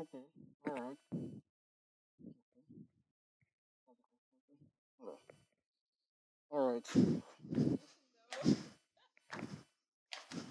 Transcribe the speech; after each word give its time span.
Okay. 0.00 0.20
Alright. 0.66 0.98
Alright. 6.48 6.88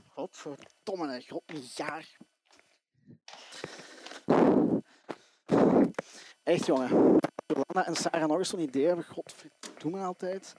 Godverdomme, 0.08 1.24
god 1.28 1.44
een 1.46 1.64
jaar. 1.76 2.18
Echt 6.44 6.66
jongen. 6.66 6.90
Johanna 7.48 7.86
en 7.86 7.96
Sarah 7.96 8.28
nog 8.28 8.38
eens 8.38 8.50
zo'n 8.50 8.60
idee 8.60 8.86
hebben, 8.86 9.06
godverdomme 9.06 10.00
altijd. 10.00 10.54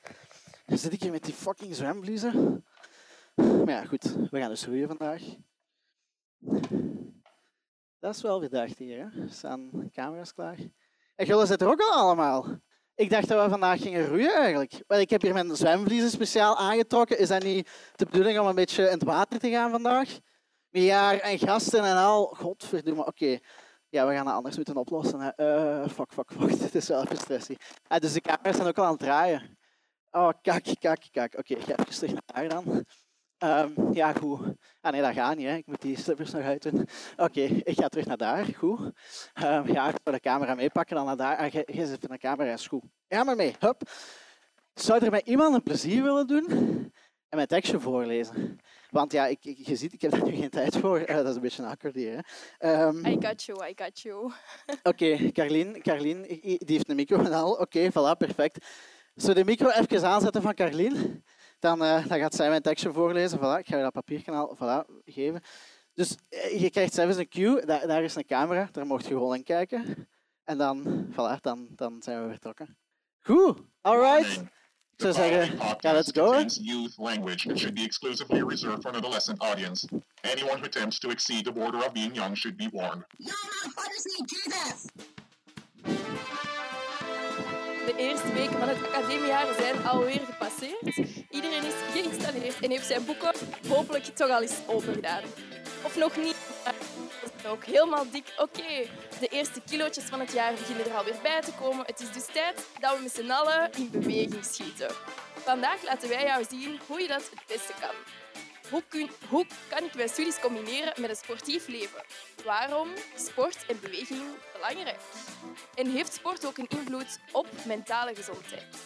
Dan 0.66 0.78
zit 0.78 0.92
ik 0.92 1.02
hier 1.02 1.12
met 1.12 1.24
die 1.24 1.34
fucking 1.34 1.74
zwemvliezen. 1.74 2.64
Maar 3.34 3.70
ja, 3.70 3.84
goed, 3.84 4.02
we 4.02 4.38
gaan 4.40 4.48
dus 4.48 4.66
roeien 4.66 4.88
vandaag. 4.88 5.22
Dat 8.00 8.14
is 8.14 8.22
wel 8.22 8.40
verdacht 8.40 8.78
hier, 8.78 8.98
hè? 8.98 9.22
Er 9.22 9.30
staan 9.30 9.90
camera's 9.92 10.34
klaar. 10.34 10.56
En 11.14 11.26
jullie 11.26 11.46
zitten 11.46 11.66
er 11.66 11.72
ook 11.72 11.80
al 11.80 11.92
allemaal. 11.92 12.46
Ik 12.94 13.10
dacht 13.10 13.28
dat 13.28 13.44
we 13.44 13.50
vandaag 13.50 13.80
gingen 13.80 14.06
roeien 14.06 14.34
eigenlijk. 14.34 14.82
Ik 14.86 15.10
heb 15.10 15.22
hier 15.22 15.32
mijn 15.32 15.56
zwemvliezen 15.56 16.10
speciaal 16.10 16.56
aangetrokken. 16.56 17.18
Is 17.18 17.28
dat 17.28 17.42
niet 17.42 17.70
de 17.96 18.04
bedoeling 18.04 18.38
om 18.38 18.46
een 18.46 18.54
beetje 18.54 18.84
in 18.84 18.90
het 18.90 19.02
water 19.02 19.38
te 19.38 19.50
gaan 19.50 19.70
vandaag? 19.70 20.18
Jaar 20.70 21.18
en 21.18 21.38
gasten 21.38 21.84
en 21.84 21.96
al. 21.96 22.26
Godverdomme, 22.26 23.06
oké. 23.06 23.38
Ja, 23.88 24.06
we 24.06 24.14
gaan 24.14 24.26
het 24.26 24.34
anders 24.34 24.56
moeten 24.56 24.76
oplossen. 24.76 25.20
Hè. 25.20 25.30
Uh, 25.82 25.88
fuck, 25.88 26.12
fuck, 26.12 26.32
fuck. 26.32 26.58
Dit 26.60 26.74
is 26.74 26.88
wel 26.88 27.02
even 27.02 27.16
stressy. 27.16 27.56
Ah, 27.86 28.00
dus 28.00 28.12
de 28.12 28.20
camera's 28.20 28.56
zijn 28.56 28.68
ook 28.68 28.78
al 28.78 28.84
aan 28.84 28.90
het 28.90 29.00
draaien. 29.00 29.58
Oh, 30.10 30.30
kak, 30.42 30.64
kak, 30.80 31.02
kak. 31.10 31.38
Oké, 31.38 31.54
ik 31.54 31.62
ga 31.62 31.76
even 31.76 31.94
terug 31.94 32.12
naar 32.12 32.22
daar 32.26 32.48
dan. 32.48 32.84
Um, 33.44 33.92
ja, 33.92 34.12
goed. 34.12 34.40
Ah 34.80 34.92
nee, 34.92 35.02
dat 35.02 35.12
gaat 35.12 35.36
niet. 35.36 35.46
Hè. 35.46 35.54
Ik 35.54 35.66
moet 35.66 35.82
die 35.82 35.98
slippers 35.98 36.30
nog 36.30 36.42
uit 36.42 36.62
doen. 36.62 36.88
Oké, 37.16 37.40
ik 37.40 37.80
ga 37.80 37.88
terug 37.88 38.06
naar 38.06 38.16
daar. 38.16 38.44
Goed. 38.56 38.80
Um, 39.42 39.72
ja, 39.72 39.88
ik 39.88 39.94
ga 40.04 40.10
de 40.10 40.20
camera 40.20 40.54
meepakken, 40.54 40.96
dan 40.96 41.06
naar 41.06 41.16
daar. 41.16 41.36
Ah, 41.36 41.52
je 41.52 41.86
zit 41.86 42.00
de 42.00 42.18
camera, 42.18 42.52
is 42.52 42.66
goed. 42.66 42.82
Ga 43.08 43.24
maar 43.24 43.36
mee. 43.36 43.54
Hup. 43.58 43.82
Zou 44.74 45.04
er 45.04 45.10
met 45.10 45.26
iemand 45.26 45.54
een 45.54 45.62
plezier 45.62 46.02
willen 46.02 46.26
doen 46.26 46.46
en 47.28 47.36
mijn 47.36 47.46
tekstje 47.46 47.80
voorlezen? 47.80 48.58
Want 48.90 49.12
ja, 49.12 49.26
ik, 49.26 49.38
je 49.42 49.76
ziet, 49.76 49.92
ik 49.92 50.00
heb 50.00 50.10
daar 50.10 50.24
nu 50.24 50.36
geen 50.36 50.50
tijd 50.50 50.76
voor. 50.76 51.00
Uh, 51.00 51.06
dat 51.16 51.28
is 51.28 51.34
een 51.34 51.40
beetje 51.40 51.66
awkward 51.66 51.94
hier. 51.94 52.24
Hè. 52.58 52.86
Um, 52.86 53.06
I 53.06 53.16
got 53.20 53.42
you, 53.42 53.68
I 53.68 53.72
got 53.76 54.00
you. 54.00 54.16
Oké, 54.82 55.04
okay, 55.12 55.32
Carlien, 55.32 55.82
Carlien, 55.82 56.22
die 56.42 56.58
heeft 56.66 56.88
een 56.88 56.96
micro 56.96 57.18
en 57.18 57.32
al. 57.32 57.52
Oké, 57.52 57.62
okay, 57.62 57.90
voilà, 57.90 58.16
perfect. 58.18 58.66
Zullen 59.14 59.36
de 59.36 59.44
micro 59.44 59.68
even 59.68 60.08
aanzetten 60.08 60.42
van 60.42 60.54
Carlien? 60.54 61.24
Dan, 61.60 61.82
uh, 61.82 62.06
dan 62.06 62.18
gaat 62.18 62.34
zij 62.34 62.48
mijn 62.48 62.62
tekstje 62.62 62.92
voorlezen. 62.92 63.38
Voilà, 63.38 63.58
ik 63.58 63.66
ga 63.66 63.76
je 63.76 63.82
dat 63.82 63.92
papierkanaal 63.92 64.56
voilà, 64.56 65.02
geven. 65.04 65.42
Dus 65.94 66.16
uh, 66.30 66.60
je 66.60 66.70
krijgt 66.70 66.94
zelfs 66.94 67.16
een 67.16 67.28
cue. 67.28 67.64
Daar, 67.64 67.86
daar, 67.86 68.02
is 68.02 68.14
een 68.14 68.26
camera. 68.26 68.68
Daar 68.72 68.86
mocht 68.86 69.06
je 69.06 69.14
gewoon 69.14 69.34
in 69.34 69.44
kijken. 69.44 70.08
En 70.44 70.58
dan, 70.58 71.06
voilà, 71.12 71.40
dan, 71.40 71.68
dan 71.70 72.02
zijn 72.02 72.22
we 72.22 72.28
vertrokken. 72.28 72.76
Goed, 73.20 73.58
alright. 73.80 74.40
Ik 75.00 75.06
zou 75.06 75.12
zeggen, 75.12 75.58
ja, 75.80 75.92
let's 75.92 76.10
go. 76.12 76.44
youth 76.62 76.96
language. 76.96 77.50
It 77.50 77.58
should 77.58 77.74
be 77.74 77.82
exclusively 77.82 78.42
reserved 78.42 78.82
for 78.82 78.90
an 78.90 78.96
adolescent 78.96 79.40
audience. 79.40 79.88
Anyone 80.20 80.58
who 80.58 80.64
attempts 80.64 80.98
to 80.98 81.10
exceed 81.10 81.44
the 81.44 81.52
border 81.52 81.78
of 81.86 81.92
being 81.92 82.14
young 82.14 82.36
should 82.36 82.56
be 82.56 82.68
warned. 82.72 83.04
No 83.18 83.32
motherfuckers 83.32 84.04
need 84.06 84.28
do 84.28 84.36
this! 84.50 84.86
De 87.86 87.94
eerste 87.96 88.32
weken 88.32 88.58
van 88.58 88.68
het 88.68 88.92
academiejaar 88.92 89.54
zijn 89.58 89.86
alweer 89.86 90.20
gepasseerd. 90.20 90.96
Iedereen 91.30 91.64
is 91.64 91.74
geïnstalleerd 91.92 92.60
en 92.60 92.70
heeft 92.70 92.86
zijn 92.86 93.04
boeken 93.04 93.32
hopelijk 93.68 94.04
toch 94.04 94.30
al 94.30 94.42
eens 94.42 94.58
open 94.66 94.94
gedaan. 94.94 95.22
Of 95.84 95.96
nog 95.96 96.16
niet, 96.16 96.36
maar 97.42 97.52
ook 97.52 97.64
helemaal 97.64 98.10
dik. 98.10 98.34
Oké, 98.38 98.86
de 99.20 99.26
eerste 99.26 99.60
kilootjes 99.70 100.04
van 100.04 100.20
het 100.20 100.32
jaar 100.32 100.52
beginnen 100.52 100.86
er 100.86 100.96
alweer 100.96 101.14
bij 101.22 101.40
te 101.40 101.52
komen. 101.52 101.86
Het 101.86 102.00
is 102.00 102.12
dus 102.12 102.26
tijd 102.32 102.66
dat 102.80 102.96
we 102.96 103.02
met 103.02 103.14
z'n 103.14 103.30
allen 103.30 103.70
in 103.76 103.90
beweging 103.90 104.44
schieten. 104.44 104.90
Vandaag 105.34 105.82
laten 105.82 106.08
wij 106.08 106.24
jou 106.24 106.44
zien 106.50 106.80
hoe 106.86 107.00
je 107.00 107.08
dat 107.08 107.30
het 107.30 107.46
beste 107.46 107.72
kan. 107.80 107.94
Hoe, 108.70 109.08
hoe 109.28 109.46
kan 109.68 109.84
ik 109.84 109.94
mijn 109.94 110.08
studies 110.08 110.40
combineren 110.40 110.92
met 111.00 111.10
een 111.10 111.16
sportief 111.16 111.68
leven? 111.68 112.02
Waarom 112.44 112.88
sport 113.16 113.66
en 113.66 113.80
beweging 113.80 114.22
belangrijk? 114.52 115.00
En 115.74 115.90
heeft 115.90 116.12
sport 116.12 116.46
ook 116.46 116.58
een 116.58 116.68
invloed 116.68 117.18
op 117.32 117.46
mentale 117.66 118.14
gezondheid? 118.14 118.76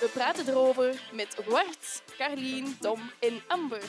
We 0.00 0.08
praten 0.12 0.48
erover 0.48 1.02
met 1.12 1.36
Wart, 1.46 2.02
Carlien, 2.16 2.78
Tom 2.80 3.10
en 3.20 3.42
Amber. 3.46 3.82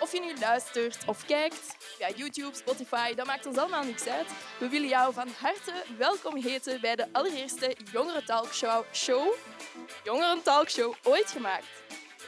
Of 0.00 0.12
je 0.12 0.20
nu 0.20 0.38
luistert 0.40 1.04
of 1.06 1.24
kijkt 1.24 1.76
via 1.78 2.10
YouTube, 2.16 2.56
Spotify, 2.56 3.14
dat 3.14 3.26
maakt 3.26 3.46
ons 3.46 3.56
allemaal 3.56 3.84
niks 3.84 4.06
uit. 4.06 4.26
We 4.58 4.68
willen 4.68 4.88
jou 4.88 5.12
van 5.12 5.28
harte 5.38 5.72
welkom 5.98 6.36
heten 6.36 6.80
bij 6.80 6.96
de 6.96 7.08
allereerste 7.12 7.76
Jongeren 7.92 8.24
Talkshow 8.24 8.84
show, 8.92 9.34
Jongeren 10.04 10.42
Talkshow 10.42 10.94
ooit 11.02 11.30
gemaakt. 11.30 11.66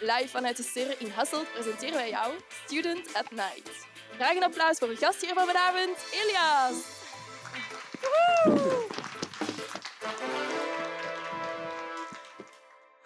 Live 0.01 0.29
vanuit 0.29 0.57
de 0.57 0.63
Sterren 0.63 1.01
in 1.01 1.11
Hasselt 1.11 1.53
presenteren 1.53 1.95
wij 1.95 2.11
jou 2.11 2.35
Student 2.65 3.15
at 3.15 3.31
Night. 3.31 3.71
Graag 4.15 4.37
een 4.37 4.43
applaus 4.43 4.79
voor 4.79 4.89
de 4.89 4.97
gast 4.97 5.21
hier 5.21 5.35
van 5.35 5.47
vanavond, 5.47 5.97
Elias. 6.13 6.75
Woehoe! 8.45 8.87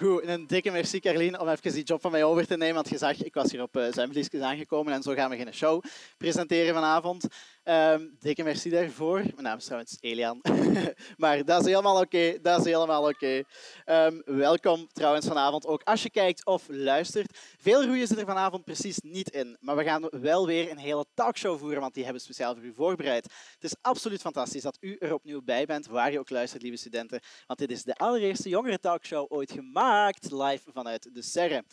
Goed, 0.03 0.27
een 0.27 0.47
dikke 0.47 0.71
merci 0.71 1.01
Carlien 1.01 1.41
om 1.41 1.49
even 1.49 1.73
die 1.73 1.85
job 1.85 2.01
van 2.01 2.11
mij 2.11 2.25
over 2.25 2.47
te 2.47 2.57
nemen. 2.57 2.75
Want 2.75 2.89
je 2.89 2.99
zag, 2.99 3.23
ik 3.23 3.35
was 3.35 3.51
hier 3.51 3.63
op 3.63 3.77
uh, 3.77 4.43
aangekomen 4.43 4.93
en 4.93 5.03
zo 5.03 5.13
gaan 5.13 5.31
we 5.31 5.37
geen 5.37 5.55
show 5.55 5.83
presenteren 6.17 6.75
vanavond. 6.75 7.27
Um, 7.65 8.17
dikke 8.19 8.43
merci 8.43 8.71
daarvoor. 8.71 9.19
Mijn 9.19 9.43
naam 9.43 9.57
is 9.57 9.65
trouwens 9.65 9.97
Elian. 10.01 10.41
maar 11.17 11.45
dat 11.45 11.61
is 11.61 11.67
helemaal 11.67 12.01
oké. 12.01 12.39
Dat 12.41 12.59
is 12.59 12.65
helemaal 12.65 13.09
oké. 13.09 13.43
Um, 13.87 14.23
welkom 14.25 14.89
trouwens 14.93 15.27
vanavond 15.27 15.67
ook 15.67 15.83
als 15.83 16.03
je 16.03 16.11
kijkt 16.11 16.47
of 16.47 16.65
luistert. 16.69 17.39
Veel 17.59 17.85
roeien 17.85 18.07
zit 18.07 18.19
er 18.19 18.27
vanavond 18.27 18.65
precies 18.65 18.99
niet 19.01 19.31
in. 19.31 19.57
Maar 19.61 19.77
we 19.77 19.85
gaan 19.85 20.09
wel 20.11 20.47
weer 20.47 20.71
een 20.71 20.79
hele 20.79 21.07
talkshow 21.15 21.59
voeren, 21.59 21.81
want 21.81 21.95
die 21.95 22.05
hebben 22.05 22.23
we 22.23 22.29
speciaal 22.29 22.55
voor 22.55 22.65
u 22.65 22.73
voorbereid. 22.75 23.25
Het 23.55 23.65
is 23.65 23.75
absoluut 23.81 24.21
fantastisch 24.21 24.63
dat 24.63 24.77
u 24.81 24.97
er 24.99 25.15
opnieuw 25.15 25.43
bij 25.43 25.67
bent, 25.67 25.87
waar 25.87 26.13
je 26.13 26.19
ook 26.19 26.31
luistert, 26.31 26.63
lieve 26.63 26.77
studenten. 26.77 27.21
Want 27.47 27.59
dit 27.59 27.71
is 27.71 27.83
de 27.83 27.95
allereerste 27.95 28.49
jongere 28.49 28.79
talkshow 28.79 29.33
ooit 29.33 29.53
gemaakt, 29.53 29.92
live 30.31 30.73
vanuit 30.73 31.15
de 31.15 31.23
Serre. 31.23 31.65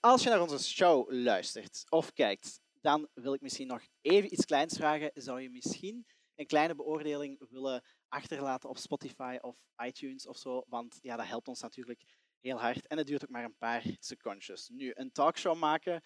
Als 0.00 0.22
je 0.22 0.28
naar 0.28 0.40
onze 0.40 0.64
show 0.64 1.12
luistert 1.12 1.84
of 1.88 2.12
kijkt, 2.12 2.60
dan 2.80 3.08
wil 3.14 3.34
ik 3.34 3.40
misschien 3.40 3.66
nog 3.66 3.82
even 4.00 4.32
iets 4.32 4.44
kleins 4.44 4.76
vragen. 4.76 5.10
Zou 5.14 5.40
je 5.40 5.50
misschien 5.50 6.06
een 6.34 6.46
kleine 6.46 6.74
beoordeling 6.74 7.46
willen 7.50 7.84
achterlaten 8.08 8.68
op 8.68 8.78
Spotify 8.78 9.38
of 9.40 9.56
iTunes 9.84 10.26
of 10.26 10.36
zo? 10.36 10.64
Want 10.68 10.98
ja, 11.00 11.16
dat 11.16 11.26
helpt 11.26 11.48
ons 11.48 11.60
natuurlijk 11.60 12.04
heel 12.40 12.60
hard. 12.60 12.86
En 12.86 12.98
het 12.98 13.06
duurt 13.06 13.22
ook 13.22 13.30
maar 13.30 13.44
een 13.44 13.56
paar 13.58 13.82
secondjes. 13.98 14.68
Nu, 14.68 14.90
een 14.94 15.12
talkshow 15.12 15.58
maken, 15.58 16.02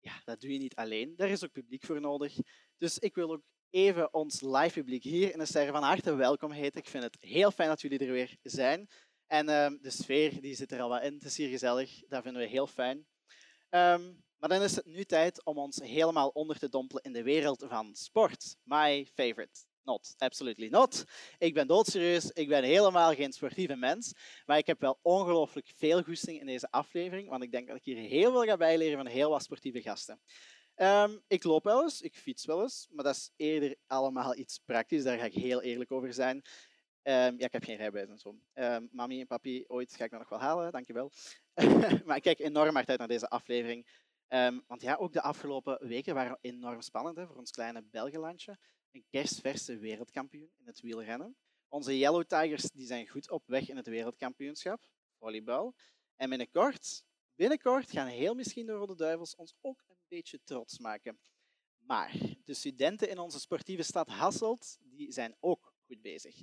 ja, 0.00 0.20
dat 0.24 0.40
doe 0.40 0.52
je 0.52 0.58
niet 0.58 0.74
alleen. 0.74 1.16
Daar 1.16 1.28
is 1.28 1.44
ook 1.44 1.52
publiek 1.52 1.84
voor 1.84 2.00
nodig. 2.00 2.36
Dus 2.76 2.98
ik 2.98 3.14
wil 3.14 3.32
ook 3.32 3.42
even 3.70 4.14
ons 4.14 4.40
live 4.40 4.72
publiek 4.72 5.02
hier 5.02 5.32
in 5.32 5.38
de 5.38 5.46
sterren 5.46 5.72
van 5.72 5.82
harte 5.82 6.14
welkom 6.14 6.50
heten. 6.50 6.80
Ik 6.80 6.88
vind 6.88 7.04
het 7.04 7.16
heel 7.20 7.50
fijn 7.50 7.68
dat 7.68 7.80
jullie 7.80 7.98
er 7.98 8.12
weer 8.12 8.36
zijn. 8.42 8.88
En 9.32 9.48
um, 9.48 9.78
de 9.82 9.90
sfeer 9.90 10.40
die 10.40 10.54
zit 10.54 10.72
er 10.72 10.80
al 10.80 10.88
wat 10.88 11.02
in. 11.02 11.14
Het 11.14 11.24
is 11.24 11.36
hier 11.36 11.48
gezellig. 11.48 12.02
Dat 12.08 12.22
vinden 12.22 12.42
we 12.42 12.48
heel 12.48 12.66
fijn. 12.66 12.96
Um, 13.70 14.24
maar 14.36 14.48
dan 14.48 14.62
is 14.62 14.76
het 14.76 14.86
nu 14.86 15.04
tijd 15.04 15.44
om 15.44 15.58
ons 15.58 15.76
helemaal 15.76 16.28
onder 16.28 16.58
te 16.58 16.68
dompelen 16.68 17.02
in 17.02 17.12
de 17.12 17.22
wereld 17.22 17.64
van 17.68 17.94
sport. 17.94 18.56
My 18.62 19.06
favorite. 19.14 19.60
Not. 19.82 20.14
Absolutely 20.16 20.68
not. 20.68 21.04
Ik 21.38 21.54
ben 21.54 21.66
doodserieus. 21.66 22.30
Ik 22.30 22.48
ben 22.48 22.64
helemaal 22.64 23.14
geen 23.14 23.32
sportieve 23.32 23.76
mens. 23.76 24.12
Maar 24.46 24.58
ik 24.58 24.66
heb 24.66 24.80
wel 24.80 24.98
ongelooflijk 25.02 25.72
veel 25.76 26.02
goesting 26.02 26.40
in 26.40 26.46
deze 26.46 26.70
aflevering. 26.70 27.28
Want 27.28 27.42
ik 27.42 27.52
denk 27.52 27.66
dat 27.66 27.76
ik 27.76 27.84
hier 27.84 27.96
heel 27.96 28.30
veel 28.30 28.44
ga 28.44 28.56
bijleren 28.56 28.96
van 28.96 29.06
heel 29.06 29.30
wat 29.30 29.42
sportieve 29.42 29.82
gasten. 29.82 30.20
Um, 30.76 31.22
ik 31.26 31.44
loop 31.44 31.64
wel 31.64 31.82
eens, 31.82 32.00
ik 32.00 32.16
fiets 32.16 32.44
wel 32.44 32.62
eens. 32.62 32.86
Maar 32.90 33.04
dat 33.04 33.16
is 33.16 33.30
eerder 33.36 33.76
allemaal 33.86 34.36
iets 34.36 34.58
praktisch. 34.58 35.02
Daar 35.02 35.18
ga 35.18 35.24
ik 35.24 35.34
heel 35.34 35.62
eerlijk 35.62 35.92
over 35.92 36.12
zijn. 36.12 36.42
Um, 37.04 37.38
ja, 37.38 37.46
ik 37.46 37.52
heb 37.52 37.64
geen 37.64 37.76
rijbewijs 37.76 38.08
en 38.08 38.18
zo. 38.18 38.38
Um, 38.54 38.88
mami 38.92 39.20
en 39.20 39.26
papi, 39.26 39.64
ooit 39.68 39.94
ga 39.94 40.04
ik 40.04 40.10
dat 40.10 40.20
nog 40.20 40.28
wel 40.28 40.40
halen, 40.40 40.72
dankjewel. 40.72 41.10
maar 42.06 42.16
ik 42.16 42.22
kijk 42.22 42.38
enorm 42.38 42.74
hard 42.74 42.88
uit 42.88 42.98
naar 42.98 43.08
deze 43.08 43.28
aflevering. 43.28 43.86
Um, 44.28 44.64
want 44.66 44.82
ja, 44.82 44.94
ook 44.94 45.12
de 45.12 45.22
afgelopen 45.22 45.86
weken 45.86 46.14
waren 46.14 46.38
enorm 46.40 46.80
spannend 46.80 47.16
hè, 47.16 47.26
voor 47.26 47.36
ons 47.36 47.50
kleine 47.50 47.82
Belgenlandje. 47.82 48.58
Een 48.90 49.04
kerstverse 49.10 49.78
wereldkampioen 49.78 50.50
in 50.58 50.66
het 50.66 50.80
wielrennen. 50.80 51.36
Onze 51.68 51.98
Yellow 51.98 52.24
Tigers 52.24 52.70
die 52.70 52.86
zijn 52.86 53.08
goed 53.08 53.30
op 53.30 53.42
weg 53.46 53.68
in 53.68 53.76
het 53.76 53.86
wereldkampioenschap, 53.86 54.84
volleybal. 55.18 55.74
En 56.16 56.28
binnenkort, 56.28 57.04
binnenkort 57.34 57.90
gaan 57.90 58.06
heel 58.06 58.34
misschien 58.34 58.66
de 58.66 58.72
Rode 58.72 58.96
Duivels 58.96 59.34
ons 59.34 59.54
ook 59.60 59.84
een 59.88 59.96
beetje 60.08 60.40
trots 60.44 60.78
maken. 60.78 61.18
Maar 61.78 62.12
de 62.44 62.54
studenten 62.54 63.08
in 63.08 63.18
onze 63.18 63.40
sportieve 63.40 63.82
stad 63.82 64.08
Hasselt 64.08 64.78
die 64.80 65.12
zijn 65.12 65.36
ook 65.40 65.71
bezig. 66.00 66.36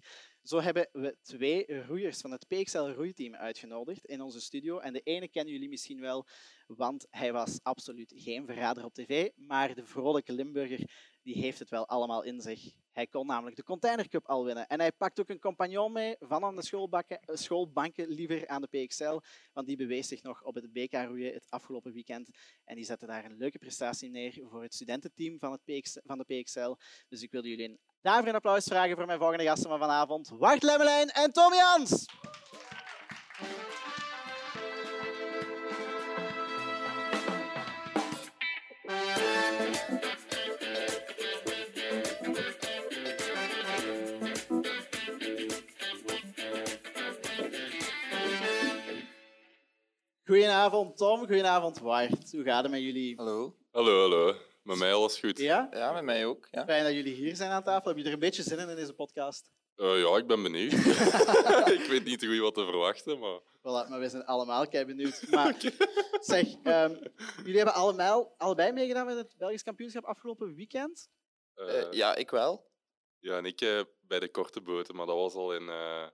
Zo 0.44 0.62
hebben 0.62 0.90
we 0.92 1.18
twee 1.22 1.82
roeiers 1.82 2.22
van 2.22 2.32
het 2.32 2.48
PXL 2.48 2.78
roeiteam 2.78 3.36
uitgenodigd 3.36 4.06
in 4.06 4.22
onze 4.22 4.42
studio. 4.42 4.80
En 4.80 4.94
de 4.94 5.02
ene 5.02 5.28
kennen 5.28 5.54
jullie 5.54 5.70
misschien 5.70 6.00
wel, 6.00 6.28
want 6.68 7.08
hij 7.10 7.34
was 7.34 7.60
absoluut 7.64 8.14
geen 8.16 8.46
verrader 8.46 8.86
op 8.86 8.94
tv. 8.94 9.30
Maar 9.36 9.76
de 9.76 9.86
vrolijke 9.86 10.34
Limburger 10.34 10.90
die 11.24 11.42
heeft 11.42 11.60
het 11.60 11.70
wel 11.70 11.88
allemaal 11.88 12.24
in 12.24 12.42
zich. 12.42 12.72
Hij 12.92 13.08
kon 13.08 13.28
namelijk 13.28 13.56
de 13.56 13.64
Container 13.64 14.08
Cup 14.08 14.28
al 14.28 14.46
winnen. 14.46 14.68
En 14.68 14.80
hij 14.80 14.92
pakt 14.92 15.20
ook 15.20 15.30
een 15.30 15.40
compagnon 15.40 15.92
mee 15.92 16.16
van 16.20 16.44
aan 16.44 16.56
de 16.56 16.92
schoolbanken 17.34 18.08
liever 18.08 18.48
aan 18.48 18.62
de 18.62 18.68
PXL. 18.68 19.20
Want 19.54 19.68
die 19.68 19.78
bewees 19.78 20.08
zich 20.08 20.22
nog 20.22 20.44
op 20.44 20.56
het 20.56 20.74
BK-roeien 20.74 21.34
het 21.34 21.46
afgelopen 21.50 21.94
weekend. 21.94 22.30
En 22.64 22.76
die 22.76 22.86
zette 22.86 23.06
daar 23.06 23.26
een 23.26 23.38
leuke 23.38 23.58
prestatie 23.58 24.10
neer 24.10 24.40
voor 24.44 24.62
het 24.62 24.74
studententeam 24.74 25.40
van, 25.40 25.52
het 25.52 26.02
van 26.06 26.18
de 26.18 26.42
PXL. 26.42 26.76
Dus 27.08 27.22
ik 27.22 27.32
wilde 27.32 27.50
jullie 27.50 27.70
een 27.70 27.80
daarvoor 28.02 28.28
een 28.28 28.36
applaus 28.36 28.64
vragen 28.64 28.96
voor 28.96 29.06
mijn 29.06 29.20
volgende 29.20 29.44
gasten 29.44 29.70
van 29.70 29.80
vanavond. 29.80 30.32
Wart 30.38 30.64
Lemmelijn 30.64 31.10
en 31.10 31.32
Tom 31.32 31.54
Jans. 31.54 32.06
Goedenavond 50.24 50.98
Tom, 50.98 51.18
goedenavond 51.20 51.80
Wart. 51.80 52.32
Hoe 52.32 52.44
gaat 52.44 52.64
het 52.64 52.72
met 52.72 52.82
jullie? 52.82 53.16
Hallo. 53.16 53.56
Hallo, 53.72 54.00
hallo. 54.00 54.49
Met 54.70 54.78
mij 54.78 54.94
alles 54.94 55.20
goed. 55.20 55.38
Ja? 55.38 55.68
Ja, 55.72 55.92
met 55.92 56.04
mij 56.04 56.26
ook. 56.26 56.48
Ja. 56.52 56.66
Fijn 56.66 56.84
dat 56.84 56.94
jullie 56.94 57.14
hier 57.14 57.36
zijn 57.36 57.52
aan 57.52 57.64
tafel. 57.64 57.88
Heb 57.90 57.98
je 57.98 58.04
er 58.06 58.14
een 58.14 58.20
beetje 58.20 58.44
zin 58.44 58.60
in 58.60 58.70
in 58.70 58.76
deze 58.76 58.94
podcast? 58.94 59.52
Eh, 59.76 60.00
ja, 60.02 60.18
ik 60.18 60.28
ben 60.28 60.44
benieuwd. 60.44 60.72
ik 61.80 61.86
weet 61.90 62.04
niet 62.06 62.26
goed 62.26 62.38
wat 62.40 62.54
te 62.54 62.66
verwachten, 62.66 63.20
maar... 63.20 63.40
Voilà, 63.58 63.90
maar 63.90 64.00
we 64.00 64.10
zijn 64.10 64.26
allemaal 64.26 64.68
kei 64.68 64.86
benieuwd. 64.86 65.22
Maar 65.30 65.56
zeg, 66.20 66.46
ehm, 66.64 66.96
jullie 67.38 67.56
hebben 67.56 67.74
allemaal, 67.74 68.34
allebei 68.38 68.72
meegedaan 68.72 69.06
met 69.06 69.18
het 69.18 69.36
Belgisch 69.38 69.64
kampioenschap 69.64 70.04
afgelopen 70.04 70.56
weekend. 70.56 71.10
eh, 71.54 71.82
Eh, 71.82 71.92
ja, 71.92 72.16
ik 72.16 72.30
wel. 72.30 72.70
ja, 73.20 73.38
en 73.38 73.46
ik 73.46 73.62
eh, 73.62 73.82
bij 74.02 74.20
de 74.20 74.30
korte 74.32 74.62
boten, 74.62 74.96
maar 74.96 75.06
dat 75.06 75.16
was 75.16 75.34
al 75.34 75.56
in 75.56 75.70
eh, 75.70 76.08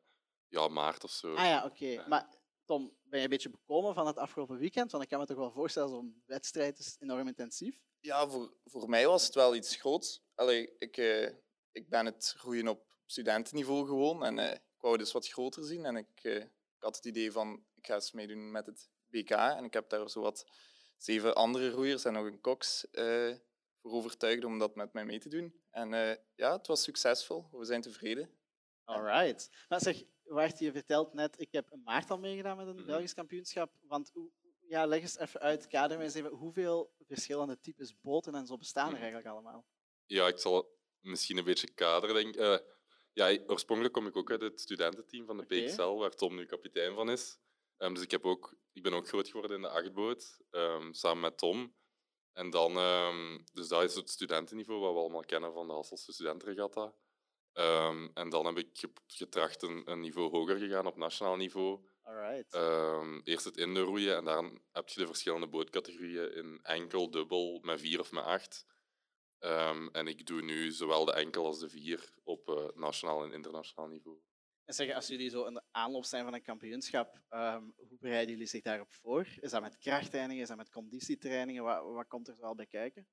ja, 0.47 0.67
maart 0.67 1.03
of 1.03 1.11
zo. 1.11 1.33
Ah 1.33 1.45
ja, 1.45 1.65
oké. 1.65 2.05
Maar 2.07 2.29
Tom, 2.65 2.97
ben 3.03 3.17
je 3.19 3.23
een 3.25 3.29
beetje 3.31 3.49
bekomen 3.49 3.93
van 3.93 4.07
het 4.07 4.17
afgelopen 4.17 4.57
weekend? 4.57 4.91
Want 4.91 5.03
ik 5.03 5.09
kan 5.09 5.19
me 5.19 5.25
toch 5.25 5.37
wel 5.37 5.51
voorstellen, 5.51 5.89
zo'n 5.89 6.23
wedstrijd 6.25 6.79
is 6.79 6.95
enorm 6.99 7.27
intensief. 7.27 7.75
Ja, 8.05 8.27
voor, 8.29 8.53
voor 8.65 8.89
mij 8.89 9.07
was 9.07 9.25
het 9.25 9.35
wel 9.35 9.55
iets 9.55 9.75
groots. 9.75 10.21
Allee, 10.35 10.75
ik, 10.79 10.97
eh, 10.97 11.29
ik 11.71 11.89
ben 11.89 12.05
het 12.05 12.35
roeien 12.37 12.67
op 12.67 12.95
studentenniveau 13.05 13.85
gewoon 13.85 14.25
en 14.25 14.39
eh, 14.39 14.51
ik 14.53 14.81
wou 14.81 14.97
dus 14.97 15.11
wat 15.11 15.27
groter 15.27 15.63
zien. 15.65 15.85
En 15.85 15.95
ik, 15.95 16.19
eh, 16.23 16.35
ik 16.35 16.51
had 16.79 16.95
het 16.95 17.05
idee 17.05 17.31
van, 17.31 17.65
ik 17.75 17.85
ga 17.85 17.93
eens 17.93 18.11
meedoen 18.11 18.51
met 18.51 18.65
het 18.65 18.89
BK. 19.07 19.29
En 19.29 19.63
ik 19.63 19.73
heb 19.73 19.89
daar 19.89 20.09
zo 20.09 20.21
wat 20.21 20.45
zeven 20.97 21.35
andere 21.35 21.69
roeiers 21.69 22.05
en 22.05 22.13
nog 22.13 22.25
een 22.25 22.41
koks 22.41 22.85
voor 23.81 23.91
overtuigd 23.91 24.43
om 24.43 24.59
dat 24.59 24.75
met 24.75 24.93
mij 24.93 25.05
mee 25.05 25.19
te 25.19 25.29
doen. 25.29 25.61
En 25.71 25.89
ja, 26.35 26.51
het 26.57 26.67
was 26.67 26.83
succesvol. 26.83 27.47
We 27.51 27.65
zijn 27.65 27.81
tevreden. 27.81 28.29
Alright. 28.83 29.49
Maar 29.69 29.81
zeg, 29.81 30.03
Wart, 30.23 30.59
je 30.59 30.71
vertelt 30.71 31.13
net, 31.13 31.39
ik 31.39 31.51
heb 31.51 31.71
een 31.71 31.83
maart 31.83 32.09
al 32.09 32.19
meegedaan 32.19 32.57
met 32.57 32.67
een 32.67 32.75
Mhm. 32.75 32.85
Belgisch 32.85 33.13
kampioenschap. 33.13 33.71
Want 33.81 34.09
hoe- 34.13 34.31
ja, 34.67 34.85
leg 34.85 35.01
eens 35.01 35.17
even 35.17 35.39
uit, 35.39 35.67
kader 35.67 35.99
eens 35.99 36.13
even, 36.13 36.31
hoeveel 36.31 36.93
verschillende 37.07 37.59
types 37.59 37.99
boten 38.01 38.35
en 38.35 38.45
zo 38.47 38.57
bestaan 38.57 38.85
er 38.87 38.91
Mhm. 38.93 39.01
eigenlijk 39.01 39.27
allemaal? 39.33 39.65
Ja, 40.05 40.27
ik 40.27 40.39
zal 40.39 40.77
misschien 40.99 41.37
een 41.37 41.43
beetje 41.43 41.73
kaderen, 41.73 42.15
denk. 42.15 42.35
Eh, 42.35 42.57
ja, 43.13 43.39
oorspronkelijk 43.47 43.93
kom 43.93 44.07
ik 44.07 44.15
ook 44.15 44.31
uit 44.31 44.41
het 44.41 44.61
studententeam 44.61 45.25
van 45.25 45.37
de. 45.37 45.45
PXL, 45.45 45.81
waar 45.95 46.15
Tom 46.15 46.35
nu 46.35 46.45
kapitein 46.45 46.95
van 46.95 47.09
is. 47.09 47.37
Ehm, 47.77 47.93
dus 47.93 48.03
ik, 48.03 48.11
heb 48.11 48.25
ook, 48.25 48.55
ik 48.73 48.83
ben 48.83 48.93
ook 48.93 49.07
groot 49.07 49.27
geworden 49.27 49.55
in 49.55 49.61
de 49.61 49.69
achtboot, 49.69 50.39
ehm, 50.49 50.93
samen 50.93 51.21
met 51.21 51.37
Tom. 51.37 51.75
En 52.33 52.49
dan, 52.49 52.77
ehm, 52.77 53.39
dus 53.53 53.67
dat 53.67 53.83
is 53.83 53.95
het 53.95 54.09
studentenniveau, 54.09 54.79
wat 54.79 54.93
we 54.93 54.99
allemaal 54.99 55.25
kennen 55.25 55.53
van 55.53 55.67
de 55.67 55.73
Hasselse 55.73 56.13
Studentenregatta. 56.13 56.93
En 58.13 58.29
dan 58.29 58.45
heb 58.45 58.57
ik 58.57 58.69
ge- 58.77 58.91
getracht 59.07 59.61
een, 59.61 59.91
een 59.91 59.99
niveau 59.99 60.29
hoger 60.29 60.57
gegaan 60.57 60.85
op 60.87 60.95
nationaal 60.97 61.35
niveau. 61.35 61.79
Alright. 62.05 62.53
Ehm, 62.53 63.19
eerst 63.23 63.45
het 63.45 63.57
indoor 63.57 63.85
roeien 63.85 64.15
en 64.15 64.25
dan 64.25 64.61
heb 64.71 64.89
je 64.89 64.99
de 64.99 65.07
verschillende 65.07 65.47
bootcategorieën 65.47 66.33
in 66.33 66.59
enkel, 66.63 67.09
dubbel, 67.09 67.59
met 67.63 67.79
vier 67.79 67.99
of 67.99 68.11
met 68.11 68.23
acht. 68.23 68.65
Ehm, 69.39 69.87
en 69.87 70.07
ik 70.07 70.25
doe 70.25 70.41
nu 70.41 70.71
zowel 70.71 71.05
de 71.05 71.13
enkel 71.13 71.45
als 71.45 71.59
de 71.59 71.69
vier 71.69 72.13
op 72.23 72.49
eh, 72.49 72.67
nationaal 72.73 73.23
en 73.23 73.31
internationaal 73.31 73.87
niveau. 73.87 74.19
En 74.65 74.73
zeg, 74.73 74.95
als 74.95 75.07
jullie 75.07 75.29
zo 75.29 75.45
in 75.45 75.53
de 75.53 75.63
aanloop 75.71 76.05
zijn 76.05 76.23
van 76.23 76.33
een 76.33 76.41
kampioenschap, 76.41 77.21
ehm, 77.29 77.63
hoe 77.75 77.97
bereiden 77.99 78.31
jullie 78.31 78.47
zich 78.47 78.61
daarop 78.61 78.93
voor? 78.93 79.27
Is 79.39 79.51
dat 79.51 79.61
met 79.61 79.77
krachttrainingen, 79.77 80.41
is 80.41 80.47
dat 80.47 80.57
met 80.57 80.69
conditietrainingen? 80.69 81.63
Wat, 81.63 81.83
wat 81.83 82.07
komt 82.07 82.27
er 82.27 82.35
zoal 82.35 82.55
bij 82.55 82.65
kijken? 82.65 83.07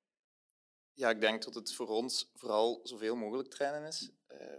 Ja, 0.92 1.10
ik 1.10 1.20
denk 1.20 1.42
dat 1.44 1.54
het 1.54 1.74
voor 1.74 1.88
ons 1.88 2.30
vooral 2.34 2.80
zoveel 2.82 3.16
mogelijk 3.16 3.48
trainen 3.48 3.88
is. 3.88 4.10
Eh, 4.26 4.58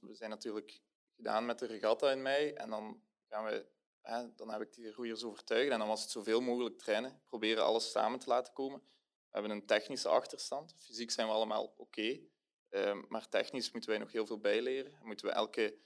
we 0.00 0.14
zijn 0.14 0.30
natuurlijk 0.30 0.80
gedaan 1.16 1.46
met 1.46 1.58
de 1.58 1.66
regatta 1.66 2.10
in 2.10 2.22
mei 2.22 2.50
en 2.50 2.70
dan, 2.70 3.02
gaan 3.34 3.44
we, 3.44 3.66
hè, 4.00 4.34
dan 4.34 4.50
heb 4.50 4.60
ik 4.60 4.72
die 4.72 4.92
roeiers 4.92 5.24
overtuigd 5.24 5.70
en 5.70 5.78
dan 5.78 5.88
was 5.88 6.02
het 6.02 6.10
zoveel 6.10 6.40
mogelijk 6.40 6.78
trainen. 6.78 7.20
Proberen 7.24 7.64
alles 7.64 7.90
samen 7.90 8.18
te 8.18 8.28
laten 8.28 8.52
komen. 8.52 8.78
We 8.78 9.40
hebben 9.40 9.50
een 9.50 9.66
technische 9.66 10.08
achterstand. 10.08 10.74
Fysiek 10.78 11.10
zijn 11.10 11.26
we 11.26 11.32
allemaal 11.32 11.74
oké, 11.76 12.20
eh, 12.68 13.02
maar 13.08 13.28
technisch 13.28 13.70
moeten 13.70 13.90
wij 13.90 13.98
nog 13.98 14.12
heel 14.12 14.26
veel 14.26 14.40
bijleren. 14.40 14.98
Moeten 15.02 15.26
we 15.26 15.32
elke 15.32 15.78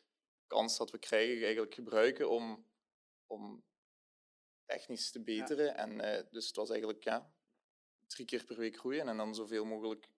kans 0.46 0.76
dat 0.76 0.90
we 0.90 0.98
krijgen 0.98 1.42
eigenlijk 1.42 1.74
gebruiken 1.74 2.30
om, 2.30 2.66
om 3.26 3.64
technisch 4.64 5.10
te 5.10 5.22
beteren. 5.22 5.76
En, 5.76 6.00
eh, 6.00 6.24
dus 6.30 6.46
het 6.46 6.56
was 6.56 6.70
eigenlijk 6.70 7.04
ja, 7.04 7.32
drie 8.06 8.26
keer 8.26 8.44
per 8.44 8.56
week 8.56 8.76
groeien 8.76 9.08
en 9.08 9.16
dan 9.16 9.34
zoveel 9.34 9.64
mogelijk 9.64 10.08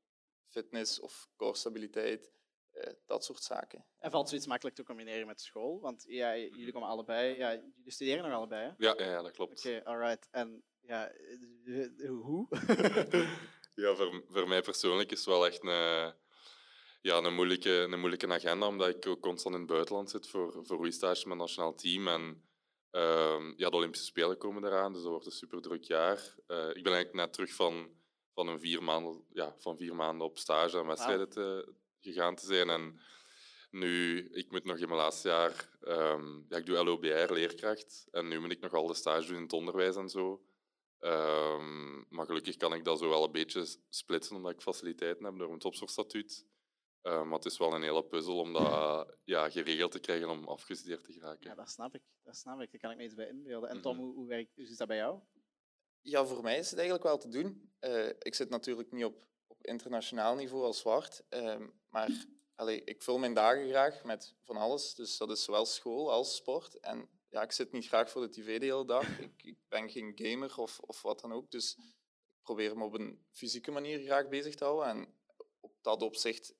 fitness 0.46 1.00
of 1.00 1.30
core 1.36 1.56
stabiliteit, 1.56 2.30
dat 3.06 3.24
soort 3.24 3.42
zaken. 3.42 3.84
En 3.98 4.10
valt 4.10 4.28
zoiets 4.28 4.46
makkelijk 4.46 4.76
te 4.76 4.84
combineren 4.84 5.26
met 5.26 5.40
school? 5.40 5.80
Want 5.80 6.04
ja, 6.08 6.36
jullie 6.36 6.72
komen 6.72 6.88
allebei, 6.88 7.36
ja, 7.36 7.50
jullie 7.50 7.92
studeren 7.92 8.24
nog 8.24 8.32
allebei, 8.32 8.62
hè? 8.62 8.86
Ja, 8.86 8.94
ja, 8.96 9.10
ja 9.10 9.22
dat 9.22 9.32
klopt. 9.32 9.58
Oké, 9.58 9.84
alright. 9.84 10.28
En 10.30 10.64
ja, 10.80 11.08
eh, 11.08 12.04
eh, 12.04 12.10
hoe? 12.10 12.46
ja, 13.82 13.94
voor, 13.94 14.22
voor 14.28 14.48
mij 14.48 14.62
persoonlijk 14.62 15.12
is 15.12 15.18
het 15.18 15.28
wel 15.28 15.46
echt 15.46 15.64
een, 15.64 16.14
ja, 17.02 17.18
een, 17.18 17.34
moeilijke, 17.34 17.70
een 17.70 17.98
moeilijke 17.98 18.28
agenda, 18.28 18.66
omdat 18.66 18.88
ik 18.88 19.06
ook 19.06 19.20
constant 19.20 19.54
in 19.54 19.60
het 19.60 19.70
buitenland 19.70 20.10
zit 20.10 20.28
voor, 20.28 20.52
voor 20.52 20.76
roeistages 20.76 21.24
met 21.24 21.32
het 21.32 21.40
nationaal 21.40 21.74
team. 21.74 22.08
En 22.08 22.48
ehm, 22.90 23.52
ja, 23.56 23.70
de 23.70 23.76
Olympische 23.76 24.06
Spelen 24.06 24.38
komen 24.38 24.64
eraan, 24.64 24.92
dus 24.92 25.02
dat 25.02 25.10
wordt 25.10 25.26
een 25.26 25.32
super 25.32 25.60
druk 25.60 25.84
jaar. 25.84 26.34
Eh, 26.46 26.68
ik 26.68 26.82
ben 26.82 26.92
eigenlijk 26.92 27.14
net 27.14 27.32
terug 27.32 27.52
van, 27.52 27.90
van, 28.34 28.48
een 28.48 28.60
vier 28.60 28.82
maanden, 28.82 29.24
ja, 29.32 29.54
van 29.58 29.76
vier 29.76 29.94
maanden 29.94 30.26
op 30.26 30.38
stage 30.38 30.78
en 30.78 30.86
wedstrijden 30.86 31.28
te, 31.28 31.74
gegaan 32.00 32.34
te 32.34 32.46
zijn. 32.46 32.70
En 32.70 33.00
nu, 33.70 34.18
ik 34.32 34.50
moet 34.50 34.64
nog 34.64 34.78
in 34.78 34.88
mijn 34.88 35.00
laatste 35.00 35.28
jaar, 35.28 35.68
ehm, 35.80 36.38
ja, 36.48 36.56
ik 36.56 36.66
doe 36.66 36.84
LOBR, 36.84 37.32
leerkracht. 37.32 38.06
En 38.10 38.28
nu 38.28 38.40
moet 38.40 38.50
ik 38.50 38.60
nog 38.60 38.72
al 38.72 38.86
de 38.86 38.94
stage 38.94 39.26
doen 39.26 39.36
in 39.36 39.42
het 39.42 39.52
onderwijs 39.52 39.96
en 39.96 40.08
zo. 40.08 40.44
Ehm, 40.98 41.96
maar 42.08 42.26
gelukkig 42.26 42.56
kan 42.56 42.74
ik 42.74 42.84
dat 42.84 42.98
zo 42.98 43.08
wel 43.08 43.24
een 43.24 43.32
beetje 43.32 43.76
splitsen, 43.88 44.36
omdat 44.36 44.52
ik 44.52 44.60
faciliteiten 44.60 45.24
heb 45.24 45.38
door 45.38 45.48
mijn 45.48 45.60
topsportstatuut. 45.60 46.46
Uh, 47.02 47.22
maar 47.22 47.36
het 47.38 47.44
is 47.44 47.58
wel 47.58 47.74
een 47.74 47.82
hele 47.82 48.04
puzzel 48.04 48.38
om 48.38 48.52
dat 48.52 49.16
ja, 49.24 49.50
geregeld 49.50 49.92
te 49.92 49.98
krijgen 50.00 50.28
om 50.28 50.44
afgestudeerd 50.48 51.04
te 51.04 51.12
geraken. 51.12 51.50
Ja, 51.50 51.54
dat 51.54 51.70
snap 51.70 51.94
ik. 51.94 52.02
Dat 52.22 52.36
snap 52.36 52.60
ik. 52.60 52.70
Daar 52.70 52.80
kan 52.80 52.90
ik 52.90 52.96
me 52.96 53.04
iets 53.04 53.14
bij 53.14 53.28
inbeelden. 53.28 53.68
En 53.70 53.80
Tom, 53.80 53.96
Mhm. 53.96 54.04
hoe, 54.04 54.14
hoe, 54.14 54.26
werkt, 54.28 54.54
hoe 54.54 54.64
is 54.64 54.76
dat 54.76 54.88
bij 54.88 54.96
jou? 54.96 55.20
Ja, 56.00 56.26
voor 56.26 56.42
mij 56.42 56.58
is 56.58 56.70
het 56.70 56.78
eigenlijk 56.78 57.08
wel 57.08 57.18
te 57.18 57.28
doen. 57.28 57.72
Eh, 57.78 58.08
ik 58.08 58.34
zit 58.34 58.48
natuurlijk 58.48 58.92
niet 58.92 59.04
op 59.04 59.26
internationaal 59.60 60.34
niveau 60.34 60.64
als 60.64 60.78
zwart, 60.78 61.22
ehm, 61.28 61.66
maar 61.88 62.26
allee, 62.60 62.84
ik 62.84 63.02
vul 63.02 63.18
mijn 63.18 63.34
dagen 63.34 63.68
graag 63.68 64.04
met 64.04 64.34
van 64.42 64.56
alles. 64.56 64.94
Dus 64.94 65.16
dat 65.16 65.30
is 65.30 65.44
zowel 65.44 65.66
school 65.66 66.12
als 66.12 66.36
sport. 66.36 66.80
En 66.80 67.08
ja, 67.28 67.42
ik 67.42 67.52
zit 67.52 67.72
niet 67.72 67.86
graag 67.86 68.10
voor 68.10 68.22
de 68.22 68.28
tv 68.28 68.58
de 68.58 68.64
hele 68.64 68.84
dag. 68.84 69.18
Ik, 69.20 69.42
ik 69.42 69.56
ben 69.68 69.90
geen 69.90 70.12
gamer 70.14 70.58
of, 70.58 70.78
of 70.80 71.02
wat 71.02 71.20
dan 71.20 71.32
ook. 71.32 71.50
Dus 71.50 71.76
ik 72.28 72.42
probeer 72.42 72.76
me 72.76 72.84
op 72.84 72.94
een 72.94 73.24
fysieke 73.30 73.70
manier 73.70 74.00
graag 74.00 74.28
bezig 74.28 74.54
te 74.54 74.64
houden. 74.64 74.88
En 74.88 75.14
op 75.60 75.72
dat 75.80 76.02
opzicht 76.02 76.54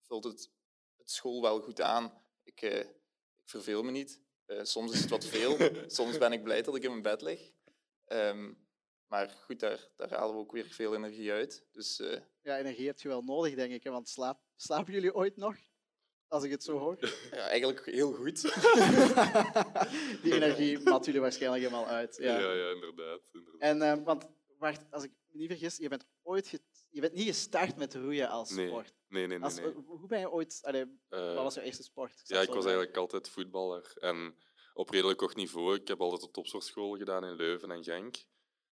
vult 0.00 0.24
het, 0.24 0.50
het 0.96 1.10
school 1.10 1.42
wel 1.42 1.60
goed 1.60 1.80
aan. 1.80 2.22
Ik, 2.42 2.62
eh, 2.62 2.78
ik 2.78 3.44
verveel 3.44 3.82
me 3.82 3.90
niet. 3.90 4.20
Eh, 4.46 4.62
soms 4.62 4.92
is 4.92 5.00
het 5.00 5.10
wat 5.10 5.24
veel. 5.24 5.56
soms 5.86 6.18
ben 6.18 6.32
ik 6.32 6.42
blij 6.42 6.62
dat 6.62 6.76
ik 6.76 6.82
in 6.82 6.90
mijn 6.90 7.02
bed 7.02 7.22
lig. 7.22 7.50
Ehm, 8.04 8.52
maar 9.08 9.28
goed, 9.44 9.60
daar, 9.60 9.88
daar 9.96 10.10
halen 10.10 10.34
we 10.34 10.40
ook 10.40 10.52
weer 10.52 10.64
veel 10.70 10.94
energie 10.94 11.32
uit. 11.32 11.66
Dus 11.72 12.00
eh, 12.00 12.20
Ja, 12.42 12.58
energie 12.58 12.86
heb 12.86 13.00
je 13.00 13.08
wel 13.08 13.22
nodig, 13.22 13.54
denk 13.54 13.72
ik. 13.72 13.82
Hè? 13.84 13.90
Want 13.90 14.08
slaap, 14.08 14.40
slapen 14.56 14.92
jullie 14.92 15.14
ooit 15.14 15.36
nog? 15.36 15.56
Als 16.28 16.44
ik 16.44 16.50
het 16.50 16.64
zo 16.64 16.78
hoor. 16.78 16.98
ja, 17.30 17.48
eigenlijk 17.48 17.84
heel 17.84 18.12
goed. 18.12 18.40
Die 20.22 20.34
energie 20.34 20.78
mat 20.80 21.04
jullie 21.04 21.20
waarschijnlijk 21.20 21.62
helemaal 21.62 21.86
uit. 21.86 22.16
Ja, 22.20 22.38
Ja. 22.38 22.52
ja, 22.52 22.70
inderdaad. 22.70 23.30
inderdaad. 23.32 23.60
En, 23.60 23.82
eh, 23.82 24.04
want, 24.04 24.28
wacht, 24.58 24.84
als 24.90 25.04
ik 25.04 25.10
me 25.28 25.38
niet 25.38 25.50
vergis, 25.50 25.76
je 25.76 25.88
bent 25.88 26.04
ooit 26.22 26.60
je 26.90 27.00
bent 27.00 27.12
niet 27.12 27.26
gestart 27.26 27.76
met 27.76 27.94
roeien 27.94 28.28
als 28.28 28.50
Nee, 28.50 28.66
sport. 28.68 28.94
Nee, 29.08 29.26
nee, 29.26 29.38
nee. 29.38 29.44
Als, 29.46 29.56
nee. 29.60 29.72
Hoe 29.86 30.06
ben 30.06 30.18
je 30.18 30.30
ooit... 30.30 30.58
Allee, 30.62 30.82
Eh, 31.08 31.34
wat 31.34 31.42
was 31.42 31.54
jouw 31.54 31.64
eerste 31.64 31.82
sport? 31.82 32.20
zal 32.22 32.36
Ja, 32.36 32.42
ik 32.42 32.48
was 32.54 32.64
eigenlijk 32.64 32.96
altijd 32.96 33.28
voetballer. 33.28 33.92
En 33.94 34.36
op 34.74 34.90
redelijk 34.90 35.20
hoog 35.20 35.34
niveau. 35.34 35.74
Ik 35.74 35.88
heb 35.88 36.00
altijd 36.00 36.22
op 36.22 36.32
topsportschool 36.32 36.96
gedaan 36.96 37.24
in 37.24 37.34
Leuven 37.36 37.70
en 37.70 37.84
Genk. 37.84 38.16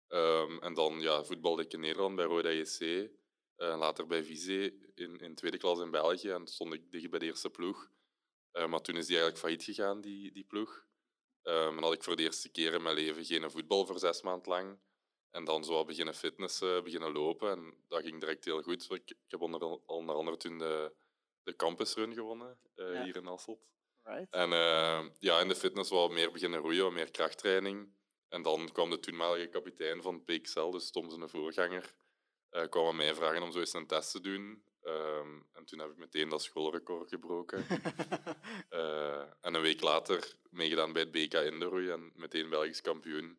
Ehm, 0.08 0.58
en 0.60 0.74
dan 0.74 1.02
ja, 1.02 1.24
voetbalde 1.24 1.64
ik 1.64 1.74
in 1.74 1.80
Nederland 1.80 2.16
bij 2.16 2.26
Roda 2.26 2.50
JC. 2.50 3.10
Eh, 3.56 3.78
later 3.78 4.08
bij 4.08 4.24
Vizé 4.24 4.72
in, 4.96 5.18
in 5.18 5.36
tweede 5.36 5.58
klas 5.58 5.80
in 5.80 5.92
België 5.92 6.30
en 6.30 6.48
stond 6.48 6.74
ik 6.74 6.92
dicht 6.92 7.10
bij 7.10 7.20
de 7.20 7.26
eerste 7.26 7.50
ploeg. 7.50 7.90
Eh, 8.52 8.68
maar 8.68 8.82
toen 8.82 8.96
is 8.96 9.06
die 9.06 9.16
eigenlijk 9.16 9.46
failliet 9.46 9.64
gegaan, 9.64 10.02
die, 10.02 10.32
die 10.32 10.44
ploeg. 10.44 10.86
Um, 11.44 11.78
en 11.78 11.84
had 11.84 11.94
ik 11.94 12.04
voor 12.04 12.16
de 12.16 12.24
eerste 12.24 12.50
keer 12.50 12.74
in 12.74 12.82
mijn 12.82 12.96
leven 12.96 13.26
geen 13.26 13.52
voetbal 13.52 13.86
voor 13.86 14.00
zes 14.00 14.22
maanden 14.22 14.50
lang. 14.50 14.80
En 15.32 15.44
dan 15.46 15.64
zo 15.64 15.86
beginnen 15.86 16.14
fitnessen, 16.14 16.84
beginnen 16.84 17.12
lopen. 17.12 17.52
En 17.52 17.74
dat 17.88 18.02
ging 18.04 18.20
direct 18.20 18.46
heel 18.46 18.62
goed. 18.62 18.92
Ik, 18.92 19.10
ik 19.10 19.16
heb 19.28 19.42
onder, 19.42 19.62
onder 19.86 20.16
andere 20.16 20.38
toen 20.38 20.58
de, 20.58 20.94
de 21.44 21.56
campusrun 21.56 22.14
gewonnen, 22.14 22.60
uh, 22.76 22.94
Ja. 22.94 23.04
hier 23.04 23.16
in 23.16 23.26
Hasselt. 23.26 23.60
Right. 24.04 24.34
En 24.34 24.52
uh, 24.52 25.06
ja, 25.20 25.40
in 25.40 25.48
de 25.48 25.56
fitness 25.56 25.90
wat 25.90 26.12
meer 26.12 26.32
beginnen 26.32 26.60
roeien, 26.60 26.94
meer 26.94 27.12
krachttraining. 27.12 27.96
En 28.30 28.42
dan 28.42 28.72
kwam 28.72 28.90
de 28.90 29.00
toenmalige 29.00 29.48
kapitein 29.48 30.02
van 30.02 30.24
PXL, 30.24 30.70
dus 30.70 30.92
Tom 30.92 31.10
zijn 31.10 31.30
voorganger, 31.30 31.94
uh, 32.52 32.68
kwam 32.70 32.88
aan 32.88 32.96
mij 32.96 33.16
vragen 33.16 33.42
om 33.42 33.52
zo 33.52 33.60
eens 33.60 33.74
een 33.74 33.88
test 33.88 34.12
te 34.12 34.22
doen. 34.22 34.64
Um, 34.84 35.48
en 35.54 35.66
toen 35.66 35.80
heb 35.80 35.90
ik 35.90 35.98
meteen 35.98 36.30
dat 36.30 36.42
schoolrecord 36.42 37.10
gebroken. 37.10 37.66
uh, 38.70 39.22
en 39.46 39.54
een 39.54 39.62
week 39.62 39.82
later 39.82 40.36
meegedaan 40.50 40.94
bij 40.94 41.02
het 41.02 41.12
BK 41.12 41.34
Indooroei 41.34 41.90
en 41.90 42.12
meteen 42.16 42.50
Belgisch 42.50 42.82
kampioen. 42.82 43.38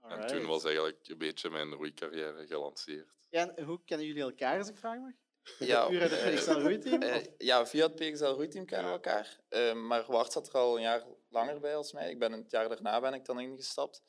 En 0.00 0.26
toen 0.26 0.46
was 0.46 0.64
eigenlijk 0.64 1.08
een 1.08 1.18
beetje 1.18 1.50
mijn 1.50 1.72
roeicarrière 1.72 2.46
gelanceerd. 2.46 3.08
Ja, 3.28 3.54
en 3.54 3.64
hoe 3.64 3.80
kennen 3.84 4.06
jullie 4.06 4.22
elkaar, 4.22 4.58
als 4.58 4.68
ik 4.68 4.76
vraag 4.76 4.98
mag? 4.98 5.12
Ja, 5.58 5.90
het 5.90 6.34
PXL 6.34 6.50
roeiteam? 6.50 7.02
Uh, 7.02 7.16
ja, 7.38 7.66
via 7.66 7.86
het 7.86 7.94
PXL 7.94 8.24
roeiteam 8.24 8.64
kennen 8.64 8.86
we 8.86 8.92
elkaar. 8.92 9.40
Uh, 9.50 9.74
maar 9.74 10.04
Wart 10.06 10.32
zat 10.32 10.48
er 10.48 10.54
al 10.54 10.76
een 10.76 10.82
jaar 10.82 11.04
langer 11.28 11.60
bij 11.60 11.76
als 11.76 11.92
mij. 11.92 12.10
Ik 12.10 12.18
ben 12.18 12.32
het 12.32 12.50
jaar 12.50 12.68
daarna 12.68 13.00
ben 13.00 13.14
ik 13.14 13.24
dan 13.24 13.40
ingestapt. 13.40 14.02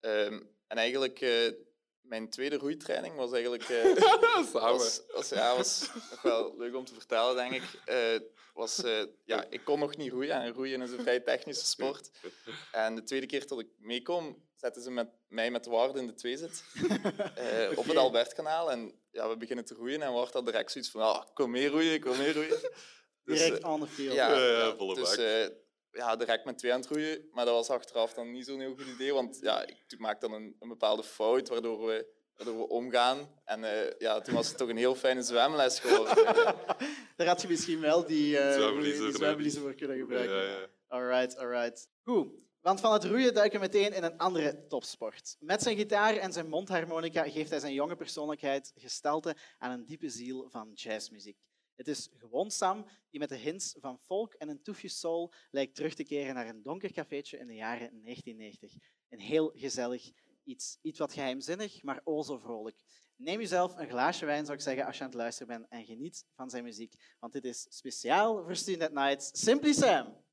Um, 0.00 0.54
en 0.66 0.76
eigenlijk, 0.76 1.20
uh, 1.20 1.52
mijn 2.00 2.30
tweede 2.30 2.56
roeitraining 2.56 3.14
was 3.14 3.32
eigenlijk... 3.32 3.68
Uh, 4.36 4.52
was, 4.52 5.02
was, 5.12 5.28
ja, 5.28 5.56
was 5.56 5.90
nog 6.10 6.22
wel 6.22 6.54
leuk 6.58 6.74
om 6.74 6.84
te 6.84 6.94
vertellen, 6.94 7.36
denk 7.36 7.52
ik. 7.52 7.82
Uh, 7.86 8.28
was, 8.54 8.82
ja, 9.24 9.46
ik 9.50 9.64
kon 9.64 9.78
nog 9.78 9.96
niet 9.96 10.12
roeien. 10.12 10.42
En 10.42 10.52
roeien 10.52 10.82
is 10.82 10.90
een 10.90 11.00
vrij 11.00 11.20
technische 11.20 11.66
sport. 11.66 12.10
En 12.72 12.94
de 12.94 13.02
tweede 13.02 13.26
keer 13.26 13.46
dat 13.46 13.60
ik 13.60 13.68
meekom, 13.78 14.46
zetten 14.54 14.82
ze 14.82 14.90
met, 14.90 15.08
mij 15.28 15.50
met 15.50 15.66
Ward 15.66 15.96
in 15.96 16.06
de 16.06 16.14
tweezit. 16.14 16.64
okay. 16.82 17.74
Op 17.74 17.86
het 17.86 17.96
Albertkanaal. 17.96 18.70
En 18.70 18.92
ja, 19.10 19.28
we 19.28 19.36
beginnen 19.36 19.64
te 19.64 19.74
roeien. 19.74 20.02
En 20.02 20.12
Ward 20.12 20.32
had 20.32 20.46
direct 20.46 20.72
zoiets 20.72 20.90
van, 20.90 21.00
ah, 21.00 21.24
kom 21.34 21.50
mee 21.50 21.68
roeien, 21.68 22.00
kom 22.00 22.16
mee 22.16 22.32
roeien. 22.32 22.60
Dus, 23.24 23.38
Direct 23.38 23.64
on 23.64 23.80
the 23.80 23.86
field. 23.86 24.14
Ja, 24.14 24.30
ja, 24.30 24.58
ja 24.58 24.76
volle 24.76 24.94
dus, 24.94 25.14
ja, 25.96 26.16
direct 26.16 26.44
met 26.44 26.58
twee 26.58 26.72
aan 26.72 26.80
het 26.80 26.88
roeien. 26.88 27.28
Maar 27.32 27.44
dat 27.44 27.54
was 27.54 27.70
achteraf 27.70 28.14
dan 28.14 28.32
niet 28.32 28.46
zo'n 28.46 28.60
heel 28.60 28.74
goed 28.74 28.86
idee. 28.86 29.14
Want 29.14 29.38
ja, 29.40 29.66
ik 29.66 29.98
maak 29.98 30.20
dan 30.20 30.32
een, 30.32 30.56
een 30.60 30.68
bepaalde 30.68 31.02
fout 31.02 31.48
waardoor 31.48 31.86
we, 31.86 32.06
waardoor 32.36 32.56
we 32.56 32.68
omgaan. 32.68 33.40
En 33.44 33.60
uh, 33.60 33.70
ja, 33.98 34.20
toen 34.20 34.34
was 34.34 34.48
het 34.48 34.56
toch 34.56 34.68
een 34.68 34.76
heel 34.76 34.94
fijne 34.94 35.22
zwemles 35.22 35.80
geworden. 35.80 36.24
Daar 37.16 37.26
had 37.26 37.42
je 37.42 37.48
misschien 37.48 37.80
wel 37.80 38.06
die, 38.06 38.38
uh, 38.38 39.12
zwemliezen 39.12 39.60
voor 39.60 39.74
kunnen 39.74 39.98
gebruiken. 39.98 40.36
Ja, 40.36 40.42
ja. 40.42 40.66
Alright, 40.88 41.36
alright. 41.36 41.88
Goed. 42.02 42.28
Want 42.60 42.80
van 42.80 42.92
het 42.92 43.04
roeien 43.04 43.34
duiken 43.34 43.60
we 43.60 43.66
meteen 43.66 43.92
in 43.92 44.02
een 44.02 44.18
andere 44.18 44.66
topsport. 44.66 45.36
Met 45.40 45.62
zijn 45.62 45.76
gitaar 45.76 46.16
en 46.16 46.32
zijn 46.32 46.48
mondharmonica 46.48 47.22
geeft 47.28 47.50
hij 47.50 47.60
zijn 47.60 47.72
jonge 47.72 47.96
persoonlijkheid 47.96 48.72
gestalte 48.74 49.36
aan 49.58 49.70
een 49.70 49.84
diepe 49.84 50.08
ziel 50.08 50.46
van 50.50 50.70
jazzmuziek. 50.74 51.38
Het 51.76 51.88
is 51.88 52.08
gewoon 52.18 52.50
Sam 52.50 52.86
die 53.10 53.20
met 53.20 53.28
de 53.28 53.36
hints 53.36 53.74
van 53.80 53.98
folk 53.98 54.34
en 54.34 54.48
een 54.48 54.62
toefje 54.62 54.88
soul 54.88 55.32
lijkt 55.50 55.74
terug 55.74 55.94
te 55.94 56.04
keren 56.04 56.34
naar 56.34 56.48
een 56.48 56.62
donker 56.62 56.92
cafeetje 56.92 57.38
in 57.38 57.46
de 57.46 57.54
jaren 57.54 58.02
1990. 58.02 58.74
Een 59.08 59.20
heel 59.20 59.52
gezellig 59.54 60.12
iets. 60.44 60.78
Iets 60.82 60.98
wat 60.98 61.12
geheimzinnig, 61.12 61.82
maar 61.82 62.00
o 62.04 62.22
zo 62.22 62.38
vrolijk. 62.38 62.82
Neem 63.16 63.40
jezelf 63.40 63.76
een 63.76 63.88
glaasje 63.88 64.26
wijn, 64.26 64.44
zou 64.44 64.56
ik 64.56 64.62
zeggen, 64.62 64.86
als 64.86 64.96
je 64.96 65.02
aan 65.02 65.08
het 65.08 65.18
luisteren 65.18 65.58
bent 65.58 65.70
en 65.70 65.84
geniet 65.84 66.24
van 66.34 66.50
zijn 66.50 66.64
muziek. 66.64 66.94
Want 67.18 67.32
dit 67.32 67.44
is 67.44 67.66
speciaal 67.68 68.42
voor 68.42 68.56
Student 68.56 68.92
Nights 68.92 69.30
Simply 69.32 69.72
Sam. 69.72 70.25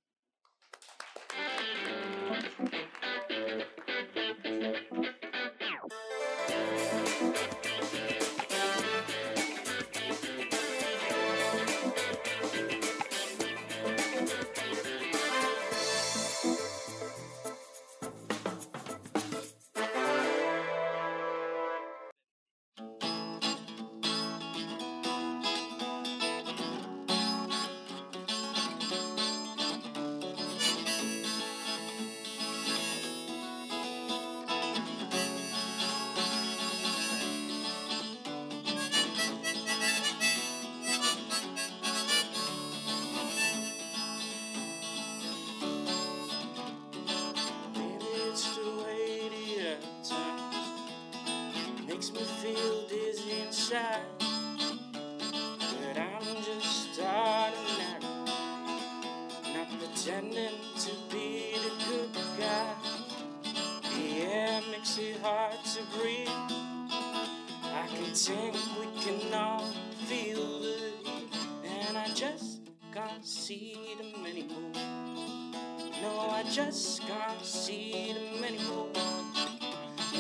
Just 76.54 77.02
can't 77.02 77.44
see 77.44 78.14
them 78.14 78.44
anymore. 78.44 78.90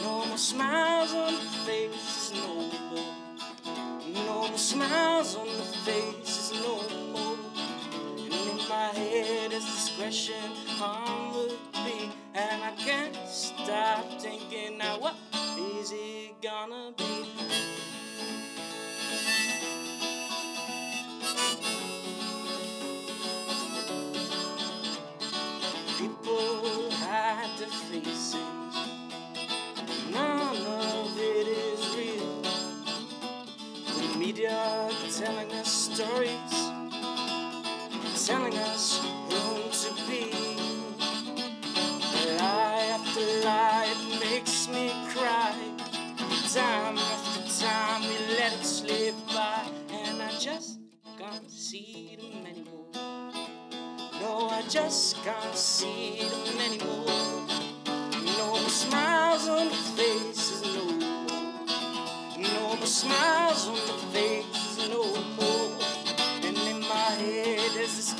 No 0.02 0.26
more 0.26 0.38
smiles 0.38 1.14
on 1.14 1.34
the 1.34 1.40
faces, 1.66 2.34
no 2.34 2.56
more. 2.90 3.14
No 4.26 4.48
more 4.48 4.58
smiles 4.58 5.36
on 5.36 5.46
the 5.46 5.64
faces, 5.86 6.54
no 6.54 6.76
more. 7.12 7.38
And 8.18 8.34
in 8.34 8.58
my 8.68 8.88
head 8.96 9.54
is 9.54 9.64
this 9.64 9.92
question 9.96 10.52
on 10.82 11.34
repeat, 11.36 12.12
and 12.34 12.64
I 12.64 12.74
can't 12.78 13.16
stop 13.28 14.20
thinking 14.20 14.80
now 14.80 15.00
what 15.00 15.16
is 15.58 15.92
it 15.94 16.42
gonna 16.42 16.94
be? 16.98 17.43
Stories, 35.94 36.72
telling 38.26 38.58
us 38.58 39.00
who 39.30 39.70
to 39.70 39.94
be. 40.10 40.32
Lie 42.40 42.86
after 42.98 43.22
lie, 43.46 43.86
it 43.94 44.20
makes 44.20 44.68
me 44.70 44.92
cry. 45.10 45.54
Time 46.52 46.98
after 46.98 47.64
time, 47.64 48.02
we 48.02 48.18
let 48.38 48.54
it 48.54 48.66
slip 48.66 49.14
by, 49.28 49.70
and 49.92 50.20
I 50.20 50.32
just 50.40 50.80
can't 51.20 51.52
see 51.52 52.18
them 52.20 52.48
anymore. 52.48 52.88
No, 54.20 54.50
I 54.50 54.64
just 54.68 55.18
can't 55.24 55.56
see 55.56 56.22
them 56.22 56.60
anymore. 56.60 57.06
No 58.38 58.48
more 58.50 58.70
smiles 58.70 59.48
on 59.48 59.68
the 59.70 59.76
faces, 59.96 60.64
no 60.74 60.86
more. 60.86 61.28
No 62.40 62.76
more 62.78 62.88
smiles 62.88 63.68
on 63.68 63.76
the 63.76 63.98
faces, 64.12 64.90
no 64.90 65.04
more. 65.38 65.53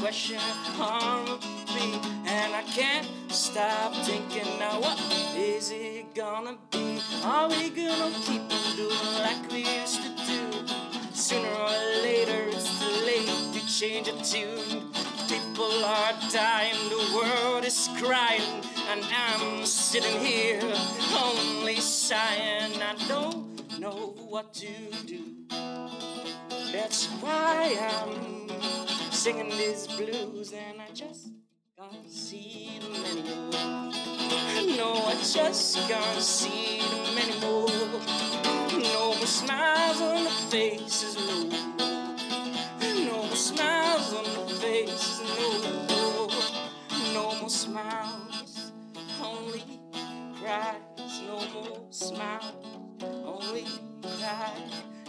Question 0.04 0.38
on 0.82 1.24
repeat, 1.26 2.06
and 2.28 2.54
I 2.54 2.64
can't 2.76 3.08
stop 3.30 3.96
thinking 4.04 4.60
now 4.60 4.82
what 4.82 5.00
is 5.34 5.72
it 5.72 6.14
gonna 6.14 6.58
be? 6.72 7.00
Are 7.24 7.48
we 7.48 7.70
gonna 7.70 8.12
keep 8.26 8.42
on 8.42 8.76
doing 8.76 9.14
like 9.20 9.50
we 9.50 9.60
used 9.60 10.04
to 10.04 10.10
do? 10.28 10.68
Sooner 11.14 11.48
or 11.48 11.70
later 12.04 12.50
it's 12.50 12.68
too 12.82 13.06
late 13.06 13.54
to 13.54 13.62
change 13.80 14.10
a 14.10 14.18
tune. 14.22 14.92
People 15.30 15.86
are 15.86 16.14
dying, 16.34 16.76
the 16.90 17.04
world 17.16 17.64
is 17.64 17.88
crying, 17.98 18.62
and 18.90 19.06
I'm 19.06 19.66
sitting 19.66 20.20
here 20.20 20.60
only 21.16 21.78
sighing. 21.78 22.74
I 22.82 22.96
don't 23.08 23.80
know 23.80 24.16
what 24.28 24.54
to 24.56 24.68
do. 25.06 25.24
That's 26.74 27.06
why 27.22 27.78
I'm 27.80 28.43
singing 29.24 29.48
these 29.58 29.88
blues, 29.88 30.52
and 30.52 30.82
I 30.82 30.90
just 30.94 31.32
can't 31.80 32.12
see 32.12 32.78
them 32.82 32.94
anymore. 33.06 33.52
No, 34.76 34.96
I 35.08 35.16
just 35.16 35.78
can't 35.88 36.22
see 36.22 36.82
them 36.82 37.18
anymore. 37.18 37.70
No 38.84 39.16
more 39.16 39.26
smiles 39.26 40.02
on 40.02 40.26
the 40.26 40.30
faces, 40.52 41.16
no. 41.16 41.48
No 43.06 43.24
more 43.24 43.36
smiles 43.38 44.14
on 44.14 44.26
the 44.26 44.56
faces, 44.56 45.22
no. 45.38 46.28
No 47.14 47.40
more 47.40 47.50
smiles, 47.50 48.74
only 49.22 49.64
cries. 50.36 51.22
No 51.26 51.40
more 51.54 51.80
smiles, 51.92 52.66
only 53.24 53.66
cry. 54.02 54.52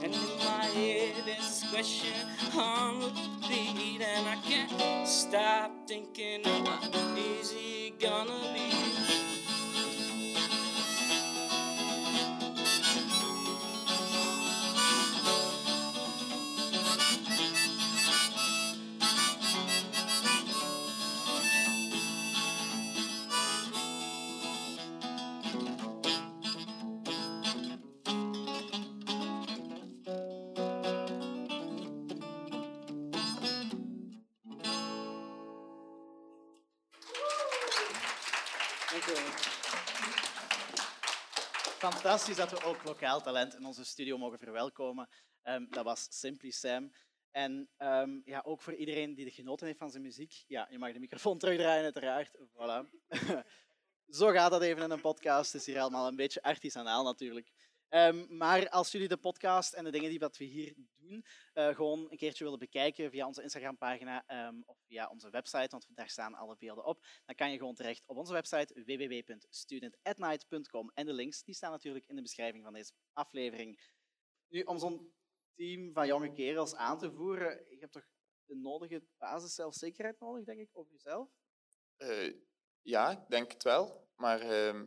And 0.04 0.14
in 0.14 0.20
my 0.40 0.66
head 0.66 1.14
this 1.25 1.64
question 1.70 2.12
on 2.54 3.00
repeat, 3.00 4.02
and 4.02 4.28
I 4.28 4.37
can't 4.44 5.08
stop 5.08 5.70
thinking 5.88 6.42
what 6.42 6.94
is 7.16 7.54
it 7.56 7.99
gonna 7.99 8.52
be. 8.52 9.34
Fantastisch 41.91 42.37
dat 42.37 42.50
we 42.50 42.64
ook 42.64 42.85
lokaal 42.85 43.21
talent 43.21 43.55
in 43.55 43.67
onze 43.67 43.85
studio 43.85 44.19
mogen 44.19 44.38
verwelkomen. 44.38 45.09
Ehm, 45.43 45.67
dat 45.71 45.85
was 45.85 46.07
Simply 46.11 46.50
Sam. 46.50 46.93
En 47.31 47.71
ehm, 47.76 48.21
ja, 48.25 48.43
ook 48.45 48.62
voor 48.62 48.75
iedereen 48.75 49.14
die 49.14 49.31
genoten 49.31 49.67
heeft 49.67 49.79
van 49.79 49.91
zijn 49.91 50.03
muziek. 50.03 50.45
Ja, 50.47 50.67
je 50.71 50.79
mag 50.79 50.93
de 50.93 50.99
microfoon 50.99 51.38
terugdraaien, 51.38 51.85
uiteraard. 51.85 52.31
Voilà. 52.37 52.88
Zo 54.19 54.31
gaat 54.31 54.50
dat 54.50 54.62
even 54.62 54.83
in 54.83 54.91
een 54.91 55.00
podcast. 55.00 55.53
Het 55.53 55.61
is 55.61 55.67
hier 55.67 55.81
allemaal 55.81 56.07
een 56.07 56.17
beetje 56.17 56.43
artisanaal 56.43 57.05
natuurlijk. 57.05 57.50
Ehm, 57.88 58.37
maar 58.37 58.69
als 58.69 58.93
jullie 58.93 59.09
de 59.09 59.17
podcast 59.17 59.73
en 59.73 59.85
de 59.85 59.91
dingen 59.91 60.11
die 60.11 60.19
wat 60.19 60.37
we 60.37 60.45
hier 60.45 60.75
doen, 60.97 61.25
eh, 61.53 61.75
gewoon 61.75 62.11
een 62.11 62.17
keertje 62.17 62.45
willen 62.45 62.59
bekijken 62.59 63.11
via 63.11 63.26
onze 63.26 63.43
Instagram-pagina 63.43 64.25
ehm, 64.26 64.61
of 64.64 64.79
via 64.87 65.09
onze 65.09 65.31
website, 65.31 65.69
want 65.71 65.87
daar 65.88 66.09
staan 66.09 66.35
alle 66.35 66.57
beelden 66.57 66.85
op, 66.85 67.07
dan 67.25 67.35
kan 67.35 67.50
je 67.50 67.59
gewoon 67.59 67.75
terecht 67.75 68.03
op 68.07 68.17
onze 68.17 68.33
website 68.33 68.85
www.studentatnight.com. 68.85 70.91
En 70.95 71.07
de 71.07 71.12
links 71.12 71.43
die 71.43 71.55
staan 71.55 71.71
natuurlijk 71.71 72.07
in 72.07 72.17
de 72.17 72.23
beschrijving 72.23 72.64
van 72.64 72.73
deze 72.73 72.93
aflevering. 73.12 73.93
Nu, 74.49 74.62
om 74.62 74.79
zo'n 74.79 75.14
team 75.55 75.93
van 75.93 76.07
jonge 76.07 76.33
kerels 76.33 76.75
aan 76.75 76.99
te 76.99 77.12
voeren, 77.12 77.64
je 77.69 77.76
hebt 77.79 77.93
toch 77.93 78.07
de 78.45 78.57
nodige 78.57 79.03
basis 79.19 79.55
zelfzekerheid 79.55 80.21
nodig, 80.21 80.45
denk 80.45 80.61
ik, 80.61 80.71
over 80.73 80.93
jezelf? 80.93 81.29
Eh, 81.97 82.35
ja, 82.83 83.11
ik 83.11 83.29
denk 83.29 83.53
het 83.53 83.62
wel. 83.62 84.09
Maar 84.17 84.41
ehm, 84.41 84.87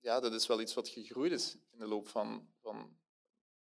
ja, 0.00 0.20
dat 0.20 0.32
is 0.32 0.46
wel 0.46 0.60
iets 0.60 0.74
wat 0.74 0.88
gegroeid 0.88 1.32
is 1.32 1.56
in 1.76 1.82
de 1.82 1.88
loop 1.88 2.08
van, 2.08 2.48
van 2.60 2.98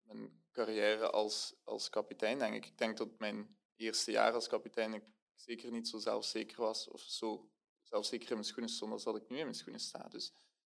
mijn 0.01 0.43
carrière 0.51 1.09
als, 1.09 1.55
als 1.63 1.89
kapitein, 1.89 2.39
denk 2.39 2.55
ik. 2.55 2.65
Ik 2.65 2.77
denk 2.77 2.97
dat 2.97 3.19
mijn 3.19 3.57
eerste 3.75 4.11
jaar 4.11 4.33
als 4.33 4.47
kapitein 4.47 4.93
ik 4.93 5.13
zeker 5.35 5.71
niet 5.71 5.87
zo 5.87 5.97
zelfzeker 5.97 6.61
was 6.61 6.87
of 6.87 7.01
zo 7.01 7.49
zelfzeker 7.83 8.27
in 8.27 8.33
mijn 8.33 8.45
schoenen 8.45 8.69
stond 8.69 8.91
als 8.91 9.03
dat 9.03 9.15
ik 9.15 9.29
nu 9.29 9.37
in 9.37 9.43
mijn 9.43 9.55
schoenen 9.55 9.81
sta. 9.81 10.07
Dus 10.07 10.33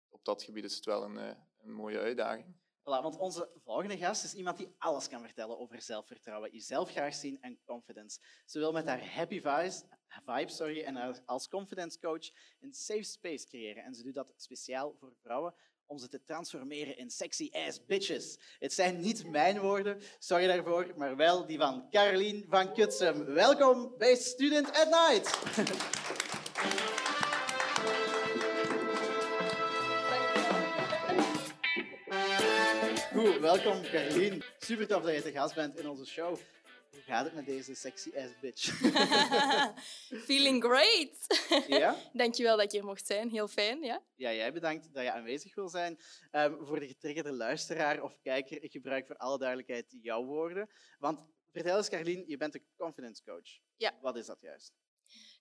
op 0.09 0.25
dat 0.25 0.43
gebied 0.43 0.63
is 0.63 0.75
het 0.75 0.85
wel 0.85 1.03
een, 1.03 1.17
eh, 1.17 1.37
een 1.57 1.73
mooie 1.73 1.99
uitdaging. 1.99 2.55
Voilà, 2.79 3.01
want 3.01 3.17
onze 3.17 3.51
volgende 3.63 3.97
gast 3.97 4.23
is 4.23 4.33
iemand 4.33 4.57
die 4.57 4.75
alles 4.77 5.07
kan 5.07 5.21
vertellen 5.21 5.59
over 5.59 5.81
zelfvertrouwen, 5.81 6.51
jezelf 6.51 6.89
graag 6.89 7.13
zien 7.13 7.41
en 7.41 7.59
confidence. 7.63 8.19
Ze 8.45 8.59
wil 8.59 8.71
met 8.71 8.85
haar 8.85 9.13
happy 9.13 9.41
vibes, 9.41 9.83
vibe 10.25 10.51
sorry, 10.51 10.83
en 10.83 11.25
als 11.25 11.47
confidence 11.47 11.99
coach 11.99 12.31
een 12.59 12.73
safe 12.73 13.03
space 13.03 13.47
creëren. 13.47 13.83
En 13.83 13.95
ze 13.95 14.03
doet 14.03 14.13
dat 14.13 14.33
speciaal 14.35 14.93
voor 14.93 15.15
vrouwen 15.21 15.55
om 15.87 15.97
ze 15.97 16.07
te 16.07 16.23
transformeren 16.23 16.97
in 16.97 17.09
sexy 17.09 17.49
ass 17.51 17.85
bitches. 17.85 18.39
Het 18.59 18.73
zijn 18.73 18.99
niet 18.99 19.27
mijn 19.29 19.59
woorden, 19.59 20.01
sorry 20.19 20.47
daarvoor, 20.47 20.93
maar 20.95 21.15
wel 21.15 21.45
die 21.45 21.57
van 21.57 21.87
Caroline 21.89 22.45
van 22.49 22.73
Kutsum. 22.73 23.25
Welkom 23.25 23.93
bij 23.97 24.15
Student 24.15 24.67
at 24.67 24.89
Night. 24.89 25.29
Goed, 33.13 33.39
welkom 33.39 33.81
Caroline. 33.81 34.41
Super 34.59 34.87
tof 34.87 35.03
dat 35.03 35.15
je 35.15 35.21
te 35.21 35.31
gast 35.31 35.55
bent 35.55 35.79
in 35.79 35.89
onze 35.89 36.05
show. 36.05 36.37
Hoe 36.95 37.03
gaat 37.03 37.25
het 37.25 37.33
met 37.33 37.45
deze 37.45 37.75
sexy 37.75 38.11
ass 38.17 38.39
bitch? 38.39 38.63
Feeling 40.27 40.63
great. 40.63 41.43
ja? 41.67 41.95
Dankjewel 42.13 42.55
dat 42.55 42.65
ik 42.65 42.71
hier 42.71 42.85
mocht 42.85 43.05
zijn. 43.05 43.29
Heel 43.29 43.47
fijn, 43.47 43.83
ja. 43.83 44.01
Ja, 44.15 44.33
jij 44.33 44.53
bedankt 44.53 44.93
dat 44.93 45.03
je 45.03 45.11
aanwezig 45.11 45.55
wil 45.55 45.69
zijn. 45.69 45.99
Ehm, 46.31 46.65
voor 46.65 46.79
de 46.79 46.87
getriggerde 46.87 47.31
luisteraar 47.31 48.01
of 48.01 48.17
kijker, 48.21 48.63
ik 48.63 48.71
gebruik 48.71 49.07
voor 49.07 49.17
alle 49.17 49.37
duidelijkheid 49.37 49.95
jouw 50.01 50.23
woorden. 50.23 50.69
Want 50.99 51.19
vertel 51.51 51.77
eens, 51.77 51.89
Carlien, 51.89 52.23
je 52.27 52.37
bent 52.37 52.55
een 52.55 52.65
confidence 52.77 53.23
coach. 53.23 53.59
Ja. 53.77 53.93
Wat 54.01 54.17
is 54.17 54.25
dat 54.25 54.41
juist? 54.41 54.73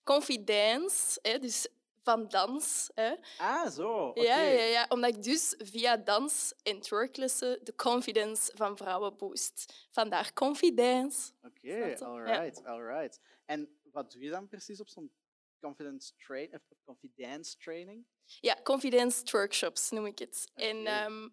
Confidence, 0.05 1.19
hè, 1.23 1.39
dus 1.39 1.69
van 2.05 2.29
dans. 2.29 2.91
Hè. 2.95 3.15
Ah, 3.39 3.71
zo. 3.71 4.07
Oké. 4.07 4.21
Ja, 4.23 4.41
ja, 4.41 4.63
ja, 4.63 4.87
omdat 4.89 5.17
ik 5.17 5.23
dus 5.23 5.55
via 5.59 5.97
dans 5.97 6.55
en 6.63 6.81
twerklessen 6.81 7.65
de 7.65 7.75
confidence 7.75 8.53
van 8.55 8.77
vrouwen 8.77 9.17
boost. 9.17 9.87
Vandaar 9.91 10.33
confidence. 10.33 11.33
Oké, 11.43 11.75
je? 11.87 12.05
alright, 12.05 12.65
alright. 12.65 13.21
En 13.45 13.79
wat 13.93 14.13
doe 14.13 14.23
je 14.23 14.31
dan 14.31 14.49
precies 14.49 14.81
op 14.81 14.89
zo'n 14.89 15.13
confidence, 15.61 16.13
train, 16.17 16.55
of 16.55 16.61
confidence 16.85 17.57
training? 17.57 18.05
Ja, 18.41 18.57
confidence 18.63 19.23
workshops 19.31 19.91
noem 19.91 20.07
ik 20.07 20.19
het. 20.19 20.51
En 20.55 20.87
ehm, 20.87 21.29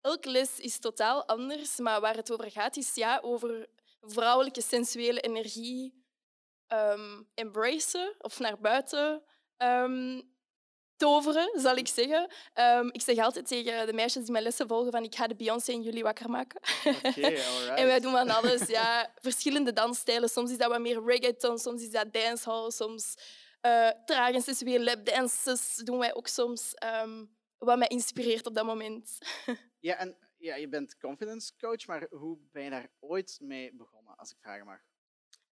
elke 0.00 0.30
les 0.30 0.60
is 0.60 0.78
totaal 0.78 1.26
anders, 1.26 1.78
maar 1.78 2.00
waar 2.00 2.16
het 2.16 2.32
over 2.32 2.50
gaat 2.50 2.76
is 2.76 2.94
ja, 2.94 3.20
over 3.22 3.68
vrouwelijke 4.00 4.62
sensuele 4.62 5.20
energie 5.20 6.02
ehm 6.66 7.22
embracen 7.34 8.14
of 8.18 8.38
naar 8.38 8.58
buiten 8.60 9.22
ehm, 9.56 10.20
toveren, 10.96 11.60
zal 11.60 11.76
ik 11.76 11.88
zeggen. 11.88 12.30
Ehm, 12.52 12.88
ik 12.92 13.00
zeg 13.00 13.18
altijd 13.18 13.46
tegen 13.48 13.86
de 13.86 13.92
meisjes 13.92 14.22
die 14.22 14.32
mijn 14.32 14.44
lessen 14.44 14.68
volgen 14.68 14.92
van 14.92 15.04
ik 15.04 15.14
ga 15.14 15.26
de 15.26 15.34
Beyoncé 15.36 15.72
in 15.72 15.82
jullie 15.82 16.02
wakker 16.02 16.30
maken. 16.30 16.60
En 17.76 17.86
wij 17.86 18.00
doen 18.00 18.12
van 18.12 18.30
alles, 18.30 18.66
ja. 18.66 19.10
Verschillende 19.20 19.72
dansstijlen. 19.72 20.28
Soms 20.28 20.50
is 20.50 20.58
dat 20.58 20.70
wat 20.70 20.80
meer 20.80 21.04
reggaeton, 21.04 21.58
soms 21.58 21.82
is 21.82 21.90
dat 21.90 22.12
dancehall, 22.12 22.70
soms 22.70 23.14
eh 23.60 23.90
traag 24.04 24.34
en 24.34 24.42
sensuele 24.42 24.84
lapdances 24.84 25.76
doen 25.76 25.98
wij 25.98 26.14
ook 26.14 26.26
soms. 26.26 26.74
ehm, 26.74 27.24
wat 27.58 27.78
mij 27.78 27.88
inspireert 27.88 28.46
op 28.46 28.54
dat 28.54 28.64
moment. 28.64 29.18
Ja, 29.80 29.96
en 29.96 30.16
ja, 30.38 30.54
je 30.54 30.68
bent 30.68 30.96
confidence 30.96 31.52
coach, 31.58 31.86
maar 31.86 32.06
hoe 32.10 32.38
ben 32.52 32.62
je 32.62 32.70
daar 32.70 32.88
ooit 33.00 33.38
mee 33.40 33.74
begonnen, 33.74 34.16
als 34.16 34.30
ik 34.30 34.36
vragen 34.40 34.66
mag? 34.66 34.78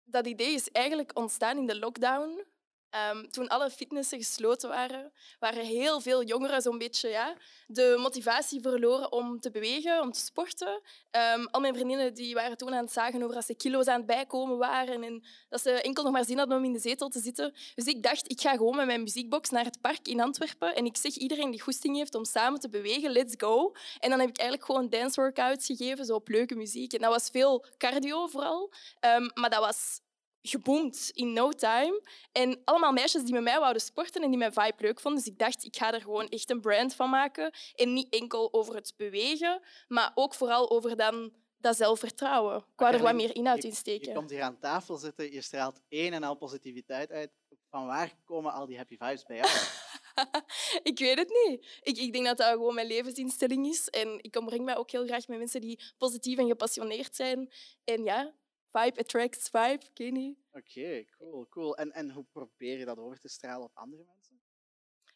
Dat 0.04 0.26
idee 0.26 0.54
is 0.54 0.70
eigenlijk 0.70 1.18
ontstaan 1.18 1.56
in 1.56 1.66
de 1.66 1.78
lockdown. 1.78 2.44
Ehm, 2.90 3.29
toen 3.31 3.48
alle 3.48 3.70
fitnessen 3.70 4.18
gesloten 4.18 4.68
waren, 4.68 5.12
waren 5.38 5.64
heel 5.64 6.00
veel 6.00 6.22
jongeren 6.22 6.62
zo'n 6.62 6.79
beetje 6.79 7.09
ja, 7.09 7.37
de 7.66 7.96
motivatie 7.98 8.61
verloren 8.61 9.12
om 9.12 9.40
te 9.40 9.50
bewegen, 9.50 10.00
om 10.00 10.12
te 10.12 10.20
sporten. 10.20 10.81
Ehm, 11.11 11.44
al 11.50 11.61
mijn 11.61 11.74
vriendinnen 11.74 12.14
die 12.14 12.35
waren 12.35 12.57
toen 12.57 12.74
aan 12.74 12.85
het 12.85 12.92
zagen 12.92 13.22
over 13.22 13.35
dat 13.35 13.44
ze 13.44 13.55
kilo's 13.55 13.87
aan 13.87 13.96
het 13.96 14.07
bijkomen 14.07 14.59
waren 14.59 15.03
en 15.03 15.24
dat 15.48 15.61
ze 15.61 15.70
enkel 15.70 16.03
nog 16.03 16.12
maar 16.12 16.24
zin 16.24 16.38
hadden 16.38 16.59
om 16.59 16.64
in 16.64 16.72
de 16.72 16.79
zetel 16.79 17.09
te 17.09 17.20
zitten. 17.20 17.55
Dus 17.74 17.85
ik 17.85 18.03
dacht, 18.03 18.31
ik 18.31 18.40
ga 18.40 18.53
gewoon 18.57 18.76
met 18.76 18.87
mijn 18.87 19.03
muziekbox 19.03 19.50
naar 19.50 19.64
het 19.64 19.81
park 19.81 20.09
in 20.09 20.20
Antwerpen 20.20 20.74
en 20.74 20.85
ik 20.85 20.96
zeg 20.96 21.14
iedereen 21.14 21.50
die 21.50 21.61
goesting 21.61 21.96
heeft 21.96 22.14
om 22.14 22.24
samen 22.24 22.61
te 22.61 22.68
bewegen, 22.68 23.11
let's 23.11 23.35
go. 23.37 23.72
En 23.98 24.11
dan 24.11 24.20
heb 24.20 24.29
ik 24.29 24.38
eigenlijk 24.38 24.68
gewoon 24.68 24.88
dance 24.88 25.20
workouts 25.20 25.66
gegeven, 25.66 26.05
zo 26.05 26.14
op 26.14 26.29
leuke 26.29 26.55
muziek. 26.55 26.92
En 26.92 27.00
dat 27.00 27.12
was 27.12 27.29
veel 27.29 27.64
cardio 27.79 28.26
vooral, 28.26 28.70
Ehm, 29.00 29.29
maar 29.35 29.50
dat 29.50 29.61
was 29.61 30.00
geboomd 30.42 31.11
in 31.12 31.33
no 31.33 31.50
time. 31.50 32.03
En 32.33 32.61
allemaal 32.64 32.92
meisjes 32.92 33.22
die 33.22 33.33
met 33.33 33.42
mij 33.42 33.59
wouden 33.59 33.83
sporten 33.83 34.22
en 34.22 34.29
die 34.29 34.38
mijn 34.38 34.53
vibe 34.53 34.74
leuk 34.79 35.00
vonden. 35.00 35.22
Dus 35.22 35.33
ik 35.33 35.38
dacht, 35.38 35.64
ik 35.64 35.76
ga 35.76 35.92
er 35.94 36.00
gewoon 36.00 36.29
echt 36.29 36.50
een 36.50 36.61
brand 36.61 36.94
van 36.94 37.11
maken. 37.11 37.53
En 37.74 37.92
niet 37.92 38.14
enkel 38.14 38.53
over 38.53 38.74
het 38.74 38.92
bewegen, 38.96 39.61
maar 39.88 40.12
ook 40.14 40.35
vooral 40.35 40.70
over 40.70 40.96
dan 40.96 41.33
dat 41.59 41.76
zelfvertrouwen. 41.76 42.57
Ik 42.57 42.62
wou 42.76 42.94
er 42.94 43.03
wat 43.03 43.14
meer 43.14 43.35
inhoud 43.35 43.62
je- 43.62 43.68
in 43.68 43.74
steken. 43.74 44.09
Je 44.09 44.14
komt 44.14 44.31
hier 44.31 44.42
aan 44.42 44.59
tafel 44.59 44.96
zitten, 44.96 45.33
je 45.33 45.40
straalt 45.40 45.81
één 45.88 46.12
en 46.12 46.22
al 46.22 46.35
positiviteit 46.37 47.11
uit. 47.11 47.31
Van 47.70 47.87
waar 47.87 48.12
komen 48.24 48.53
al 48.53 48.66
die 48.66 48.76
happy 48.76 48.96
vibes 48.98 49.24
bij 49.24 49.37
jou? 49.37 49.48
ik 50.83 50.98
weet 50.98 51.18
het 51.18 51.29
niet. 51.46 51.79
Ik, 51.83 51.96
ik 51.98 52.12
denk 52.12 52.24
dat 52.24 52.37
dat 52.37 52.48
gewoon 52.53 52.74
mijn 52.74 52.87
levensinstelling 52.87 53.66
is. 53.66 53.88
En 53.88 54.18
ik 54.22 54.37
omring 54.37 54.64
mij 54.64 54.76
ook 54.76 54.90
heel 54.90 55.07
graag 55.07 55.29
met 55.29 55.38
mensen 55.38 55.61
die 55.61 55.81
positief 55.98 56.38
en 56.38 56.46
gepassioneerd 56.46 57.16
zijn. 57.16 57.53
En 57.85 58.05
ja, 58.05 58.35
vibe 58.72 59.00
attracts 59.00 59.48
vibe, 59.48 59.80
weet 59.94 60.12
niet. 60.12 60.38
Oké, 60.52 61.04
cool, 61.18 61.46
cool. 61.48 61.76
En, 61.76 61.92
en 61.92 62.11
hoe 62.11 62.24
probeer 62.33 62.78
je 62.78 62.85
dat 62.85 62.98
over 62.98 63.18
te 63.18 63.28
stralen 63.28 63.64
op 63.66 63.70
andere 63.76 64.04
mensen? 64.06 64.40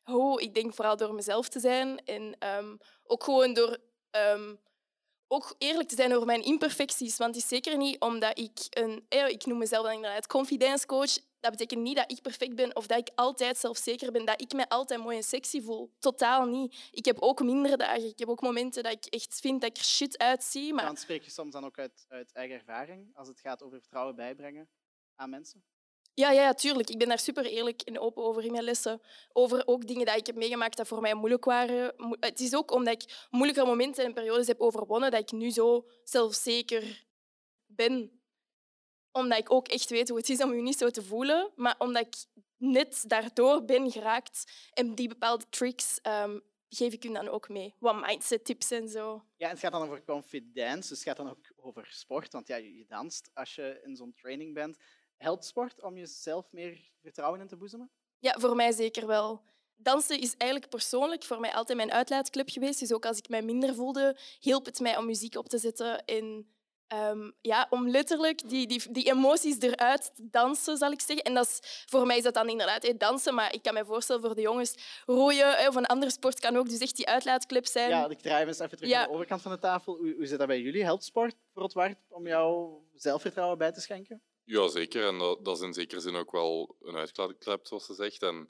Oh, 0.05 0.41
ik 0.43 0.55
denk 0.55 0.75
vooral 0.75 0.97
door 0.97 1.15
mezelf 1.15 1.49
te 1.49 1.61
zijn. 1.61 2.05
En 2.05 2.37
ehm, 2.39 2.77
ook 3.05 3.25
gewoon 3.25 3.55
door... 3.55 3.79
ehm, 4.11 4.55
ook 5.29 5.55
eerlijk 5.59 5.89
te 5.89 5.95
zijn 5.95 6.13
over 6.15 6.27
mijn 6.27 6.43
imperfecties. 6.45 7.17
Want 7.17 7.35
het 7.35 7.43
is 7.45 7.49
zeker 7.51 7.77
niet 7.77 8.01
omdat 8.01 8.39
ik 8.39 8.59
een... 8.71 9.07
eh, 9.09 9.29
Ik 9.29 9.47
noem 9.47 9.59
mezelf 9.59 9.85
dan 9.85 9.95
inderdaad 9.95 10.27
confidence 10.27 10.87
coach. 10.87 11.19
Dat 11.45 11.53
betekent 11.53 11.81
niet 11.81 11.97
dat 11.97 12.11
ik 12.11 12.23
perfect 12.23 12.55
ben 12.55 12.77
of 12.77 12.87
dat 12.87 12.99
ik 12.99 13.11
altijd 13.15 13.57
zelfzeker 13.59 14.13
ben. 14.13 14.25
Dat 14.25 14.41
ik 14.41 14.53
mij 14.53 14.69
altijd 14.69 15.01
mooi 15.01 15.17
en 15.17 15.23
sexy 15.23 15.63
voel. 15.63 15.91
Totaal 15.99 16.47
niet. 16.47 16.89
Ik 16.91 17.05
heb 17.05 17.19
ook 17.21 17.43
mindere 17.43 17.77
dagen. 17.77 18.09
Ik 18.09 18.19
heb 18.19 18.29
ook 18.29 18.41
momenten 18.41 18.83
dat 18.83 18.93
ik 18.93 19.05
echt 19.05 19.41
vind 19.41 19.61
dat 19.61 19.71
ik 19.71 19.77
er 19.77 19.85
shit 19.85 20.19
uitzie. 20.19 20.75
Maar 20.75 20.85
Dan 20.85 20.97
spreek 20.97 21.23
je 21.23 21.31
soms 21.31 21.53
dan 21.53 21.65
ook 21.65 21.79
uit, 21.79 22.07
uit 22.09 22.33
eigen 22.33 22.57
ervaring, 22.57 23.17
als 23.17 23.29
het 23.29 23.41
gaat 23.41 23.63
over 23.63 23.81
vertrouwen 23.81 24.15
bijbrengen 24.15 24.69
aan 25.15 25.31
mensen. 25.31 25.65
Ja, 26.15 26.31
ja, 26.31 26.55
tuurlijk. 26.55 26.91
Ik 26.91 26.99
ben 26.99 27.09
daar 27.09 27.19
super 27.19 27.45
eerlijk 27.45 27.83
en 27.83 27.99
open 27.99 28.25
over 28.25 28.45
in 28.45 28.53
mijn 28.53 28.65
lessen. 28.65 29.01
Over 29.33 29.67
ook 29.67 29.87
dingen 29.87 30.07
die 30.07 30.17
ik 30.17 30.27
heb 30.27 30.37
meegemaakt 30.37 30.77
dat 30.77 30.87
voor 30.89 31.01
mij 31.01 31.15
moeilijk 31.15 31.45
waren. 31.45 31.95
Het 32.21 32.41
is 32.41 32.55
ook 32.55 32.71
omdat 32.71 33.03
ik 33.03 33.27
moeilijke 33.31 33.65
momenten 33.65 34.05
en 34.05 34.13
periodes 34.13 34.47
heb 34.47 34.61
overwonnen 34.61 35.11
dat 35.11 35.21
ik 35.21 35.33
nu 35.33 35.51
zo 35.51 35.87
zelfzeker 36.05 37.07
ben. 37.67 38.23
Omdat 39.15 39.39
ik 39.39 39.53
ook 39.53 39.69
echt 39.69 39.91
weet 39.91 40.09
hoe 40.09 40.19
het 40.19 40.29
is 40.29 40.43
om 40.43 40.55
je 40.55 40.63
niet 40.63 40.79
zo 40.79 40.91
te 40.91 41.03
voelen. 41.03 41.51
Maar 41.57 41.75
omdat 41.79 42.07
ik 42.07 42.15
net 42.57 43.05
daardoor 43.07 43.65
ben 43.65 43.91
geraakt. 43.91 44.53
En 44.73 44.95
die 44.95 45.09
bepaalde 45.09 45.45
tricks 45.51 46.01
ehm, 46.01 46.39
geef 46.69 46.93
ik 46.93 47.05
u 47.05 47.13
dan 47.13 47.29
ook 47.29 47.49
mee. 47.49 47.75
Wat 47.79 48.01
mindset 48.01 48.45
tips 48.45 48.71
en 48.71 48.89
zo. 48.89 49.25
Ja, 49.37 49.47
en 49.47 49.53
het 49.53 49.61
gaat 49.61 49.73
dan 49.73 49.83
over 49.83 50.05
confidence, 50.05 50.89
dus 50.89 50.99
het 50.99 51.03
gaat 51.03 51.17
dan 51.17 51.31
ook 51.31 51.53
over 51.57 51.87
sport. 51.91 52.33
Want 52.33 52.47
ja, 52.47 52.57
je 52.57 52.77
je 52.77 52.87
danst 52.87 53.31
als 53.35 53.55
je 53.55 53.81
in 53.85 53.97
zo'n 53.97 54.15
training 54.15 54.55
bent. 54.55 54.79
Helpt 55.17 55.45
sport 55.45 55.83
om 55.83 55.97
jezelf 55.97 56.53
meer 56.53 56.91
vertrouwen 57.01 57.41
in 57.41 57.47
te 57.47 57.57
boezemen? 57.57 57.91
Ja, 58.19 58.39
voor 58.39 58.57
mij 58.57 58.73
zeker 58.73 59.07
wel. 59.07 59.43
Dansen 59.77 60.21
is 60.21 60.37
eigenlijk 60.37 60.71
persoonlijk 60.71 61.23
voor 61.23 61.41
mij 61.41 61.55
altijd 61.55 61.79
mijn 61.79 61.93
uitlaatclub 61.93 62.51
geweest. 62.51 62.79
Dus 62.81 62.93
ook 62.93 63.07
als 63.07 63.19
ik 63.19 63.29
mij 63.29 63.43
minder 63.43 63.75
voelde, 63.75 64.19
hielp 64.41 64.65
het 64.65 64.81
mij 64.81 64.97
om 64.97 65.07
muziek 65.07 65.37
op 65.37 65.49
te 65.49 65.59
zetten. 65.59 66.05
En 66.05 66.54
ehm, 66.89 67.31
ja, 67.41 67.67
om 67.71 67.89
letterlijk 67.89 68.49
die, 68.49 68.67
die, 68.67 68.83
die 68.93 69.05
emoties 69.13 69.61
eruit 69.61 70.11
te 70.15 70.29
dansen, 70.31 70.77
zal 70.77 70.91
ik 70.93 71.01
zeggen. 71.01 71.25
En 71.25 71.35
dat 71.35 71.47
is, 71.47 71.85
voor 71.87 72.07
mij 72.07 72.17
is 72.17 72.23
dat 72.23 72.35
dan 72.35 72.49
inderdaad 72.49 72.83
hè, 72.83 72.97
dansen. 72.97 73.35
Maar 73.35 73.53
ik 73.55 73.63
kan 73.63 73.75
me 73.75 73.85
voorstellen 73.85 74.23
voor 74.23 74.35
de 74.35 74.41
jongens, 74.41 74.75
rooien 75.07 75.57
hè, 75.57 75.69
of 75.69 75.75
een 75.75 75.87
andere 75.87 76.11
sport 76.11 76.41
kan 76.41 76.57
ook 76.57 76.69
dus 76.69 76.79
echt 76.79 76.97
die 76.97 77.07
uitlaatclub 77.07 77.67
zijn. 77.67 77.89
Ja, 77.89 78.09
ik 78.09 78.21
draai 78.21 78.47
eens 78.47 78.59
even 78.59 78.77
terug 78.77 78.93
Ja. 78.93 78.99
naar 78.99 79.07
de 79.07 79.13
overkant 79.13 79.43
van 79.43 79.53
de 79.53 79.59
tafel. 79.59 79.97
Hoe, 79.97 80.15
hoe 80.15 80.27
zit 80.27 80.39
dat 80.39 80.47
bij 80.47 80.61
jullie? 80.61 80.85
Helpt 80.85 81.05
sport 81.05 81.35
voor 81.53 81.63
het 81.63 81.73
waard 81.73 81.99
om 82.09 82.27
jou 82.27 82.73
zelfvertrouwen 82.95 83.59
bij 83.59 83.73
te 83.73 83.81
schenken? 83.81 84.23
Ja, 84.45 84.69
zeker. 84.69 85.07
En 85.07 85.19
dat, 85.19 85.45
dat 85.45 85.57
is 85.57 85.63
in 85.63 85.73
zekere 85.73 86.01
zin 86.01 86.17
ook 86.17 86.33
wel 86.33 86.77
een 86.83 86.97
uitklep, 86.97 87.67
zoals 87.67 87.87
ze 87.87 87.95
zegt. 87.95 88.23
En 88.23 88.49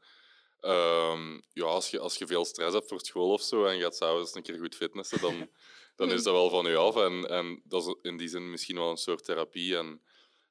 ehm, 0.61 1.40
ja, 1.53 1.64
als 1.64 1.90
je, 1.90 1.99
als 1.99 2.16
je 2.16 2.27
veel 2.27 2.44
stress 2.44 2.75
hebt 2.75 2.88
voor 2.88 3.01
school 3.01 3.33
of 3.33 3.42
zo 3.42 3.64
en 3.64 3.77
je 3.77 3.83
gaat 3.83 3.97
s'avonds 3.97 4.35
een 4.35 4.42
keer 4.42 4.59
goed 4.59 4.75
fitnessen, 4.75 5.20
dan, 5.20 5.49
dan 5.97 6.13
is 6.13 6.23
dat 6.23 6.35
wel 6.35 6.51
van 6.51 6.67
je 6.67 6.77
af. 6.77 6.97
En, 6.97 7.29
en 7.29 7.63
dat 7.65 7.87
is 7.87 7.95
in 8.03 8.17
die 8.17 8.29
zin 8.29 8.51
misschien 8.51 8.77
wel 8.77 8.91
een 8.91 8.97
soort 8.97 9.25
therapie. 9.25 9.77
En 9.77 10.03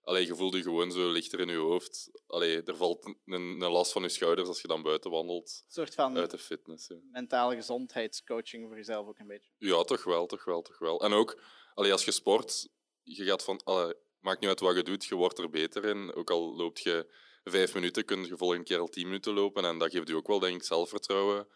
allee, 0.04 0.26
je 0.26 0.36
voelt 0.36 0.54
je 0.54 0.62
gewoon 0.62 0.92
zo 0.92 1.12
lichter 1.12 1.40
in 1.40 1.48
je 1.48 1.58
hoofd. 1.58 2.10
Allee, 2.28 2.64
er 2.64 2.76
valt 2.76 3.06
een, 3.06 3.62
een 3.62 3.72
last 3.72 3.92
van 3.92 4.02
je 4.02 4.10
schouders 4.10 4.48
als 4.48 4.62
je 4.62 4.68
dan 4.68 4.82
buiten 4.82 5.12
wandelt 5.12 5.64
Een 5.66 5.72
soort 5.74 5.94
van 5.94 6.18
uit 6.18 6.32
de 6.32 6.38
fitness. 6.38 6.88
ja. 6.88 6.96
mentale 7.12 7.56
gezondheidscoaching 7.56 8.68
voor 8.68 8.76
jezelf 8.76 9.08
ook 9.08 9.20
een 9.20 9.28
beetje. 9.28 9.52
Ja, 9.58 9.84
toch 9.84 10.04
wel, 10.04 10.26
toch 10.26 10.44
wel, 10.44 10.62
toch 10.62 10.80
wel. 10.80 11.02
En 11.02 11.14
ook, 11.14 11.42
allee, 11.74 11.92
als 11.92 12.06
je 12.06 12.12
sport, 12.12 12.70
je 13.02 13.24
gaat 13.24 13.44
van... 13.44 13.62
Allee, 13.64 13.94
maakt 14.20 14.40
niet 14.40 14.50
uit 14.50 14.60
wat 14.60 14.76
je 14.76 14.84
doet, 14.84 15.06
je 15.06 15.16
wordt 15.16 15.40
er 15.40 15.50
beter 15.50 15.86
in. 15.86 16.14
Ook 16.14 16.30
al 16.30 16.56
loopt 16.56 16.82
je 16.82 17.14
vijf 17.44 17.74
minuten, 17.74 18.06
kun 18.06 18.26
je 18.26 18.38
volgende 18.38 18.64
keer 18.64 18.80
al 18.80 18.88
tien 18.88 19.06
minuten 19.06 19.34
lopen. 19.34 19.66
En 19.66 19.78
dat 19.78 19.92
geeft 19.92 20.08
je 20.08 20.16
ook 20.16 20.28
wel, 20.28 20.40
denk 20.40 20.56
ik, 20.56 20.64
zelfvertrouwen. 20.64 21.48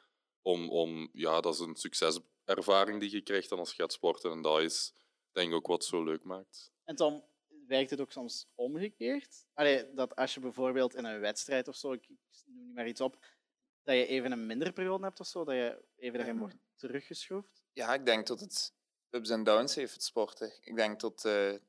Om, 0.48 0.70
om, 0.70 1.10
ja, 1.14 1.42
dat 1.42 1.54
is 1.54 1.60
een 1.60 1.76
succeservaring 1.76 3.00
die 3.00 3.12
je 3.12 3.22
krijgt 3.22 3.50
dan 3.50 3.60
als 3.60 3.70
je 3.70 3.76
gaat 3.76 3.94
sporten. 3.94 4.32
En 4.32 4.42
dat 4.42 4.62
is, 4.62 4.94
denk 5.32 5.50
ik, 5.50 5.56
ook 5.56 5.68
wat 5.68 5.86
zo 5.86 6.04
leuk 6.04 6.24
maakt. 6.24 6.72
En 6.84 6.96
Tom, 6.96 7.24
werkt 7.68 7.90
het 7.90 8.02
ook 8.02 8.12
soms 8.12 8.48
omgekeerd? 8.56 9.46
Allee, 9.54 9.94
dat 9.94 10.16
als 10.16 10.34
je 10.34 10.40
bijvoorbeeld 10.40 10.96
in 10.96 11.06
een 11.06 11.20
wedstrijd 11.20 11.68
of 11.68 11.76
zo, 11.76 11.92
ik 11.92 12.10
noem 12.46 12.66
niet 12.66 12.76
maar 12.76 12.88
iets 12.88 13.02
op, 13.02 13.26
dat 13.84 13.96
je 13.96 14.06
even 14.06 14.32
een 14.32 14.46
mindere 14.46 14.72
periode 14.72 15.04
hebt 15.04 15.20
of 15.20 15.28
zo, 15.28 15.44
dat 15.44 15.56
je 15.56 15.84
even 15.96 16.18
daarin 16.18 16.40
wordt 16.40 16.58
teruggeschroefd? 16.76 17.64
Ja, 17.74 17.94
ik 17.94 18.06
denk 18.06 18.28
dat 18.28 18.40
het 18.40 18.74
ups 19.10 19.30
en 19.30 19.44
downs 19.44 19.76
heeft, 19.76 19.94
het 19.94 20.04
sporten. 20.04 20.54
Ik 20.62 20.76
denk 20.76 21.00
dat 21.00 21.26
eh, 21.26 21.54
er 21.54 21.62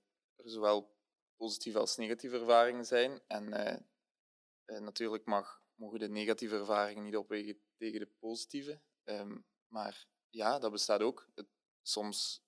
zowel 0.45 0.97
positieve 1.37 1.79
als 1.79 1.97
negatieve 1.97 2.39
ervaringen 2.39 2.85
zijn. 2.85 3.21
En 3.27 3.53
eh, 3.53 3.81
eh, 4.65 4.81
natuurlijk 4.81 5.25
mag, 5.25 5.58
mogen 5.79 5.99
de 5.99 6.09
negatieve 6.09 6.55
ervaringen 6.55 7.05
niet 7.05 7.17
opwegen 7.17 7.61
tegen 7.77 8.01
de 8.01 8.11
positieve. 8.19 8.81
Ehm, 9.05 9.39
maar 9.67 10.07
ja, 10.29 10.59
dat 10.59 10.73
bestaat 10.73 11.01
ook. 11.01 11.29
Het, 11.35 11.47
soms 11.83 12.43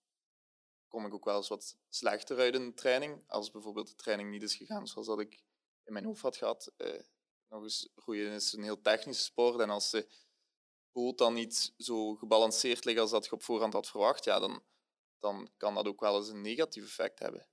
kom 0.88 1.07
ik 1.07 1.14
ook 1.14 1.25
wel 1.25 1.37
eens 1.37 1.49
wat 1.49 1.77
slechter 1.88 2.38
uit 2.38 2.55
een 2.55 2.75
training. 2.75 3.23
Als 3.27 3.51
bijvoorbeeld 3.51 3.88
de 3.88 3.95
training 3.95 4.31
niet 4.31 4.43
is 4.43 4.57
gegaan 4.57 4.87
zoals 4.87 5.07
dat 5.07 5.21
ik 5.21 5.43
in 5.85 5.93
mijn 5.93 6.05
hoofd 6.05 6.23
had 6.23 6.37
gehad. 6.37 6.73
Eh, 6.77 7.03
nog 7.49 7.62
eens, 7.62 7.88
roeien 7.95 8.33
is 8.33 8.53
een 8.53 8.62
heel 8.62 8.81
technische 8.81 9.25
sport. 9.25 9.61
En 9.61 9.71
als 9.71 9.90
de 9.90 10.09
boot 10.93 11.19
dan 11.19 11.35
niet 11.35 11.75
zo 11.77 12.14
gebalanceerd 12.14 12.85
ligt 12.85 12.99
als 12.99 13.11
dat 13.11 13.25
je 13.25 13.33
op 13.33 13.43
voorhand 13.43 13.73
had 13.73 13.88
verwacht, 13.88 14.25
ja, 14.25 14.38
dan, 14.38 14.62
dan 15.19 15.51
kan 15.57 15.75
dat 15.75 15.87
ook 15.87 16.01
wel 16.01 16.16
eens 16.16 16.29
een 16.29 16.40
negatief 16.40 16.85
effect 16.85 17.19
hebben. 17.19 17.49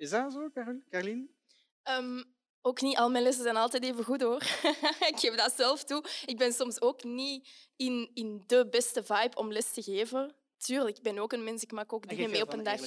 Is 0.00 0.10
dat 0.10 0.32
zo, 0.32 0.50
Carlien? 0.90 1.34
Ook 2.62 2.80
niet 2.80 2.96
al 2.96 3.10
mijn 3.10 3.24
lessen 3.24 3.42
zijn 3.42 3.56
altijd 3.56 3.84
even 3.84 4.04
goed 4.04 4.22
hoor. 4.22 4.42
ik 5.10 5.16
geef 5.16 5.34
dat 5.34 5.52
zelf 5.56 5.84
toe. 5.84 6.04
Ik 6.24 6.38
ben 6.38 6.52
soms 6.52 6.80
ook 6.80 7.04
niet 7.04 7.48
in, 7.76 8.10
in 8.14 8.44
de 8.46 8.68
beste 8.70 9.04
vibe 9.04 9.36
om 9.36 9.52
les 9.52 9.72
te 9.72 9.82
geven. 9.82 10.34
Tuurlijk, 10.56 10.96
ik 10.96 11.02
ben 11.02 11.18
ook 11.18 11.32
een 11.32 11.44
mens, 11.44 11.62
ik 11.62 11.72
maak 11.72 11.92
ook 11.92 12.06
En 12.06 12.16
dingen 12.16 12.30
mee 12.30 12.42
op 12.42 12.52
een 12.52 12.62
dag. 12.62 12.80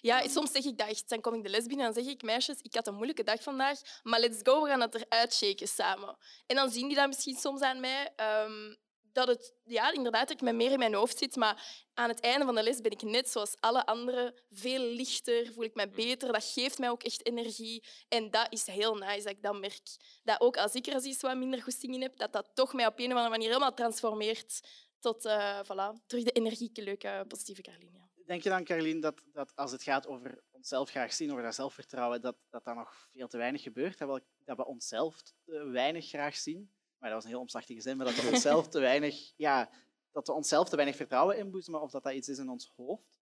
Ja, 0.00 0.28
soms 0.28 0.52
zeg 0.52 0.64
ik 0.64 0.78
dat 0.78 0.88
echt. 0.88 1.08
Dan 1.08 1.20
kom 1.20 1.34
ik 1.34 1.42
de 1.42 1.48
les 1.48 1.66
binnen 1.66 1.86
en 1.86 1.92
dan 1.92 2.02
zeg 2.02 2.12
ik, 2.12 2.22
meisjes, 2.22 2.58
ik 2.60 2.74
had 2.74 2.86
een 2.86 2.94
moeilijke 2.94 3.22
dag 3.22 3.42
vandaag, 3.42 3.80
maar 4.02 4.20
let's 4.20 4.40
go, 4.42 4.62
we 4.62 4.68
gaan 4.68 4.80
het 4.80 4.94
eruit 4.94 5.34
shaken 5.34 5.68
samen. 5.68 6.16
En 6.46 6.56
dan 6.56 6.70
zien 6.70 6.86
die 6.86 6.96
dat 6.96 7.06
misschien 7.06 7.36
soms 7.36 7.60
aan 7.60 7.80
mij, 7.80 8.12
ehm, 8.16 8.74
dat 9.16 9.28
het, 9.28 9.54
ja, 9.64 9.92
inderdaad, 9.92 10.28
dat 10.28 10.36
ik 10.36 10.42
met 10.42 10.54
meer 10.54 10.72
in 10.72 10.78
mijn 10.78 10.94
hoofd 10.94 11.18
zit, 11.18 11.36
maar 11.36 11.86
aan 11.94 12.08
het 12.08 12.20
einde 12.20 12.44
van 12.44 12.54
de 12.54 12.62
les 12.62 12.80
ben 12.80 12.90
ik 12.90 13.02
net 13.02 13.28
zoals 13.28 13.56
alle 13.60 13.86
anderen, 13.86 14.34
veel 14.50 14.80
lichter, 14.80 15.52
voel 15.52 15.64
ik 15.64 15.74
mij 15.74 15.90
beter, 15.90 16.32
dat 16.32 16.44
geeft 16.44 16.78
mij 16.78 16.90
ook 16.90 17.02
echt 17.02 17.26
energie. 17.26 17.84
En 18.08 18.30
dat 18.30 18.46
is 18.52 18.66
heel 18.66 18.94
nice, 18.94 19.22
dat 19.22 19.32
ik 19.32 19.42
dat 19.42 19.60
merk. 19.60 19.96
Dat 20.22 20.40
ook 20.40 20.56
als 20.56 20.74
ik 20.74 20.86
er 20.86 21.04
eens 21.04 21.20
wat 21.20 21.36
minder 21.36 21.62
goesting 21.62 21.94
in 21.94 22.02
heb, 22.02 22.16
dat 22.16 22.32
dat 22.32 22.50
toch 22.54 22.72
mij 22.72 22.86
op 22.86 22.98
een 22.98 23.04
of 23.04 23.12
andere 23.12 23.30
manier 23.30 23.48
helemaal 23.48 23.74
transformeert 23.74 24.60
tot, 25.00 25.24
eh, 25.24 25.60
voilà, 25.64 26.06
terug 26.06 26.24
de 26.24 26.32
energieke, 26.32 26.82
leuke, 26.82 27.24
positieve 27.28 27.62
Caroline. 27.62 27.98
ja. 27.98 28.24
Denk 28.26 28.42
je 28.42 28.48
dan, 28.48 28.64
Carlien, 28.64 29.00
dat, 29.00 29.22
dat 29.32 29.52
als 29.54 29.72
het 29.72 29.82
gaat 29.82 30.06
over 30.06 30.42
onszelf 30.50 30.90
graag 30.90 31.12
zien, 31.12 31.30
over 31.30 31.42
dat 31.42 31.54
zelfvertrouwen, 31.54 32.20
dat, 32.20 32.36
dat 32.50 32.64
dat 32.64 32.74
nog 32.74 33.08
veel 33.12 33.28
te 33.28 33.36
weinig 33.36 33.62
gebeurt? 33.62 33.98
Dat 33.98 34.08
we, 34.08 34.22
dat 34.44 34.56
we 34.56 34.66
onszelf 34.66 35.22
te 35.22 35.68
weinig 35.68 36.08
graag 36.08 36.36
zien? 36.36 36.70
Maar 36.98 37.10
dat 37.10 37.18
was 37.18 37.24
een 37.24 37.30
heel 37.30 37.40
omslachtige 37.40 37.80
zin, 37.80 37.96
maar 37.96 38.06
dat 38.06 38.14
we 38.14 38.30
onszelf 38.32 38.68
te 38.68 38.80
weinig, 38.80 39.32
ja, 39.36 39.70
dat 40.12 40.26
we 40.26 40.32
onszelf 40.32 40.68
te 40.68 40.76
weinig 40.76 40.96
vertrouwen 40.96 41.38
inboezemen, 41.38 41.82
of 41.82 41.90
dat 41.90 42.02
dat 42.02 42.12
iets 42.12 42.28
is 42.28 42.38
in 42.38 42.48
ons 42.48 42.72
hoofd? 42.76 43.16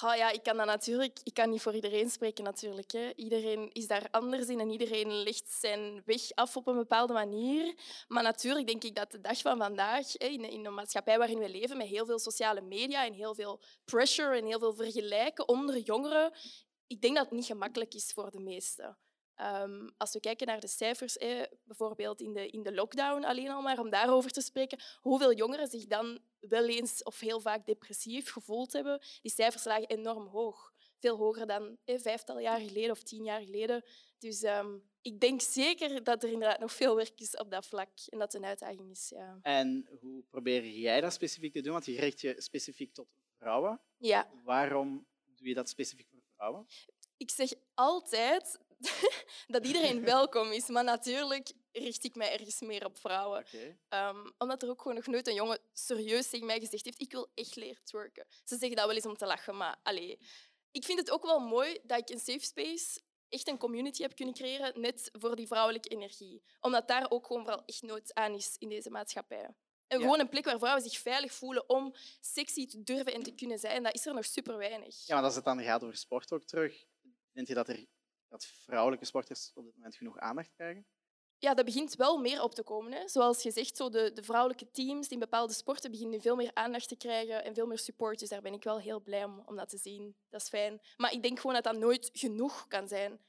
Ja, 0.00 0.30
ik 0.30 0.42
kan 0.42 0.56
dat 0.56 0.66
natuurlijk. 0.66 1.20
Ik 1.22 1.34
kan 1.34 1.50
niet 1.50 1.62
voor 1.62 1.74
iedereen 1.74 2.10
spreken 2.10 2.44
natuurlijk. 2.44 2.92
Hè. 2.92 3.12
Iedereen 3.14 3.72
is 3.72 3.86
daar 3.86 4.08
anders 4.10 4.48
in 4.48 4.60
en 4.60 4.70
iedereen 4.70 5.12
legt 5.12 5.48
zijn 5.48 6.02
weg 6.04 6.30
af 6.34 6.56
op 6.56 6.66
een 6.66 6.76
bepaalde 6.76 7.12
manier. 7.12 7.74
Maar 8.08 8.22
natuurlijk 8.22 8.66
denk 8.66 8.84
ik 8.84 8.94
dat 8.94 9.10
de 9.10 9.20
dag 9.20 9.38
van 9.38 9.58
vandaag, 9.58 10.12
hè, 10.12 10.26
in, 10.26 10.66
een 10.66 10.74
maatschappij 10.74 11.18
waarin 11.18 11.38
we 11.38 11.48
leven, 11.48 11.76
met 11.76 11.86
heel 11.86 12.06
veel 12.06 12.18
sociale 12.18 12.60
media 12.60 13.06
en 13.06 13.12
heel 13.12 13.34
veel 13.34 13.60
pressure 13.84 14.36
en 14.36 14.46
heel 14.46 14.58
veel 14.58 14.74
vergelijken 14.74 15.48
onder 15.48 15.78
jongeren, 15.78 16.32
ik 16.86 17.00
denk 17.00 17.16
dat 17.16 17.24
het 17.24 17.34
niet 17.34 17.46
gemakkelijk 17.46 17.94
is 17.94 18.12
voor 18.12 18.30
de 18.30 18.40
meesten. 18.40 18.98
Ehm, 19.34 19.88
als 19.96 20.12
we 20.12 20.20
kijken 20.20 20.46
naar 20.46 20.60
de 20.60 20.68
cijfers, 20.68 21.14
hè, 21.14 21.44
bijvoorbeeld 21.64 22.20
in 22.20 22.32
de, 22.32 22.48
in 22.48 22.62
de 22.62 22.74
lockdown 22.74 23.24
alleen 23.24 23.50
al 23.50 23.62
maar, 23.62 23.78
om 23.78 23.90
daarover 23.90 24.30
te 24.30 24.40
spreken, 24.40 24.78
hoeveel 25.00 25.34
jongeren 25.34 25.66
zich 25.66 25.86
dan 25.86 26.18
wel 26.40 26.68
eens 26.68 27.02
of 27.02 27.20
heel 27.20 27.40
vaak 27.40 27.66
depressief 27.66 28.30
gevoeld 28.30 28.72
hebben, 28.72 29.00
die 29.22 29.32
cijfers 29.32 29.64
lagen 29.64 29.88
enorm 29.88 30.26
hoog. 30.26 30.72
Veel 30.98 31.16
hoger 31.16 31.46
dan 31.46 31.76
hè, 31.84 31.98
vijftal 31.98 32.38
jaar 32.38 32.60
geleden 32.60 32.90
of 32.90 33.02
tien 33.02 33.24
jaar 33.24 33.40
geleden. 33.40 33.84
Dus 34.18 34.42
ehm, 34.42 34.78
ik 35.02 35.20
denk 35.20 35.40
zeker 35.40 36.04
dat 36.04 36.22
er 36.22 36.30
inderdaad 36.30 36.58
nog 36.60 36.72
veel 36.72 36.96
werk 36.96 37.20
is 37.20 37.36
op 37.36 37.50
dat 37.50 37.66
vlak 37.66 37.88
en 38.08 38.18
dat 38.18 38.32
het 38.32 38.42
een 38.42 38.48
uitdaging 38.48 38.90
is. 38.90 39.08
Ja. 39.08 39.38
En 39.42 39.88
hoe 40.00 40.22
probeer 40.30 40.66
jij 40.66 41.00
dat 41.00 41.12
specifiek 41.12 41.52
te 41.52 41.60
doen? 41.60 41.72
Want 41.72 41.84
je 41.84 42.00
richt 42.00 42.20
je 42.20 42.34
specifiek 42.38 42.94
tot 42.94 43.08
vrouwen. 43.38 43.80
ja. 43.98 44.30
Waarom 44.42 45.06
doe 45.36 45.48
je 45.48 45.54
dat 45.54 45.68
specifiek 45.68 46.08
voor 46.10 46.22
vrouwen? 46.34 46.66
Ik 47.16 47.30
zeg 47.30 47.52
altijd 47.74 48.58
dat 49.46 49.66
iedereen 49.66 50.04
welkom 50.14 50.52
is. 50.52 50.66
Maar 50.68 50.84
natuurlijk, 50.84 51.52
richt 51.72 52.04
ik 52.04 52.14
mij 52.14 52.32
ergens 52.32 52.60
meer 52.60 52.84
op 52.84 52.98
vrouwen. 52.98 53.44
Ehm, 53.88 54.30
omdat 54.38 54.62
er 54.62 54.68
ook 54.68 54.80
gewoon 54.82 54.96
nog 54.96 55.06
nooit 55.06 55.26
een 55.26 55.34
jongen 55.34 55.58
serieus 55.72 56.28
tegen 56.30 56.46
mij 56.46 56.60
gezegd 56.60 56.84
heeft, 56.84 57.00
ik 57.00 57.12
wil 57.12 57.30
echt 57.34 57.56
leren 57.56 57.84
twerken. 57.84 58.26
Ze 58.44 58.56
zeggen 58.56 58.76
dat 58.76 58.86
wel 58.86 58.94
eens 58.94 59.06
om 59.06 59.16
te 59.16 59.26
lachen, 59.26 59.56
maar 59.56 59.76
allee. 59.82 60.18
Ik 60.70 60.84
vind 60.84 60.98
het 60.98 61.10
ook 61.10 61.22
wel 61.22 61.38
mooi 61.40 61.78
dat 61.82 61.98
ik 61.98 62.08
een 62.10 62.20
safe 62.20 62.44
space, 62.44 63.00
echt 63.28 63.48
een 63.48 63.58
community 63.58 64.02
heb 64.02 64.14
kunnen 64.14 64.34
creëren, 64.34 64.80
net 64.80 65.08
voor 65.12 65.36
die 65.36 65.46
vrouwelijke 65.46 65.88
energie. 65.88 66.42
Omdat 66.60 66.88
daar 66.88 67.10
ook 67.10 67.26
gewoon 67.26 67.42
vooral 67.44 67.62
echt 67.66 67.82
nood 67.82 68.14
aan 68.14 68.34
is 68.34 68.56
in 68.58 68.68
deze 68.68 68.90
maatschappij. 68.90 69.42
En 69.86 69.98
Ja. 69.98 70.04
gewoon 70.04 70.20
een 70.20 70.28
plek 70.28 70.44
waar 70.44 70.58
vrouwen 70.58 70.82
zich 70.82 70.98
veilig 70.98 71.32
voelen 71.32 71.68
om 71.68 71.94
sexy 72.20 72.66
te 72.66 72.82
durven 72.82 73.12
en 73.14 73.22
te 73.22 73.34
kunnen 73.34 73.58
zijn, 73.58 73.82
dat 73.82 73.94
is 73.94 74.06
er 74.06 74.14
nog 74.14 74.24
super 74.24 74.56
weinig. 74.56 75.06
Ja, 75.06 75.14
maar 75.14 75.24
als 75.24 75.34
het 75.34 75.44
dan 75.44 75.62
gaat 75.62 75.82
over 75.82 75.96
sport 75.96 76.32
ook 76.32 76.44
terug, 76.44 76.84
denk 77.32 77.46
je 77.48 77.54
dat, 77.54 77.68
er, 77.68 77.86
dat 78.28 78.46
vrouwelijke 78.46 79.04
sporters 79.04 79.50
op 79.54 79.64
dit 79.64 79.74
moment 79.74 79.96
genoeg 79.96 80.18
aandacht 80.18 80.52
krijgen? 80.52 80.86
Ja, 81.38 81.54
dat 81.54 81.64
begint 81.64 81.94
wel 81.96 82.18
meer 82.18 82.42
op 82.42 82.54
te 82.54 82.62
komen. 82.62 82.92
Hè. 82.92 83.08
Zoals 83.08 83.42
gezegd, 83.42 83.76
zo 83.76 83.88
de, 83.88 84.12
de 84.12 84.22
vrouwelijke 84.22 84.70
teams 84.70 85.08
in 85.08 85.18
bepaalde 85.18 85.52
sporten 85.52 85.90
beginnen 85.90 86.20
veel 86.20 86.36
meer 86.36 86.50
aandacht 86.54 86.88
te 86.88 86.96
krijgen 86.96 87.44
en 87.44 87.54
veel 87.54 87.66
meer 87.66 87.78
support. 87.78 88.18
Dus 88.18 88.28
daar 88.28 88.42
ben 88.42 88.52
ik 88.52 88.64
wel 88.64 88.80
heel 88.80 89.00
blij 89.00 89.24
om, 89.24 89.42
om 89.46 89.56
dat 89.56 89.68
te 89.68 89.78
zien. 89.78 90.16
Dat 90.28 90.40
is 90.40 90.48
fijn. 90.48 90.80
Maar 90.96 91.12
ik 91.12 91.22
denk 91.22 91.40
gewoon 91.40 91.54
dat 91.54 91.64
dat 91.64 91.76
nooit 91.76 92.10
genoeg 92.12 92.66
kan 92.68 92.88
zijn. 92.88 93.20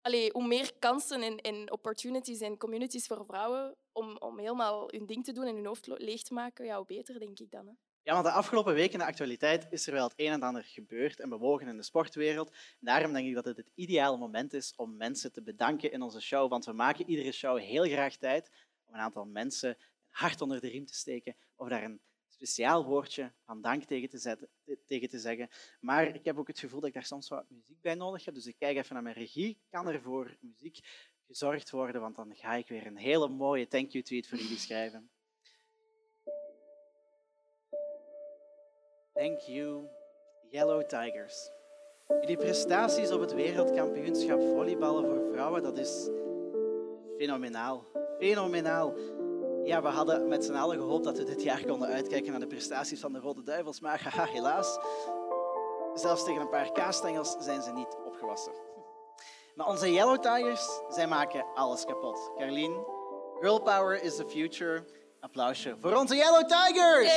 Allee, 0.00 0.30
hoe 0.32 0.46
meer 0.46 0.72
kansen 0.78 1.38
en, 1.38 1.72
opportunities 1.72 2.40
en 2.40 2.58
communities 2.58 3.06
voor 3.06 3.24
vrouwen 3.24 3.76
om, 3.92 4.16
om 4.16 4.38
helemaal 4.38 4.88
hun 4.90 5.06
ding 5.06 5.24
te 5.24 5.32
doen 5.32 5.46
en 5.46 5.54
hun 5.54 5.66
hoofd 5.66 5.86
leeg 5.86 6.22
te 6.22 6.34
maken, 6.34 6.64
ja, 6.64 6.76
hoe 6.76 6.86
beter, 6.86 7.18
denk 7.18 7.38
ik 7.38 7.50
dan. 7.50 7.66
Hè. 7.66 7.72
Ja, 8.04 8.12
want 8.12 8.24
de 8.24 8.30
afgelopen 8.32 8.74
weken 8.74 8.92
in 8.92 8.98
de 8.98 9.04
actualiteit 9.04 9.66
is 9.70 9.86
er 9.86 9.92
wel 9.92 10.04
het 10.08 10.12
een 10.16 10.32
en 10.32 10.42
ander 10.42 10.64
gebeurd 10.64 11.20
en 11.20 11.28
bewogen 11.28 11.68
in 11.68 11.76
de 11.76 11.82
sportwereld. 11.82 12.54
Daarom 12.80 13.12
denk 13.12 13.26
ik 13.28 13.34
dat 13.34 13.44
het 13.44 13.56
het 13.56 13.70
ideale 13.74 14.16
moment 14.16 14.52
is 14.52 14.72
om 14.76 14.96
mensen 14.96 15.32
te 15.32 15.42
bedanken 15.42 15.92
in 15.92 16.02
onze 16.02 16.20
show. 16.20 16.50
Want 16.50 16.64
we 16.64 16.72
maken 16.72 17.08
iedere 17.08 17.32
show 17.32 17.58
heel 17.58 17.84
graag 17.84 18.16
tijd 18.16 18.50
om 18.84 18.94
een 18.94 19.00
aantal 19.00 19.24
mensen 19.26 19.68
een 19.68 19.76
hart 20.08 20.40
onder 20.40 20.60
de 20.60 20.68
riem 20.68 20.86
te 20.86 20.94
steken 20.94 21.36
of 21.56 21.68
daar 21.68 21.82
een 21.84 22.00
speciaal 22.28 22.84
woordje 22.84 23.32
van 23.44 23.60
dank 23.62 23.84
tegen 23.84 24.08
te, 24.08 24.18
zetten, 24.18 24.48
te- 24.64 24.78
tegen 24.86 25.08
te 25.08 25.18
zeggen. 25.18 25.48
Maar 25.80 26.14
ik 26.14 26.24
heb 26.24 26.38
ook 26.38 26.46
het 26.46 26.58
gevoel 26.58 26.80
dat 26.80 26.88
ik 26.88 26.94
daar 26.94 27.04
soms 27.04 27.28
wat 27.28 27.50
muziek 27.50 27.80
bij 27.80 27.94
nodig 27.94 28.24
heb. 28.24 28.34
Dus 28.34 28.46
ik 28.46 28.56
kijk 28.58 28.76
even 28.76 28.94
naar 28.94 29.02
mijn 29.02 29.14
regie. 29.14 29.58
Kan 29.70 29.88
er 29.88 30.00
voor 30.02 30.36
muziek 30.40 30.78
gezorgd 31.26 31.70
worden? 31.70 32.00
Want 32.00 32.16
dan 32.16 32.36
ga 32.36 32.54
ik 32.54 32.68
weer 32.68 32.86
een 32.86 32.96
hele 32.96 33.28
mooie 33.28 33.68
thank 33.68 33.90
you 33.90 34.04
tweet 34.04 34.28
voor 34.28 34.38
jullie 34.38 34.58
schrijven. 34.58 35.10
Thank 39.14 39.40
you, 39.40 39.88
Yellow 40.50 40.82
Tigers. 40.82 41.50
Jullie 42.20 42.36
prestaties 42.36 43.10
op 43.10 43.20
het 43.20 43.34
wereldkampioenschap 43.34 44.40
volleyballen 44.40 45.04
voor 45.06 45.32
vrouwen, 45.32 45.62
dat 45.62 45.78
is 45.78 46.08
fenomenaal. 47.18 47.84
Fenomenaal. 48.18 48.94
Ja, 49.64 49.82
we 49.82 49.88
hadden 49.88 50.28
met 50.28 50.44
z'n 50.44 50.54
allen 50.54 50.76
gehoopt 50.76 51.04
dat 51.04 51.18
we 51.18 51.24
dit 51.24 51.42
jaar 51.42 51.64
konden 51.64 51.88
uitkijken 51.88 52.30
naar 52.30 52.40
de 52.40 52.46
prestaties 52.46 53.00
van 53.00 53.12
de 53.12 53.18
Rode 53.18 53.42
Duivels, 53.42 53.80
maar 53.80 54.02
haha, 54.02 54.24
helaas. 54.24 54.78
Zelfs 55.94 56.24
tegen 56.24 56.40
een 56.40 56.48
paar 56.48 56.72
kaasstengels 56.72 57.36
zijn 57.38 57.62
ze 57.62 57.72
niet 57.72 57.96
opgewassen. 58.06 58.52
Maar 59.54 59.66
onze 59.66 59.92
Yellow 59.92 60.20
Tigers, 60.20 60.80
zij 60.88 61.06
maken 61.06 61.44
alles 61.54 61.84
kapot. 61.84 62.30
Carlien, 62.36 62.84
girl 63.40 63.60
power 63.60 64.02
is 64.02 64.16
the 64.16 64.28
future. 64.28 64.84
Applausje 65.20 65.76
voor 65.80 65.94
onze 65.94 66.16
Yellow 66.16 66.48
Tigers! 66.48 67.10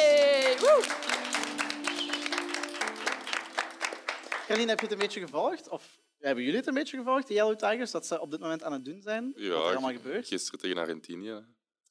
Carlien, 4.48 4.68
heb 4.70 4.80
je 4.80 4.86
het 4.86 4.94
een 4.94 5.00
beetje 5.02 5.20
gevolgd? 5.20 5.70
Of 5.70 6.00
hebben 6.20 6.44
jullie 6.44 6.60
het 6.60 6.68
een 6.68 6.74
beetje 6.74 6.98
gevolgd, 6.98 7.28
de 7.28 7.34
Yellow 7.34 7.56
Tigers, 7.58 7.92
wat 7.92 8.06
ze 8.06 8.22
op 8.22 8.32
dit 8.32 8.40
moment 8.40 8.64
aan 8.64 8.72
het 8.74 8.86
doen 8.86 9.02
zijn? 9.02 9.26
wat 9.32 9.36
er 9.36 9.44
Ja, 9.44 9.54
allemaal 9.56 9.92
gebeurt? 9.92 10.28
gisteren 10.28 10.60
tegen 10.60 10.78
Argentinië. 10.78 11.30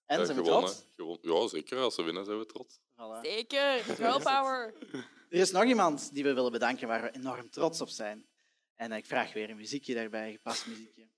En 0.07 0.19
Ja, 0.19 0.25
zijn 0.25 0.37
we 0.38 0.45
gewonnen. 0.45 0.71
trots? 0.71 0.87
Gewon- 0.97 1.19
Ja, 1.21 1.49
zeker. 1.49 1.79
Als 1.79 1.95
ze 1.95 2.03
winnen, 2.03 2.25
zijn 2.25 2.38
we 2.38 2.47
trots. 2.47 2.79
Voilà. 2.79 3.21
Zeker, 3.23 3.79
girl 3.79 4.19
power. 4.21 4.75
Er 5.29 5.40
is 5.40 5.51
nog 5.51 5.64
iemand 5.64 6.14
die 6.14 6.23
we 6.25 6.35
willen 6.35 6.53
bedanken 6.53 6.88
waar 6.88 7.03
we 7.03 7.11
enorm 7.14 7.51
trots 7.51 7.81
op 7.81 7.88
zijn. 7.88 8.27
En 8.75 8.93
ik 8.93 9.07
vraag 9.07 9.33
weer 9.33 9.51
een 9.51 9.57
muziekje 9.57 9.95
daarbij, 9.95 10.27
een 10.27 10.33
gepast 10.33 10.67
muziekje. 10.67 11.09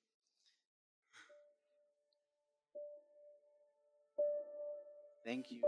Thank 5.25 5.46
you. 5.51 5.61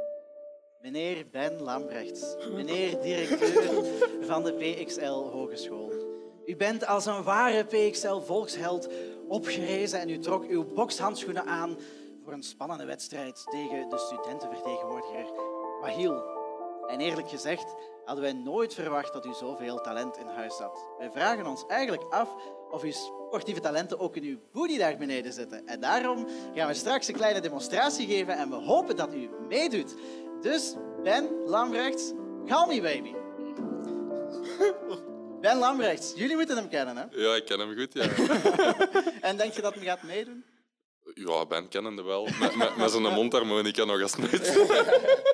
Meneer 0.83 1.27
Ben 1.31 1.63
Lambrechts, 1.63 2.37
meneer 2.57 3.01
directeur 3.01 3.85
van 4.21 4.45
de 4.45 4.53
PXL 4.53 5.11
Hogeschool. 5.11 5.93
U 6.47 6.57
bent 6.57 6.87
als 6.87 7.07
een 7.07 7.23
ware 7.23 7.65
PXL-volksheld 7.65 8.89
opgerezen 9.29 10.01
en 10.01 10.09
u 10.09 10.19
trok 10.19 10.45
uw 10.45 10.65
bokshandschoenen 10.75 11.45
aan 11.47 11.77
voor 12.25 12.33
een 12.33 12.43
spannende 12.43 12.85
wedstrijd 12.85 13.45
tegen 13.45 13.89
de 13.89 13.99
studentenvertegenwoordiger 13.99 15.27
Wahil. 15.81 16.23
En 16.87 17.01
eerlijk 17.01 17.29
gezegd 17.29 17.75
hadden 18.05 18.25
wij 18.25 18.33
nooit 18.33 18.75
verwacht 18.75 19.13
dat 19.13 19.27
u 19.27 19.33
zoveel 19.33 19.81
talent 19.81 20.17
in 20.17 20.27
huis 20.27 20.59
had. 20.59 20.89
Wij 20.99 21.11
vragen 21.11 21.47
ons 21.47 21.65
eigenlijk 21.67 22.03
af 22.03 22.35
of 22.71 22.83
uw 22.83 22.93
sportieve 22.93 23.61
talenten 23.61 24.01
ook 24.01 24.17
in 24.17 24.23
uw 24.23 24.39
booty 24.53 24.79
daar 24.79 24.97
beneden 24.97 25.33
zitten. 25.33 25.67
En 25.67 25.81
daarom 25.81 26.27
gaan 26.55 26.69
we 26.69 26.75
straks 26.75 27.09
een 27.09 27.15
kleine 27.15 27.41
demonstratie 27.41 28.07
geven 28.07 28.37
en 28.37 28.51
we 28.51 28.57
hopen 28.57 28.97
dat 28.97 29.15
u 29.15 29.31
meedoet. 29.49 29.95
Dus 30.41 30.75
Ben 31.03 31.29
Lambrechts, 31.47 32.13
call 32.47 32.67
me 32.67 32.81
baby. 32.81 33.13
Ben 35.41 35.59
Lambrechts, 35.59 36.13
jullie 36.17 36.37
moeten 36.37 36.57
hem 36.57 36.69
kennen, 36.69 36.97
hè? 36.97 37.05
Ja, 37.11 37.35
ik 37.35 37.45
ken 37.45 37.59
hem 37.59 37.77
goed, 37.77 37.95
ja. 37.95 38.09
En 39.29 39.37
denk 39.37 39.53
je 39.53 39.63
dat 39.63 39.75
hij 39.75 39.85
gaat 39.85 40.03
meedoen? 40.03 40.45
Ja, 41.15 41.47
Ben 41.47 41.69
kennende 41.69 42.03
wel. 42.03 42.29
Met, 42.41 42.57
met, 42.57 42.77
met 42.77 42.91
zijn 42.91 43.03
mondharmonica 43.03 43.85
nog 43.85 44.03
als 44.03 44.17
nooit. 44.17 44.57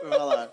Voilà. 0.05 0.51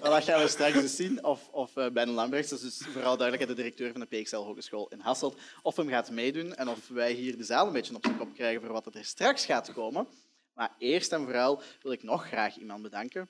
Dat 0.00 0.24
gaan 0.24 0.42
we 0.42 0.48
straks 0.48 0.74
eens 0.74 0.96
zien. 0.96 1.24
Of, 1.24 1.48
of 1.50 1.76
eh, 1.76 1.90
Ben 1.90 2.10
Lambrechts, 2.10 2.50
dat 2.50 2.60
is 2.60 2.78
dus 2.78 2.86
vooral 2.86 3.16
duidelijk 3.16 3.48
de 3.48 3.54
directeur 3.54 3.92
van 3.92 4.00
de 4.00 4.06
PXL 4.22 4.36
Hogeschool 4.36 4.88
in 4.88 5.00
Hasselt, 5.00 5.36
of 5.62 5.76
hem 5.76 5.88
gaat 5.88 6.10
meedoen 6.10 6.54
en 6.54 6.68
of 6.68 6.88
wij 6.88 7.12
hier 7.12 7.36
de 7.36 7.44
zaal 7.44 7.66
een 7.66 7.72
beetje 7.72 7.94
op 7.94 8.04
zijn 8.04 8.18
kop 8.18 8.34
krijgen 8.34 8.60
voor 8.60 8.72
wat 8.72 8.94
er 8.94 9.04
straks 9.04 9.44
gaat 9.44 9.72
komen. 9.72 10.06
Maar 10.54 10.74
eerst 10.78 11.12
en 11.12 11.24
vooral 11.24 11.62
wil 11.82 11.92
ik 11.92 12.02
nog 12.02 12.26
graag 12.26 12.56
iemand 12.56 12.82
bedanken. 12.82 13.28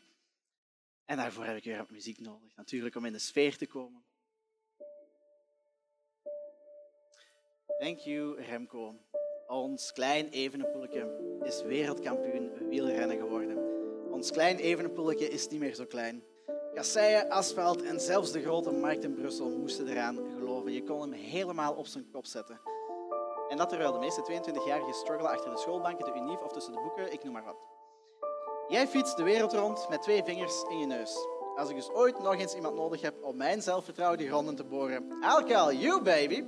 En 1.04 1.16
daarvoor 1.16 1.44
heb 1.44 1.56
ik 1.56 1.64
weer 1.64 1.78
wat 1.78 1.90
muziek 1.90 2.20
nodig, 2.20 2.56
natuurlijk, 2.56 2.94
om 2.94 3.04
in 3.04 3.12
de 3.12 3.18
sfeer 3.18 3.56
te 3.56 3.66
komen. 3.66 4.04
Thank 7.78 7.98
you, 7.98 8.42
Remco. 8.42 8.94
Ons 9.46 9.92
klein 9.92 10.28
Evenepoelke 10.28 11.38
is 11.42 11.62
wereldkampioen 11.62 12.68
wielrennen 12.68 13.16
geworden. 13.16 13.58
Ons 14.12 14.30
klein 14.30 14.58
Evenepoelke 14.58 15.28
is 15.28 15.48
niet 15.48 15.60
meer 15.60 15.74
zo 15.74 15.84
klein. 15.84 16.24
Kasseien, 16.74 17.30
asfalt 17.30 17.82
en 17.82 18.00
zelfs 18.00 18.32
de 18.32 18.42
grote 18.42 18.70
markt 18.70 19.04
in 19.04 19.14
Brussel 19.14 19.50
moesten 19.50 19.88
eraan 19.88 20.16
geloven. 20.16 20.72
Je 20.72 20.82
kon 20.82 21.00
hem 21.00 21.12
helemaal 21.12 21.74
op 21.74 21.86
zijn 21.86 22.10
kop 22.10 22.26
zetten. 22.26 22.60
En 23.48 23.56
dat 23.56 23.68
terwijl 23.68 23.92
de 23.92 23.98
meeste 23.98 24.22
22-jarigen 24.22 24.94
struggelen 24.94 25.30
achter 25.30 25.50
de 25.50 25.58
schoolbanken, 25.58 26.04
de 26.04 26.20
unief 26.20 26.40
of 26.40 26.52
tussen 26.52 26.72
de 26.72 26.80
boeken, 26.80 27.12
ik 27.12 27.24
noem 27.24 27.32
maar 27.32 27.44
wat. 27.44 27.66
Jij 28.68 28.86
fietst 28.88 29.16
de 29.16 29.22
wereld 29.22 29.52
rond 29.52 29.86
met 29.88 30.02
twee 30.02 30.22
vingers 30.24 30.62
in 30.70 30.78
je 30.78 30.86
neus. 30.86 31.16
Als 31.56 31.68
ik 31.68 31.76
dus 31.76 31.90
ooit 31.90 32.18
nog 32.18 32.34
eens 32.34 32.54
iemand 32.54 32.74
nodig 32.74 33.00
heb 33.00 33.14
om 33.22 33.36
mijn 33.36 33.62
zelfvertrouwen 33.62 34.18
die 34.18 34.28
gronden 34.28 34.56
te 34.56 34.64
boren, 34.64 35.02
I'll 35.22 35.44
call 35.44 35.74
you, 35.76 36.02
baby. 36.02 36.40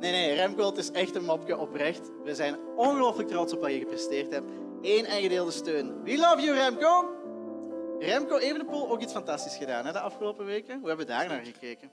Nee, 0.00 0.10
nee, 0.12 0.34
Remco, 0.34 0.66
het 0.66 0.76
is 0.78 0.90
echt 0.90 1.14
een 1.14 1.24
mopje 1.24 1.58
oprecht. 1.58 2.10
We 2.24 2.34
zijn 2.34 2.58
ongelooflijk 2.76 3.28
trots 3.28 3.52
op 3.52 3.60
wat 3.60 3.70
je 3.72 3.78
gepresteerd 3.78 4.32
hebt. 4.32 4.50
Eén 4.82 5.04
en 5.04 5.20
gedeelde 5.22 5.50
steun. 5.50 6.02
We 6.02 6.16
love 6.16 6.40
you, 6.40 6.56
Remco. 6.56 7.10
Remco 7.98 8.36
Evenepoel 8.36 8.90
ook 8.90 9.00
iets 9.00 9.12
fantastisch 9.12 9.56
gedaan 9.56 9.86
hè, 9.86 9.92
de 9.92 10.00
afgelopen 10.00 10.44
weken. 10.44 10.78
Hoe 10.78 10.88
hebben 10.88 11.06
we 11.06 11.12
daar 11.12 11.28
naar 11.28 11.44
gekeken? 11.44 11.90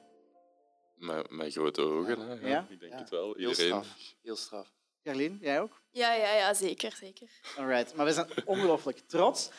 Met, 0.95 1.29
met 1.32 1.53
grote 1.53 1.82
ogen, 1.82 2.19
hè. 2.19 2.34
Ja, 2.34 2.47
Ja? 2.47 2.65
Ik 2.69 2.79
denk 2.79 2.91
Ja. 2.91 2.97
het 2.99 3.10
wel. 3.10 3.23
Heel 3.23 3.36
Iedereen. 3.49 3.53
straf. 3.84 3.88
Heel 4.21 4.36
straf. 4.36 4.67
Carlien, 5.04 5.38
jij 5.42 5.62
ook? 5.62 5.82
Ja, 5.92 6.14
ja, 6.14 6.34
ja, 6.34 6.54
zeker, 6.54 6.96
zeker. 7.00 7.30
Alright, 7.58 7.96
maar 7.96 8.06
we 8.06 8.14
zijn 8.14 8.28
ongelooflijk 8.46 9.00
trots. 9.08 9.50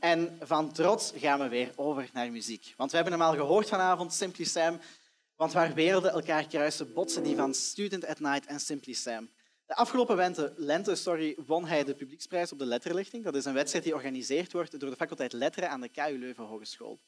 En 0.00 0.36
van 0.40 0.72
trots 0.72 1.12
gaan 1.16 1.38
we 1.38 1.48
weer 1.48 1.72
over 1.76 2.10
naar 2.12 2.30
muziek. 2.30 2.74
Want 2.76 2.90
we 2.90 2.96
hebben 2.96 3.14
hem 3.14 3.22
al 3.22 3.34
gehoord 3.34 3.68
vanavond, 3.68 4.12
Simply 4.12 4.44
Sam. 4.44 4.80
Want 5.36 5.52
waar 5.52 5.74
werelden 5.74 6.12
elkaar 6.12 6.46
kruisen, 6.46 6.92
botsen 6.92 7.22
die 7.22 7.36
van 7.36 7.54
Student 7.54 8.06
at 8.06 8.20
Night 8.20 8.46
en 8.46 8.60
Simply 8.60 8.92
Sam. 8.92 9.30
De 9.66 9.74
afgelopen 9.74 10.16
lente, 10.16 10.52
lente 10.56 10.94
sorry, 10.94 11.36
won 11.46 11.66
hij 11.66 11.84
de 11.84 11.94
publieksprijs 11.94 12.52
op 12.52 12.58
de 12.58 12.66
letterlichting. 12.66 13.24
Dat 13.24 13.34
is 13.34 13.44
een 13.44 13.54
wedstrijd 13.54 13.84
die 13.84 13.92
georganiseerd 13.92 14.52
wordt 14.52 14.80
door 14.80 14.90
de 14.90 14.96
faculteit 14.96 15.32
Letteren 15.32 15.70
aan 15.70 15.80
de 15.80 15.88
KU 15.88 16.18
Leuven 16.18 16.44
Hogeschool. 16.44 17.00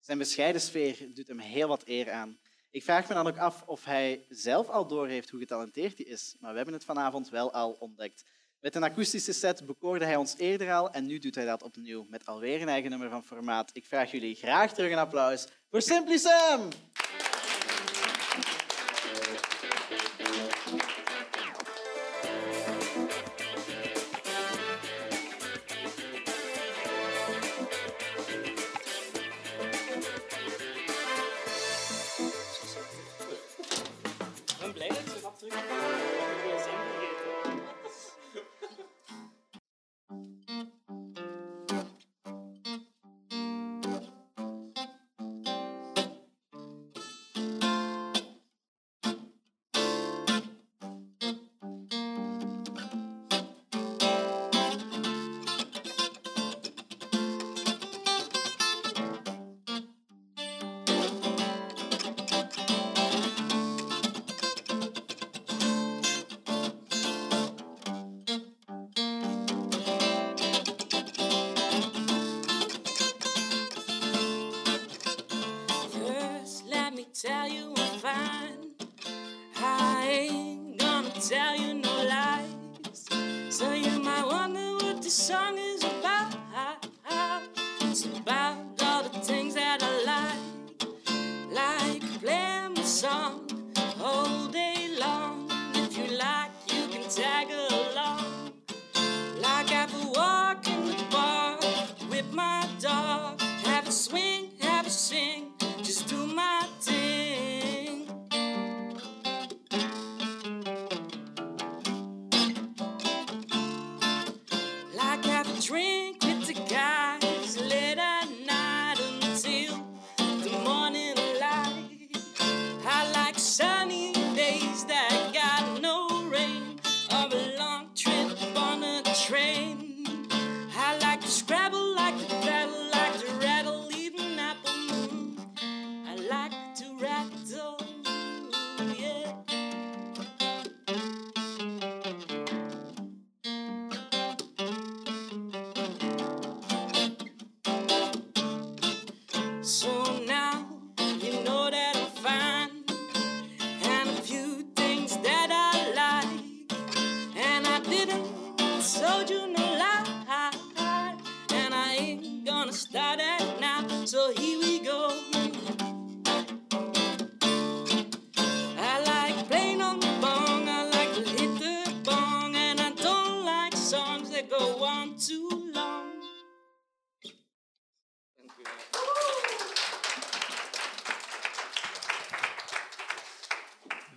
Zijn 0.00 0.18
bescheiden 0.18 0.60
sfeer 0.60 1.14
doet 1.14 1.28
hem 1.28 1.38
heel 1.38 1.68
wat 1.68 1.82
eer 1.86 2.10
aan. 2.10 2.38
Ik 2.74 2.82
vraag 2.82 3.08
me 3.08 3.14
dan 3.14 3.26
ook 3.26 3.38
af 3.38 3.62
of 3.66 3.84
hij 3.84 4.24
zelf 4.28 4.68
al 4.68 4.86
doorheeft 4.86 5.30
hoe 5.30 5.40
getalenteerd 5.40 5.98
hij 5.98 6.06
is, 6.06 6.36
maar 6.40 6.50
we 6.50 6.56
hebben 6.56 6.74
het 6.74 6.84
vanavond 6.84 7.28
wel 7.28 7.52
al 7.52 7.76
ontdekt. 7.78 8.24
Met 8.60 8.74
een 8.74 8.82
akoestische 8.82 9.32
set 9.32 9.66
bekoorde 9.66 10.04
hij 10.04 10.16
ons 10.16 10.36
eerder 10.36 10.72
al 10.72 10.90
en 10.90 11.06
nu 11.06 11.18
doet 11.18 11.34
hij 11.34 11.44
dat 11.44 11.62
opnieuw 11.62 12.06
met 12.08 12.26
alweer 12.26 12.62
een 12.62 12.68
eigen 12.68 12.90
nummer 12.90 13.10
van 13.10 13.24
formaat. 13.24 13.70
Ik 13.72 13.86
vraag 13.86 14.10
jullie 14.10 14.34
graag 14.34 14.74
terug 14.74 14.92
een 14.92 14.98
applaus 14.98 15.46
voor 15.70 15.82
Simply 15.82 16.18
Sam! 16.18 16.68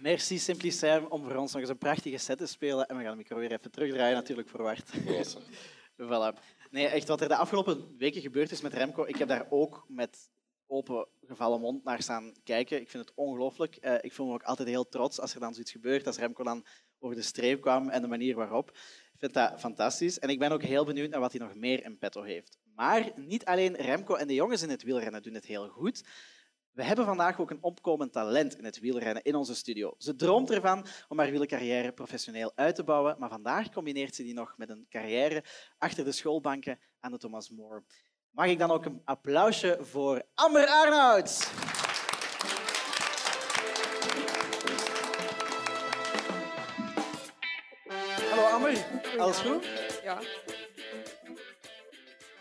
Merci 0.08 0.38
Simply 0.39 0.70
Sam 0.70 1.06
om 1.06 1.24
voor 1.24 1.36
ons 1.36 1.52
nog 1.52 1.62
eens 1.62 1.70
een 1.70 1.78
prachtige 1.78 2.17
set 2.17 2.38
te 2.38 2.46
spelen. 2.46 2.88
En 2.88 2.98
we 2.98 3.04
gaan 3.04 3.12
de 3.12 3.17
micro 3.17 3.38
weer 3.38 3.52
even 3.52 3.72
terugdraaien, 3.72 4.15
natuurlijk 4.15 4.50
voor 4.50 4.62
Wart. 4.62 4.89
Klasse. 5.06 5.39
voilà. 6.10 6.39
Nee, 6.70 6.88
echt 6.88 7.08
wat 7.08 7.22
er 7.22 7.28
de 7.28 7.36
afgelopen 7.36 7.98
weken 7.98 8.22
gebeurd 8.22 8.52
is 8.52 8.62
met 8.62 8.74
Remco, 8.74 9.06
ik 9.06 9.15
heb 9.15 9.28
daar 9.28 9.46
ook 9.50 9.86
met 9.88 10.30
open 10.67 11.08
gevallen 11.26 11.60
mond 11.60 11.84
naar 11.84 12.02
staan 12.02 12.34
kijken. 12.43 12.82
Ik 12.82 12.89
vind 12.89 13.06
het 13.06 13.15
ongelooflijk. 13.15 13.76
Eh, 13.76 13.96
ik 14.02 14.13
voel 14.13 14.28
me 14.28 14.34
ook 14.34 14.43
altijd 14.43 14.67
heel 14.67 14.89
trots 14.89 15.20
als 15.20 15.34
er 15.34 15.39
dan 15.39 15.54
zoiets 15.54 15.72
gebeurt, 15.72 16.08
als 16.08 16.17
Remco 16.17 16.43
dan 16.43 16.65
over 17.00 17.15
de 17.15 17.22
streep 17.22 17.62
kwam 17.62 17.89
en 17.89 18.02
de 18.02 18.08
manier 18.08 18.36
waarop. 18.36 18.70
Ik 19.13 19.20
vind 19.20 19.34
dat 19.34 19.60
fantastisch. 19.60 20.20
En 20.20 20.30
ik 20.30 20.39
ben 20.39 20.52
ook 20.52 20.63
heel 20.63 20.86
benieuwd 20.86 21.10
naar 21.10 21.20
wat 21.20 21.32
hij 21.32 21.41
nog 21.41 21.56
meer 21.56 21.84
in 21.84 21.98
petto 21.98 22.22
heeft. 22.22 22.60
Maar 22.76 23.12
niet 23.15 23.46
alleen 23.46 23.76
Remco 23.76 24.15
en 24.15 24.28
de 24.28 24.34
jongens 24.34 24.62
in 24.62 24.70
het 24.70 24.84
wielrennen 24.84 25.24
doen 25.24 25.34
het 25.34 25.46
heel 25.46 25.67
goed. 25.67 26.04
We 26.78 26.84
hebben 26.84 27.06
vandaag 27.06 27.40
ook 27.40 27.52
een 27.52 27.63
opkomend 27.63 28.12
talent 28.12 28.58
in 28.58 28.66
het 28.66 28.80
wielrennen 28.80 29.24
in 29.24 29.36
onze 29.36 29.56
studio. 29.56 29.94
Ze 29.98 30.16
droomt 30.16 30.52
ervan 30.52 30.86
om 31.08 31.20
haar 31.20 31.30
wielercarrière 31.30 31.92
professioneel 31.92 32.52
uit 32.56 32.76
te 32.76 32.84
bouwen, 32.84 33.16
maar 33.20 33.30
vandaag 33.30 33.70
combineert 33.70 34.16
ze 34.16 34.24
die 34.24 34.34
nog 34.34 34.54
met 34.58 34.70
een 34.70 34.86
carrière 34.90 35.44
achter 35.78 36.06
de 36.06 36.12
schoolbanken 36.12 36.80
aan 37.00 37.12
de 37.12 37.18
Thomas 37.18 37.50
More. 37.50 37.84
Mag 38.30 38.46
ik 38.46 38.60
dan 38.60 38.72
ook 38.72 38.86
een 38.86 39.02
applausje 39.04 39.78
voor 39.82 40.24
Amber 40.34 40.68
Arnouds? 40.68 41.50
Hallo 48.30 48.44
Amber, 48.44 48.86
alles 49.18 49.38
goed? 49.38 49.68
Ja. 50.04 50.22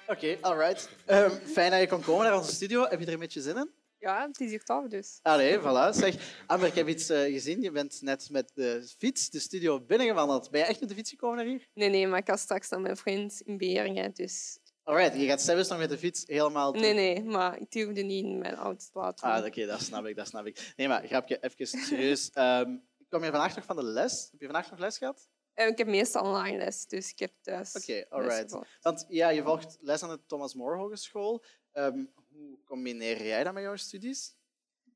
Oké, 0.07 0.37
alright. 0.41 0.91
Ehm, 1.07 1.31
fijn 1.31 1.71
dat 1.71 1.81
je 1.81 1.89
kon 1.89 2.03
komen 2.03 2.25
naar 2.25 2.37
onze 2.37 2.55
studio. 2.55 2.87
Heb 2.89 3.01
je 3.01 3.07
er 3.07 3.13
een 3.13 3.19
beetje 3.19 3.41
zin 3.41 3.57
in? 3.57 3.76
Ja, 3.99 4.27
het 4.27 4.41
is 4.41 4.51
hier 4.51 4.63
tof 4.65 4.89
dus. 4.89 5.19
Allee, 5.23 5.59
voilà. 5.59 5.91
Zeg, 5.91 6.43
Amber, 6.47 6.69
ik 6.69 6.75
heb 6.75 6.89
iets 6.89 7.09
eh, 7.09 7.33
gezien. 7.33 7.63
Je 7.63 7.71
bent 7.71 8.03
net 8.03 8.31
met 8.31 8.51
de 8.55 8.95
fiets 8.99 9.31
de 9.31 9.39
studio 9.39 9.81
binnengewandeld. 9.81 10.51
Ben 10.51 10.61
je 10.61 10.67
echt 10.67 10.81
met 10.81 10.89
de 10.89 10.95
fiets 10.95 11.11
gekomen 11.11 11.37
naar 11.37 11.47
hier? 11.47 11.69
Nee, 11.75 11.89
nee, 11.89 12.07
maar 12.07 12.19
ik 12.19 12.29
ga 12.29 12.37
straks 12.37 12.69
naar 12.69 12.81
mijn 12.81 12.97
vriend 12.97 13.41
in 13.41 13.57
Beringen. 13.57 14.15
Dus... 14.15 14.59
Alright, 14.83 15.21
je 15.21 15.27
gaat 15.27 15.43
zelfs 15.43 15.69
nog 15.69 15.79
met 15.79 15.89
de 15.91 15.99
fiets 15.99 16.23
helemaal... 16.27 16.73
Nee, 16.73 16.95
nee, 16.95 17.25
maar 17.25 17.61
ik 17.61 17.71
durfde 17.71 18.03
niet 18.03 18.25
in 18.25 18.39
mijn 18.39 18.55
auto 18.55 18.85
te 18.93 18.99
laten. 18.99 19.29
Ah, 19.29 19.45
oké, 19.45 19.67
dat 19.67 19.81
snap 19.81 20.07
ik, 20.07 20.17
dat 20.17 20.27
snap 20.27 20.47
ik. 20.47 20.73
Nee, 20.77 20.89
maar 20.89 21.07
grapje, 21.07 21.39
even 21.41 21.67
serieus. 21.67 22.31
Ehm 22.33 22.77
kom 23.09 23.25
je 23.25 23.31
vandaag 23.31 23.57
nog 23.57 23.65
van 23.65 23.77
de 23.77 23.83
les? 23.83 24.29
Heb 24.31 24.41
je 24.41 24.47
vandaag 24.47 24.71
nog 24.71 24.79
les 24.79 24.99
gehad? 24.99 25.29
Eh, 25.55 25.67
Ik 25.67 25.79
heb 25.79 25.87
meestal 25.87 26.23
online 26.23 26.59
les, 26.59 26.87
dus 26.87 27.11
ik 27.11 27.19
heb 27.19 27.33
thuis. 27.41 27.75
Oké, 27.75 27.93
les 27.93 28.11
alright. 28.11 28.59
Want 28.81 29.05
ja, 29.09 29.29
je 29.29 29.43
volgt 29.43 29.77
les 29.81 30.03
aan 30.03 30.09
de 30.11 30.21
Thomas 30.27 30.55
More 30.55 30.77
Hogeschool. 30.77 31.45
Ehm, 31.73 32.05
hoe 32.37 32.59
combineer 32.65 33.27
jij 33.27 33.45
dat 33.45 33.53
met 33.55 33.63
jouw 33.63 33.77
studies? 33.77 34.35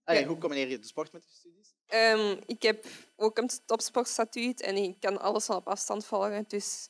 Ja, 0.05 0.13
Ja. 0.13 0.27
Hoe 0.27 0.39
combineer 0.39 0.69
je 0.69 0.79
de 0.79 0.87
sport 0.87 1.13
met 1.13 1.25
je 1.25 1.31
studies? 1.31 1.75
Ehm, 1.87 2.41
ik 2.47 2.63
heb 2.63 2.87
ook 3.17 3.39
een 3.39 3.51
topsportstatuut 3.67 4.61
en 4.61 4.77
ik 4.77 5.01
kan 5.01 5.21
alles 5.21 5.45
van 5.45 5.57
op 5.57 5.69
afstand 5.69 6.07
volgen. 6.07 6.45
Dus 6.49 6.89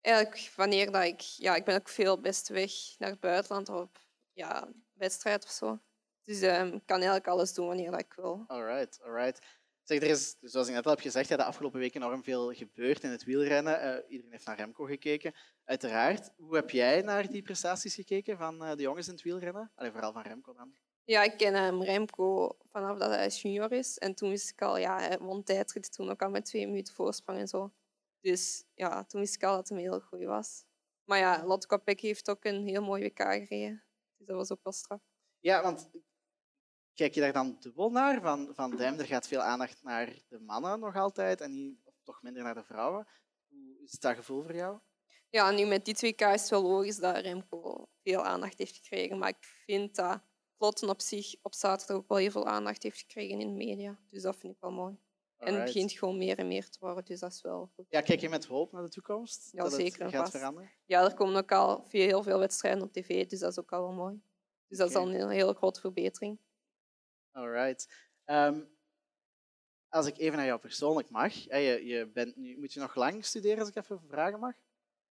eigenlijk 0.00 0.52
wanneer 0.56 0.90
dat 0.90 1.02
ik... 1.04 1.20
Ja, 1.20 1.54
ik 1.54 1.64
ben 1.64 1.74
ook 1.74 1.88
veel 1.88 2.20
best 2.20 2.48
weg 2.48 2.72
naar 2.98 3.10
het 3.10 3.20
buitenland 3.20 3.68
of 3.68 3.80
op 3.80 3.98
ja, 4.32 4.68
wedstrijd 4.92 5.44
of 5.44 5.50
zo. 5.50 5.78
Dus 6.22 6.40
ehm, 6.40 6.66
ik 6.66 6.82
kan 6.86 6.96
eigenlijk 6.96 7.28
alles 7.28 7.54
doen 7.54 7.66
wanneer 7.66 7.90
dat 7.90 8.00
ik 8.00 8.12
wil. 8.12 8.44
Alright, 8.46 9.02
alright. 9.02 9.46
Zeg, 9.84 10.00
er 10.00 10.08
is, 10.08 10.36
zoals 10.40 10.68
ik 10.68 10.74
net 10.74 10.84
al 10.84 10.90
heb 10.90 11.00
gezegd, 11.00 11.28
ja, 11.28 11.36
de 11.36 11.44
afgelopen 11.44 11.80
weken 11.80 12.02
enorm 12.02 12.22
veel 12.22 12.52
gebeurd 12.52 13.02
in 13.02 13.10
het 13.10 13.24
wielrennen. 13.24 13.80
Eh, 13.80 14.10
iedereen 14.10 14.32
heeft 14.32 14.46
naar 14.46 14.56
Remco 14.56 14.84
gekeken. 14.84 15.34
Uiteraard. 15.64 16.30
Hoe 16.36 16.54
heb 16.54 16.70
jij 16.70 17.00
naar 17.00 17.30
die 17.30 17.42
prestaties 17.42 17.94
gekeken 17.94 18.38
van 18.38 18.64
eh, 18.64 18.76
de 18.76 18.82
jongens 18.82 19.06
in 19.06 19.12
het 19.12 19.22
wielrennen? 19.22 19.72
Allee, 19.74 19.90
vooral 19.90 20.12
van 20.12 20.22
Remco 20.22 20.52
dan. 20.52 20.74
Ja, 21.04 21.22
ik 21.22 21.36
ken 21.36 21.54
hem 21.54 21.82
Remco 21.82 22.56
vanaf 22.70 22.98
dat 22.98 23.10
hij 23.10 23.28
junior 23.28 23.72
is. 23.72 23.98
En 23.98 24.14
toen 24.14 24.28
wist 24.28 24.50
ik 24.50 24.62
al, 24.62 24.78
ja, 24.78 24.98
hij 24.98 25.18
won 25.18 25.42
tijdrit 25.42 25.92
toen 25.92 26.10
ook 26.10 26.22
al 26.22 26.30
met 26.30 26.44
twee 26.44 26.66
minuten 26.66 26.94
voorsprong 26.94 27.38
en 27.38 27.48
zo. 27.48 27.72
Dus 28.20 28.64
ja, 28.74 29.04
toen 29.04 29.20
wist 29.20 29.34
ik 29.34 29.42
al 29.42 29.56
dat 29.56 29.68
hij 29.68 29.80
heel 29.80 30.00
goed 30.00 30.24
was. 30.24 30.64
Maar 31.04 31.18
ja, 31.18 31.44
Lotte 31.44 31.66
Kopeck 31.66 32.00
heeft 32.00 32.30
ook 32.30 32.44
een 32.44 32.66
heel 32.66 32.82
mooi 32.82 33.02
WK 33.02 33.20
gereden. 33.20 33.84
Dus 34.16 34.26
dat 34.26 34.36
was 34.36 34.52
ook 34.52 34.62
wel 34.62 34.72
straf. 34.72 35.00
Ja, 35.40 35.62
want 35.62 35.90
kijk 36.94 37.14
je 37.14 37.20
daar 37.20 37.32
dan 37.32 37.56
dubbel 37.60 37.90
naar? 37.90 38.20
Van, 38.20 38.50
van 38.54 38.76
damn, 38.76 38.98
er 38.98 39.06
gaat 39.06 39.26
veel 39.26 39.40
aandacht 39.40 39.82
naar 39.82 40.18
de 40.28 40.40
mannen 40.40 40.80
nog 40.80 40.96
altijd 40.96 41.40
en 41.40 41.52
niet, 41.52 41.80
of 41.84 41.94
toch 42.02 42.22
minder 42.22 42.42
naar 42.42 42.54
de 42.54 42.64
vrouwen. 42.64 43.06
Hoe 43.48 43.78
is 43.84 43.98
dat 43.98 44.16
gevoel 44.16 44.42
voor 44.42 44.54
jou? 44.54 44.78
Ja, 45.30 45.50
nu 45.50 45.66
met 45.66 45.84
die 45.84 45.94
2K 45.94 46.18
is 46.18 46.40
het 46.40 46.48
wel 46.48 46.62
logisch 46.62 46.96
dat 46.96 47.16
Remco 47.16 47.88
veel 48.02 48.24
aandacht 48.24 48.58
heeft 48.58 48.76
gekregen. 48.76 49.18
Maar 49.18 49.28
ik 49.28 49.44
vind 49.64 49.94
dat 49.94 50.20
Vlotten 50.56 50.88
op 50.88 51.00
zich 51.00 51.34
op 51.42 51.54
zaterdag 51.54 51.96
ook 51.96 52.08
wel 52.08 52.18
heel 52.18 52.30
veel 52.30 52.46
aandacht 52.46 52.82
heeft 52.82 52.98
gekregen 52.98 53.40
in 53.40 53.48
de 53.48 53.64
media. 53.64 53.98
Dus 54.06 54.22
dat 54.22 54.36
vind 54.36 54.52
ik 54.52 54.60
wel 54.60 54.70
mooi. 54.70 54.96
En 55.36 55.54
het 55.54 55.64
begint 55.64 55.92
gewoon 55.92 56.18
meer 56.18 56.38
en 56.38 56.48
meer 56.48 56.68
te 56.68 56.78
worden, 56.80 57.04
dus 57.04 57.20
dat 57.20 57.32
is 57.32 57.42
wel 57.42 57.70
goed. 57.74 57.86
Ja, 57.88 58.00
kijk 58.00 58.20
je 58.20 58.28
met 58.28 58.44
hoop 58.44 58.72
naar 58.72 58.82
de 58.82 58.88
toekomst? 58.88 59.48
Ja, 59.52 59.62
dat 59.62 59.72
het 59.72 59.80
zeker 59.80 60.00
en 60.00 60.10
gaat 60.10 60.20
vast. 60.20 60.32
veranderen? 60.32 60.70
Ja, 60.84 61.04
er 61.04 61.14
komen 61.14 61.36
ook 61.36 61.52
al 61.52 61.84
veel, 61.88 62.06
heel 62.06 62.22
veel 62.22 62.38
wedstrijden 62.38 62.82
op 62.82 62.92
tv, 62.92 63.26
dus 63.26 63.38
dat 63.38 63.50
is 63.50 63.58
ook 63.58 63.72
al 63.72 63.80
wel 63.80 63.92
mooi. 63.92 64.22
Dus 64.68 64.78
dat 64.78 64.88
is 64.88 64.94
al 64.94 65.14
een 65.14 65.30
heel 65.30 65.52
grote 65.52 65.80
verbetering. 65.80 66.38
Alright. 67.34 67.88
Ehm, 68.24 68.60
als 69.88 70.06
ik 70.06 70.18
even 70.18 70.36
naar 70.36 70.46
jou 70.46 70.60
persoonlijk 70.60 71.10
mag. 71.10 71.44
hè, 71.48 71.56
Je, 71.56 71.86
je 71.86 72.06
bent 72.06 72.36
nu, 72.36 72.58
moet 72.58 72.72
je 72.72 72.80
nog 72.80 72.94
lang 72.94 73.24
studeren, 73.24 73.58
als 73.58 73.68
ik 73.68 73.76
even 73.76 74.00
vragen 74.08 74.40
mag? 74.40 74.54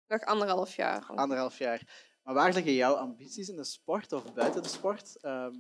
Nog 0.07 0.21
anderhalf 0.21 0.75
jaar. 0.77 1.07
Anderhalf 1.07 1.59
jaar. 1.59 2.11
Maar 2.23 2.35
waar 2.35 2.53
liggen 2.53 2.73
jouw 2.73 2.95
ambities 2.95 3.49
in 3.49 3.57
de 3.57 3.65
sport 3.65 4.13
of 4.13 4.35
buiten 4.35 4.63
de 4.63 4.69
sport? 4.69 5.21
Ehm, 5.21 5.55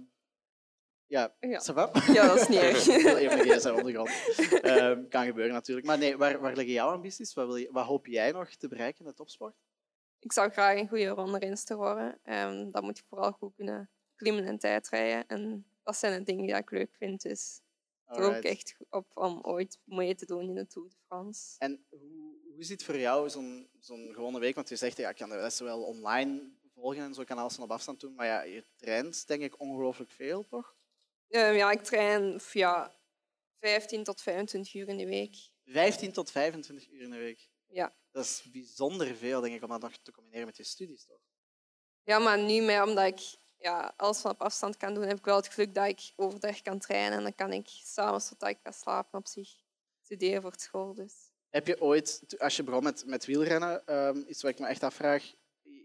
ja, 1.07 1.35
Ja. 1.41 1.61
Ja, 2.07 2.27
dat 2.27 2.41
is 2.41 2.49
niet 2.49 2.59
erg. 2.69 2.87
Even 2.87 3.77
op 3.77 3.85
de 3.85 3.93
grond. 3.93 4.11
Ehm, 4.63 5.09
kan 5.09 5.25
gebeuren 5.25 5.53
natuurlijk. 5.53 5.87
Maar 5.87 5.99
nee, 5.99 6.17
waar, 6.17 6.41
waar 6.41 6.55
liggen 6.55 6.75
jouw 6.75 6.91
ambities? 6.91 7.35
Wat, 7.35 7.47
wil 7.47 7.57
je, 7.57 7.69
wat 7.71 7.87
hoop 7.87 8.07
jij 8.07 8.33
nog 8.33 8.49
te 8.51 8.69
bereiken 8.69 9.05
in 9.05 9.11
de 9.11 9.17
topsport? 9.17 9.57
Ik 10.19 10.33
zou 10.33 10.51
graag 10.51 10.79
een 10.79 10.89
goede 10.89 11.09
ronderenster 11.09 11.77
worden. 11.77 12.21
Um, 12.25 12.71
dan 12.71 12.85
moet 12.85 12.99
ik 12.99 13.05
vooral 13.09 13.33
goed 13.33 13.55
kunnen 13.55 13.91
klimmen 14.15 14.45
en 14.47 14.59
tijdrijden. 14.59 15.27
En 15.27 15.67
dat 15.83 15.97
zijn 15.97 16.19
de 16.19 16.25
dingen 16.25 16.47
die 16.47 16.57
ik 16.57 16.71
leuk 16.71 16.95
vind. 16.95 17.23
Dus 17.23 17.61
ik 18.07 18.19
Alright. 18.19 18.45
echt 18.45 18.77
op 18.91 19.07
om 19.15 19.39
ooit 19.43 19.79
mee 19.85 20.15
te 20.15 20.27
doen 20.27 20.49
in 20.49 20.55
de 20.55 20.67
Tour 20.67 20.89
de 20.89 20.97
France. 21.07 21.55
En 21.59 21.87
hoe, 21.89 22.37
hoe 22.55 22.65
ziet 22.65 22.85
voor 22.85 22.99
jou 22.99 23.31
zo'n 23.31 23.71
zo'n 23.81 24.11
gewone 24.13 24.39
week? 24.39 24.55
Want 24.55 24.69
je 24.69 24.77
zegt, 24.77 24.97
ja, 24.97 25.09
ik 25.09 25.17
kan 25.17 25.29
de 25.29 25.37
lessen 25.37 25.65
wel 25.65 25.83
online 25.83 26.51
volgen 26.75 27.03
en 27.03 27.15
zo 27.15 27.25
kan 27.25 27.39
alles 27.39 27.55
van 27.55 27.65
op 27.65 27.71
afstand 27.71 28.01
doen. 28.01 28.15
Maar 28.15 28.27
ja, 28.27 28.43
je 28.43 28.65
traint 28.77 29.27
denk 29.27 29.43
ik 29.43 29.61
ongelooflijk 29.61 30.11
veel, 30.11 30.47
toch? 30.47 30.77
Ehm, 31.29 31.55
ja, 31.55 31.71
ik 31.71 31.83
train 31.83 32.41
ja, 32.53 32.99
15 33.59 34.05
tot 34.05 34.23
25 34.23 34.75
uur 34.75 34.89
in 34.89 34.97
de 34.97 35.07
week. 35.07 35.37
15 35.65 36.13
tot 36.13 36.31
25 36.31 36.89
uur 36.89 37.01
in 37.01 37.11
de 37.11 37.19
week. 37.19 37.51
Ja. 37.67 37.97
Dat 38.11 38.25
is 38.25 38.43
bijzonder 38.53 39.17
veel, 39.17 39.41
denk 39.41 39.55
ik, 39.55 39.63
om 39.63 39.69
dat 39.69 39.81
nog 39.81 39.97
te 39.97 40.13
combineren 40.13 40.47
met 40.47 40.57
je 40.57 40.65
studies, 40.65 41.05
toch? 41.05 41.21
Ja, 42.03 42.19
maar 42.19 42.39
nu 42.39 42.61
meer 42.61 42.83
omdat 42.83 43.07
ik 43.07 43.37
ja, 43.63 43.95
alles 43.97 44.19
van 44.19 44.31
op 44.31 44.41
afstand 44.41 44.77
kan 44.77 44.95
doen, 44.95 45.05
heb 45.05 45.19
ik 45.19 45.25
wel 45.25 45.37
het 45.37 45.49
geluk 45.49 45.75
dat 45.75 45.89
ik 45.89 46.13
overdag 46.17 46.63
kan 46.63 46.79
trainen. 46.79 47.19
En 47.19 47.23
dan 47.23 47.35
kan 47.35 47.53
ik 47.53 47.69
s'avonds 47.69 48.29
tot 48.29 48.49
ik 48.49 48.59
kan 48.63 48.73
slapen 48.73 49.19
op 49.19 49.27
zich 49.27 49.49
studeren 50.01 50.43
voor 50.43 50.55
school. 50.57 50.95
Dus. 50.95 51.15
Heb 51.51 51.67
je 51.67 51.81
ooit, 51.81 52.35
als 52.39 52.57
je 52.57 52.63
begon 52.63 52.83
met, 52.83 53.07
met 53.07 53.25
wielrennen, 53.25 53.87
ehm, 53.87 54.23
iets 54.27 54.43
wat 54.43 54.51
ik 54.51 54.59
me 54.59 54.67
echt 54.67 54.83
afvraag, 54.83 55.35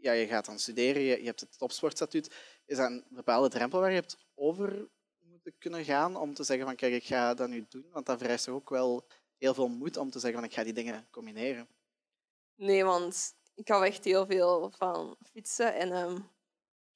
ja, 0.01 0.11
je 0.11 0.27
gaat 0.27 0.45
dan 0.45 0.59
studeren, 0.59 1.01
je, 1.01 1.19
je 1.19 1.25
hebt 1.25 1.39
het 1.39 1.57
topsportstatuut, 1.57 2.35
is 2.65 2.77
dat 2.77 2.89
een 2.89 3.05
bepaalde 3.09 3.49
drempel 3.49 3.79
waar 3.79 3.89
je 3.89 3.95
hebt 3.95 4.17
over 4.35 4.87
moeten 5.19 5.57
kunnen 5.57 5.85
gaan 5.85 6.15
om 6.15 6.33
te 6.33 6.43
zeggen 6.43 6.65
van 6.65 6.75
kijk, 6.75 6.93
ik 6.93 7.05
ga 7.05 7.33
dat 7.33 7.49
nu 7.49 7.65
doen? 7.69 7.85
Want 7.91 8.05
dat 8.05 8.19
vereist 8.19 8.45
toch 8.45 8.55
ook 8.55 8.69
wel 8.69 9.07
heel 9.37 9.53
veel 9.53 9.67
moed 9.67 9.97
om 9.97 10.09
te 10.09 10.19
zeggen 10.19 10.39
van 10.39 10.49
ik 10.49 10.55
ga 10.55 10.63
die 10.63 10.73
dingen 10.73 11.07
combineren. 11.11 11.67
Nee, 12.55 12.83
want 12.83 13.35
ik 13.55 13.67
hou 13.67 13.85
echt 13.85 14.03
heel 14.03 14.25
veel 14.25 14.71
van 14.77 15.17
fietsen. 15.31 15.75
En 15.75 15.91
ehm, 15.91 16.17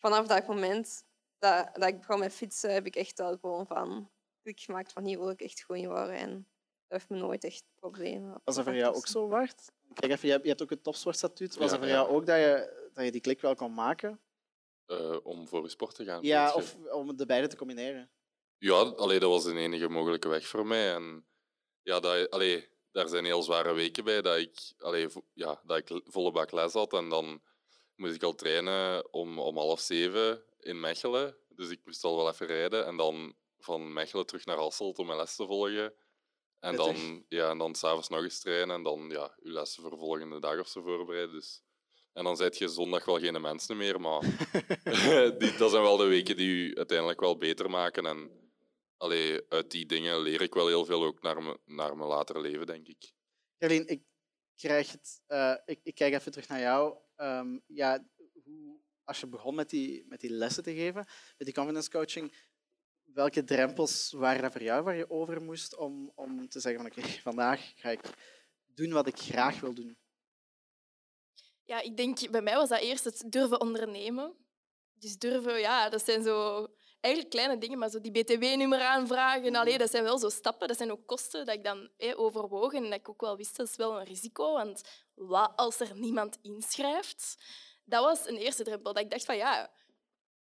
vanaf 0.01 0.27
dat 0.27 0.47
moment 0.47 1.03
dat, 1.39 1.69
dat 1.73 1.87
ik 1.89 1.97
begon 1.99 2.19
met 2.19 2.33
fietsen, 2.33 2.73
heb 2.73 2.85
ik 2.85 2.95
echt 2.95 3.17
wel 3.17 3.37
gewoon 3.37 3.67
van 3.67 4.11
klik 4.41 4.59
gemaakt 4.59 4.91
van 4.91 5.03
hier 5.05 5.17
wil 5.19 5.29
ik 5.29 5.41
echt 5.41 5.61
goed 5.63 5.75
in 5.77 5.87
worden. 5.87 6.15
En 6.15 6.29
dat 6.87 6.99
heeft 6.99 7.09
me 7.09 7.17
nooit 7.17 7.43
echt 7.43 7.63
problemen. 7.79 8.41
Was 8.43 8.55
dat 8.55 8.63
voor 8.65 8.75
jou 8.75 8.95
ook 8.95 9.07
zo, 9.07 9.27
Bart? 9.27 9.71
Kijk 9.93 10.11
even, 10.11 10.25
je 10.27 10.31
hebt, 10.31 10.43
je 10.43 10.49
hebt 10.49 10.61
ook 10.61 10.69
het 10.69 10.83
topsportstatuut. 10.83 11.55
Was 11.55 11.63
Ja, 11.65 11.69
dat 11.71 11.79
voor 11.79 11.87
ja. 11.87 11.93
jou 11.93 12.09
ook 12.09 12.25
dat 12.25 12.37
je, 12.37 12.89
dat 12.93 13.05
je 13.05 13.11
die 13.11 13.21
klik 13.21 13.41
wel 13.41 13.55
kon 13.55 13.73
maken? 13.73 14.19
eh, 14.85 15.17
om 15.25 15.47
voor 15.47 15.61
je 15.63 15.69
sport 15.69 15.95
te 15.95 16.03
gaan. 16.05 16.23
Ja, 16.23 16.53
of 16.53 16.75
om 16.91 17.15
de 17.17 17.25
beide 17.25 17.47
te 17.47 17.55
combineren? 17.55 18.11
Ja, 18.57 18.75
allee, 18.75 19.19
dat 19.19 19.29
was 19.29 19.43
de 19.43 19.53
enige 19.55 19.89
mogelijke 19.89 20.27
weg 20.27 20.47
voor 20.47 20.65
mij. 20.65 20.93
En 20.93 21.25
ja, 21.81 21.99
dat, 21.99 22.29
allee, 22.29 22.69
daar 22.91 23.07
zijn 23.07 23.25
heel 23.25 23.43
zware 23.43 23.73
weken 23.73 24.03
bij 24.03 24.21
dat 24.21 24.37
ik, 24.37 24.73
allee, 24.77 25.09
vo- 25.09 25.25
ja, 25.33 25.61
dat 25.65 25.77
ik 25.77 26.01
volle 26.03 26.31
bak 26.31 26.51
les 26.51 26.73
had. 26.73 26.93
En 26.93 27.09
dan 27.09 27.41
moest 28.01 28.15
ik 28.15 28.23
al 28.23 28.35
trainen 28.35 29.13
om, 29.13 29.39
om 29.39 29.57
half 29.57 29.79
zeven 29.79 30.43
in 30.59 30.79
Mechelen. 30.79 31.37
Dus 31.49 31.69
ik 31.69 31.81
moest 31.85 32.03
al 32.03 32.15
wel 32.15 32.29
even 32.29 32.45
rijden. 32.45 32.85
En 32.85 32.97
dan 32.97 33.35
van 33.59 33.93
Mechelen 33.93 34.25
terug 34.25 34.45
naar 34.45 34.57
Hasselt 34.57 34.99
om 34.99 35.05
mijn 35.05 35.17
les 35.17 35.35
te 35.35 35.45
volgen. 35.45 35.93
En 36.59 36.75
Pittig. 36.75 36.85
dan, 36.85 37.25
ja, 37.27 37.49
en 37.49 37.57
dan 37.57 37.75
s'avonds 37.75 38.09
nog 38.09 38.23
eens 38.23 38.39
trainen. 38.39 38.75
En 38.75 38.83
dan 38.83 39.09
ja, 39.09 39.35
je 39.41 39.51
lessen 39.51 39.81
voor 39.81 39.91
de 39.91 39.97
volgende 39.97 40.39
dag 40.39 40.59
of 40.59 40.67
zo 40.67 40.81
voorbereiden. 40.81 41.35
Dus. 41.35 41.61
En 42.13 42.23
dan 42.23 42.37
zet 42.37 42.57
je 42.57 42.67
zondag 42.67 43.05
wel 43.05 43.19
geen 43.19 43.41
mensen 43.41 43.77
meer. 43.77 44.01
Maar 44.01 44.21
die, 45.39 45.57
dat 45.57 45.71
zijn 45.71 45.83
wel 45.83 45.97
de 45.97 46.05
weken 46.05 46.37
die 46.37 46.67
je 46.67 46.75
uiteindelijk 46.75 47.19
wel 47.19 47.37
beter 47.37 47.69
maken. 47.69 48.05
En 48.05 48.31
allee, 48.97 49.41
uit 49.49 49.71
die 49.71 49.85
dingen 49.85 50.19
leer 50.19 50.41
ik 50.41 50.53
wel 50.53 50.67
heel 50.67 50.85
veel 50.85 51.03
ook 51.03 51.21
naar, 51.21 51.43
me, 51.43 51.59
naar 51.65 51.97
mijn 51.97 52.09
latere 52.09 52.41
leven, 52.41 52.65
denk 52.65 52.87
ik. 52.87 53.13
Carlien, 53.57 53.87
ik, 53.87 54.01
krijg 54.55 54.91
het, 54.91 55.21
eh, 55.27 55.55
ik, 55.65 55.79
ik 55.83 55.95
kijk 55.95 56.13
even 56.13 56.31
terug 56.31 56.47
naar 56.47 56.59
jou. 56.59 56.97
Ehm, 57.21 57.57
ja, 57.67 58.05
hoe, 58.43 58.79
als 59.03 59.19
je 59.19 59.27
begon 59.27 59.55
met 59.55 59.69
die, 59.69 60.05
met 60.07 60.19
die 60.19 60.29
lessen 60.29 60.63
te 60.63 60.73
geven, 60.73 61.05
met 61.37 61.47
die 61.47 61.53
confidence 61.53 61.89
coaching, 61.89 62.33
welke 63.03 63.43
drempels 63.43 64.11
waren 64.11 64.43
er 64.43 64.51
voor 64.51 64.63
jou 64.63 64.83
waar 64.83 64.95
je 64.95 65.09
over 65.09 65.41
moest 65.41 65.75
om, 65.77 66.11
om 66.15 66.49
te 66.49 66.59
zeggen 66.59 66.81
van 66.81 66.91
oké, 66.91 67.07
vandaag 67.31 67.71
ga 67.75 67.89
ik 67.89 67.99
doen 68.65 68.91
wat 68.91 69.07
ik 69.07 69.17
graag 69.17 69.59
wil 69.59 69.73
doen? 69.73 69.97
Ja, 71.63 71.81
ik 71.81 71.97
denk, 71.97 72.31
bij 72.31 72.41
mij 72.41 72.55
was 72.55 72.69
dat 72.69 72.81
eerst 72.81 73.03
het 73.03 73.23
durven 73.25 73.61
ondernemen. 73.61 74.35
Dus 74.93 75.17
durven, 75.17 75.59
ja, 75.59 75.89
dat 75.89 76.05
zijn 76.05 76.23
zo 76.23 76.67
eigenlijk 76.99 77.33
kleine 77.35 77.57
dingen, 77.57 77.77
maar 77.77 77.89
zo 77.89 78.01
die 78.01 78.11
btw-nummer 78.11 78.81
aanvragen, 78.81 79.55
allee, 79.55 79.77
dat 79.77 79.89
zijn 79.89 80.03
wel 80.03 80.17
zo 80.17 80.29
stappen, 80.29 80.67
dat 80.67 80.77
zijn 80.77 80.91
ook 80.91 81.07
kosten 81.07 81.45
dat 81.45 81.55
ik 81.55 81.63
dan 81.63 81.89
overwoog 82.15 82.73
en 82.73 82.83
dat 82.83 82.93
ik 82.93 83.09
ook 83.09 83.21
wel 83.21 83.37
wist, 83.37 83.57
dat 83.57 83.67
is 83.67 83.75
wel 83.75 83.99
een 83.99 84.05
risico, 84.05 84.53
want 84.53 84.81
wat 85.27 85.51
als 85.55 85.79
er 85.79 85.91
niemand 85.95 86.37
inschrijft? 86.41 87.37
Dat 87.85 88.03
was 88.03 88.27
een 88.27 88.37
eerste 88.37 88.63
drempel, 88.63 88.93
dat 88.93 89.03
ik 89.03 89.09
dacht 89.09 89.25
van 89.25 89.37
ja, 89.37 89.71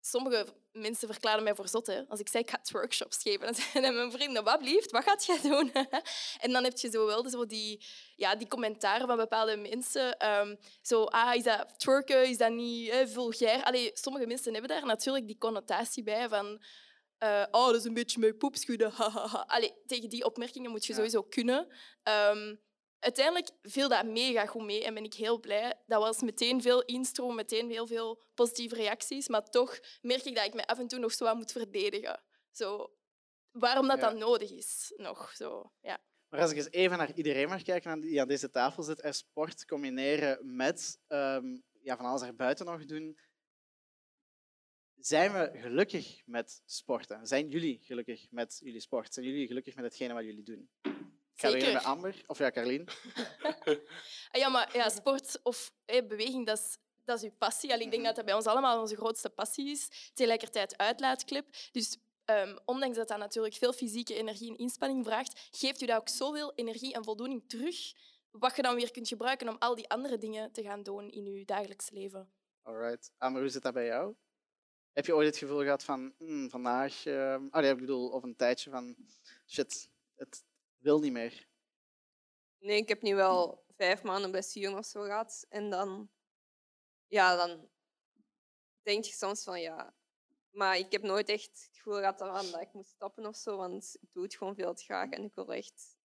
sommige 0.01 0.45
mensen 0.71 1.07
verklaren 1.07 1.43
mij 1.43 1.55
voor 1.55 1.67
zot. 1.67 1.87
Hè. 1.87 2.07
Als 2.07 2.19
ik 2.19 2.27
zei, 2.27 2.43
ik 2.43 2.49
ga 2.49 2.59
workshops 2.71 3.21
geven, 3.21 3.39
dan 3.45 3.55
zeiden 3.71 3.95
mijn 3.95 4.11
vrienden, 4.11 4.43
wat 4.43 4.59
blieft, 4.59 4.91
wat 4.91 5.03
gaat 5.03 5.25
jij 5.25 5.41
doen? 5.41 5.71
en 6.43 6.51
dan 6.51 6.63
heb 6.63 6.77
je 6.77 6.89
zo 6.89 7.05
wel 7.05 7.29
zo 7.29 7.45
die, 7.45 7.85
ja, 8.15 8.35
die 8.35 8.47
commentaren 8.47 9.07
van 9.07 9.17
bepaalde 9.17 9.57
mensen. 9.57 10.17
ehm, 10.17 10.55
zo, 10.81 11.03
ah, 11.03 11.35
is 11.35 11.43
dat 11.43 11.79
twerken, 11.79 12.29
is 12.29 12.37
dat 12.37 12.51
niet 12.51 12.91
hè, 12.91 13.07
vulgair? 13.07 13.63
Allee, 13.63 13.91
sommige 13.93 14.25
mensen 14.25 14.51
hebben 14.51 14.69
daar 14.69 14.85
natuurlijk 14.85 15.27
die 15.27 15.37
connotatie 15.37 16.03
bij 16.03 16.29
van... 16.29 16.61
eh, 17.17 17.43
oh, 17.51 17.65
dat 17.65 17.75
is 17.75 17.83
een 17.83 17.93
beetje 17.93 18.19
mijn 18.19 18.37
poepschudden. 18.37 18.93
Allee, 19.55 19.73
tegen 19.85 20.09
die 20.09 20.25
opmerkingen 20.25 20.71
moet 20.71 20.85
je 20.85 20.91
Ja. 20.91 20.97
sowieso 20.97 21.23
kunnen. 21.23 21.67
Ehm, 22.03 22.55
uiteindelijk 22.99 23.49
viel 23.61 23.89
dat 23.89 24.05
mega 24.05 24.45
goed 24.45 24.63
mee 24.65 24.83
en 24.83 24.93
ben 24.93 25.03
ik 25.03 25.13
heel 25.13 25.39
blij. 25.39 25.81
Dat 25.85 26.01
was 26.01 26.21
meteen 26.21 26.61
veel 26.61 26.83
instroom, 26.83 27.35
meteen 27.35 27.69
heel 27.69 27.87
veel 27.87 28.23
positieve 28.33 28.75
reacties. 28.75 29.27
Maar 29.27 29.43
toch 29.49 29.79
merk 30.01 30.23
ik 30.23 30.35
dat 30.35 30.45
ik 30.45 30.53
me 30.53 30.67
af 30.67 30.79
en 30.79 30.87
toe 30.87 30.99
nog 30.99 31.13
zo 31.13 31.23
wat 31.25 31.35
moet 31.35 31.51
verdedigen. 31.51 32.23
Zo, 32.51 32.93
waarom 33.51 33.87
dat 33.87 33.99
Ja. 33.99 34.09
dan 34.09 34.17
nodig 34.17 34.51
is. 34.51 34.93
Nog, 34.95 35.31
zo, 35.35 35.71
ja. 35.81 35.99
Maar 36.29 36.41
als 36.41 36.51
ik 36.51 36.57
eens 36.57 36.71
even 36.71 36.97
naar 36.97 37.13
iedereen 37.13 37.47
mag 37.49 37.61
kijken 37.61 37.91
aan- 37.91 37.99
die 37.99 38.21
aan 38.21 38.27
deze 38.27 38.49
tafel 38.49 38.83
zit 38.83 39.01
en 39.01 39.13
sport 39.13 39.65
combineren 39.65 40.55
met 40.55 40.99
ehm, 41.07 41.57
ja, 41.81 41.95
van 41.97 42.05
alles 42.05 42.21
erbuiten 42.21 42.65
nog 42.65 42.85
doen, 42.85 43.19
zijn 44.95 45.31
we 45.33 45.51
gelukkig 45.59 46.21
met 46.25 46.61
sporten? 46.65 47.27
Zijn 47.27 47.49
jullie 47.49 47.79
gelukkig 47.83 48.31
met 48.31 48.59
jullie 48.63 48.79
sport? 48.79 49.13
Zijn 49.13 49.25
jullie 49.25 49.47
gelukkig 49.47 49.75
met 49.75 49.83
hetgene 49.83 50.13
wat 50.13 50.23
jullie 50.23 50.43
doen? 50.43 50.69
Ik 51.37 51.43
ga 51.43 51.51
beginnen 51.51 51.81
Zeker. 51.81 51.89
met 51.89 51.97
Amber, 51.97 52.23
of 52.27 52.37
ja, 52.37 52.51
Carlien. 52.51 52.87
Ah, 54.31 54.39
ja, 54.41 54.49
maar 54.49 54.69
ja, 54.77 54.89
sport 54.89 55.39
of 55.43 55.71
hè, 55.85 56.03
beweging, 56.05 56.45
dat 56.45 56.57
is, 56.57 56.77
dat 57.05 57.17
is 57.17 57.23
uw 57.29 57.35
passie. 57.37 57.71
Allee, 57.73 57.83
ik 57.85 57.91
denk 57.91 58.03
Mhm. 58.03 58.07
dat 58.07 58.15
dat 58.15 58.25
bij 58.25 58.33
ons 58.33 58.45
allemaal 58.45 58.81
onze 58.81 58.95
grootste 58.95 59.29
passie 59.29 59.69
is. 59.69 60.11
Tegelijkertijd 60.13 60.77
uitlaatklep. 60.77 61.45
Dus 61.71 61.97
ehm, 62.25 62.57
ondanks 62.65 62.97
dat 62.97 63.07
dat 63.07 63.17
natuurlijk 63.17 63.55
veel 63.55 63.73
fysieke 63.73 64.15
energie 64.15 64.49
en 64.49 64.57
inspanning 64.57 65.05
vraagt, 65.05 65.47
geeft 65.51 65.81
u 65.81 65.85
dat 65.85 65.97
ook 65.99 66.09
zoveel 66.09 66.53
energie 66.55 66.93
en 66.93 67.03
voldoening 67.03 67.43
terug, 67.49 67.75
wat 68.31 68.55
je 68.55 68.61
dan 68.61 68.75
weer 68.75 68.91
kunt 68.91 69.07
gebruiken 69.07 69.49
om 69.49 69.55
al 69.59 69.75
die 69.75 69.89
andere 69.89 70.17
dingen 70.17 70.51
te 70.51 70.63
gaan 70.63 70.83
doen 70.83 71.09
in 71.09 71.25
je 71.33 71.45
dagelijks 71.45 71.89
leven. 71.89 72.31
Alright. 72.63 73.11
Amber, 73.17 73.41
hoe 73.41 73.51
zit 73.51 73.63
dat 73.63 73.73
bij 73.73 73.85
jou? 73.85 74.15
Heb 74.93 75.05
je 75.05 75.15
ooit 75.15 75.27
het 75.27 75.37
gevoel 75.37 75.61
gehad 75.61 75.83
van 75.83 76.13
"Hmm, 76.17 76.49
vandaag, 76.49 77.05
ehm 77.05 77.45
oh 77.51 77.61
nee, 77.61 77.71
ik 77.71 77.77
bedoel, 77.79 78.09
of 78.09 78.23
een 78.23 78.35
tijdje 78.35 78.69
van 78.69 78.95
shit, 79.47 79.89
het 80.15 80.43
wil 80.77 80.99
niet 80.99 81.11
meer. 81.11 81.47
Nee, 82.59 82.77
ik 82.77 82.89
heb 82.89 83.01
nu 83.01 83.15
wel 83.15 83.65
vijf 83.75 84.03
maanden 84.03 84.31
blessure 84.31 84.77
of 84.77 84.85
zo 84.85 85.01
gehad. 85.01 85.45
En 85.49 85.69
dan, 85.69 86.09
ja, 87.07 87.35
dan 87.35 87.69
denk 88.81 89.03
je 89.03 89.13
soms 89.13 89.43
van 89.43 89.61
ja. 89.61 89.95
Maar 90.49 90.77
ik 90.77 90.91
heb 90.91 91.01
nooit 91.01 91.29
echt 91.29 91.61
het 91.65 91.69
gevoel 91.77 91.97
gehad 91.97 92.19
daaraan 92.19 92.51
dat 92.51 92.61
ik 92.61 92.73
moest 92.73 92.89
stoppen 92.89 93.25
of 93.25 93.35
zo. 93.35 93.57
Want 93.57 93.97
ik 93.99 94.13
doe 94.13 94.23
het 94.23 94.35
gewoon 94.35 94.55
veel 94.55 94.73
te 94.73 94.83
graag. 94.83 95.09
En 95.09 95.23
ik 95.23 95.35
wil 95.35 95.53
echt. 95.53 95.95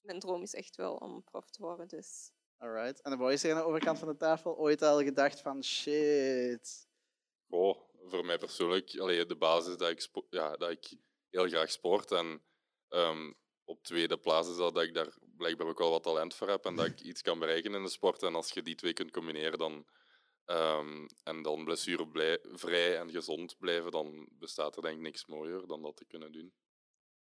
Mijn 0.00 0.18
droom 0.18 0.42
is 0.42 0.54
echt 0.54 0.76
wel 0.76 0.96
om 0.96 1.24
prof 1.24 1.50
te 1.50 1.62
worden. 1.62 1.88
Dus 1.88 2.32
Alright. 2.62 3.00
En 3.00 3.10
de 3.10 3.16
boys 3.16 3.42
hier 3.42 3.52
aan 3.52 3.58
de 3.58 3.64
overkant 3.64 3.98
van 3.98 4.08
de 4.08 4.16
tafel 4.16 4.56
ooit 4.56 4.82
al 4.82 5.02
gedacht 5.02 5.40
van 5.40 5.64
shit. 5.64 6.88
Goh, 7.48 7.76
voor 8.08 8.24
mij 8.24 8.38
persoonlijk, 8.38 8.98
allee, 8.98 9.26
de 9.26 9.36
basis 9.36 9.76
dat 9.76 9.90
ik, 9.90 10.08
ja, 10.30 10.56
dat 10.56 10.70
ik 10.70 10.92
heel 11.30 11.48
graag 11.48 11.70
sport. 11.70 12.10
En 12.10 12.42
ehm, 12.88 13.32
op 13.64 13.82
tweede 13.82 14.18
plaats 14.18 14.48
is 14.48 14.56
dat, 14.56 14.74
dat 14.74 14.82
ik 14.84 14.94
daar 14.94 15.16
blijkbaar 15.36 15.66
ook 15.66 15.78
wel 15.78 15.90
wat 15.90 16.02
talent 16.02 16.34
voor 16.34 16.48
heb 16.48 16.64
en 16.64 16.76
dat 16.76 16.86
ik 16.86 17.00
iets 17.10 17.22
kan 17.22 17.38
bereiken 17.38 17.74
in 17.74 17.82
de 17.82 17.88
sport. 17.88 18.22
En 18.22 18.34
als 18.34 18.50
je 18.52 18.62
die 18.62 18.74
twee 18.74 18.92
kunt 18.92 19.10
combineren 19.10 19.58
dan, 19.58 19.86
ehm, 20.44 21.06
en 21.22 21.42
dan 21.42 21.64
blessurevrij 21.64 22.98
en 22.98 23.10
gezond 23.10 23.58
blijven, 23.58 23.90
dan 23.90 24.28
bestaat 24.30 24.76
er 24.76 24.82
denk 24.82 24.96
ik 24.96 25.02
niks 25.02 25.26
mooier 25.26 25.66
dan 25.66 25.82
dat 25.82 25.96
te 25.96 26.04
kunnen 26.04 26.32
doen. 26.32 26.54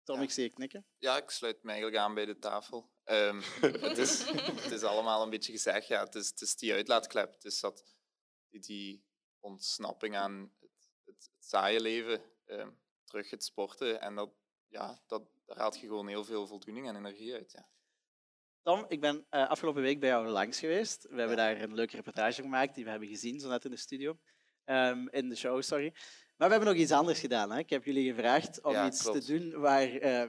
Tom, 0.03 0.17
Ja. 0.17 0.23
ik 0.23 0.31
zie 0.31 0.43
je 0.45 0.51
knikken. 0.51 0.87
Ja, 0.99 1.17
ik 1.17 1.31
sluit 1.31 1.63
me 1.63 1.71
eigenlijk 1.71 2.01
aan 2.03 2.15
bij 2.15 2.25
de 2.27 2.39
tafel. 2.39 2.91
Ehm, 3.05 3.41
het, 3.61 3.99
is, 3.99 4.25
het 4.63 4.71
is 4.71 4.83
allemaal 4.83 5.23
een 5.23 5.31
beetje 5.31 5.53
gezegd. 5.53 5.87
Ja, 5.87 6.05
het, 6.05 6.15
is, 6.15 6.29
het 6.29 6.41
is 6.41 6.57
die 6.57 6.73
uitlaatklep. 6.73 7.33
Het 7.33 7.45
is 7.45 7.61
dat, 7.61 7.85
die, 8.51 9.05
ontsnapping 9.41 10.17
aan 10.17 10.53
het, 10.61 10.71
het, 11.05 11.15
het 11.15 11.31
saaie 11.39 11.81
leven. 11.81 12.23
ehm, 12.45 12.71
terug 13.05 13.31
het 13.31 13.45
sporten. 13.45 14.01
En 14.01 14.15
dat, 14.15 14.31
ja, 14.71 15.01
dat, 15.07 15.23
daar 15.47 15.57
haalt 15.59 15.81
je 15.81 15.87
gewoon 15.87 16.09
heel 16.09 16.25
veel 16.25 16.47
voldoening 16.47 16.89
en 16.89 16.97
energie 16.97 17.35
uit. 17.35 17.53
Ja. 17.53 17.69
Tom, 18.63 18.85
ik 18.89 19.01
ben 19.01 19.27
eh, 19.31 19.49
afgelopen 19.49 19.83
week 19.83 20.01
bij 20.01 20.09
jou 20.09 20.27
langs 20.29 20.59
geweest. 20.59 21.07
We 21.11 21.19
hebben 21.19 21.37
daar 21.37 21.61
een 21.61 21.75
leuke 21.75 21.97
reportage 21.97 22.43
gemaakt 22.43 22.75
die 22.75 22.85
we 22.85 22.91
hebben 22.91 23.09
gezien, 23.09 23.41
zo 23.41 23.49
net 23.49 23.65
in 23.65 23.71
de 23.71 23.77
studio. 23.77 24.19
Ehm, 24.65 25.07
in 25.09 25.29
de 25.29 25.37
show, 25.37 25.63
sorry. 25.63 25.95
Maar 26.37 26.49
we 26.49 26.55
hebben 26.55 26.73
nog 26.75 26.83
iets 26.83 26.93
anders 26.93 27.21
gedaan. 27.21 27.51
Hè? 27.53 27.59
Ik 27.59 27.71
heb 27.71 27.85
jullie 27.85 28.15
gevraagd 28.15 28.63
om 28.63 28.73
Ja, 28.73 28.87
iets 28.87 29.03
klopt. 29.03 29.27
te 29.27 29.39
doen 29.39 29.61
waar, 29.61 29.89
eh, 29.89 30.29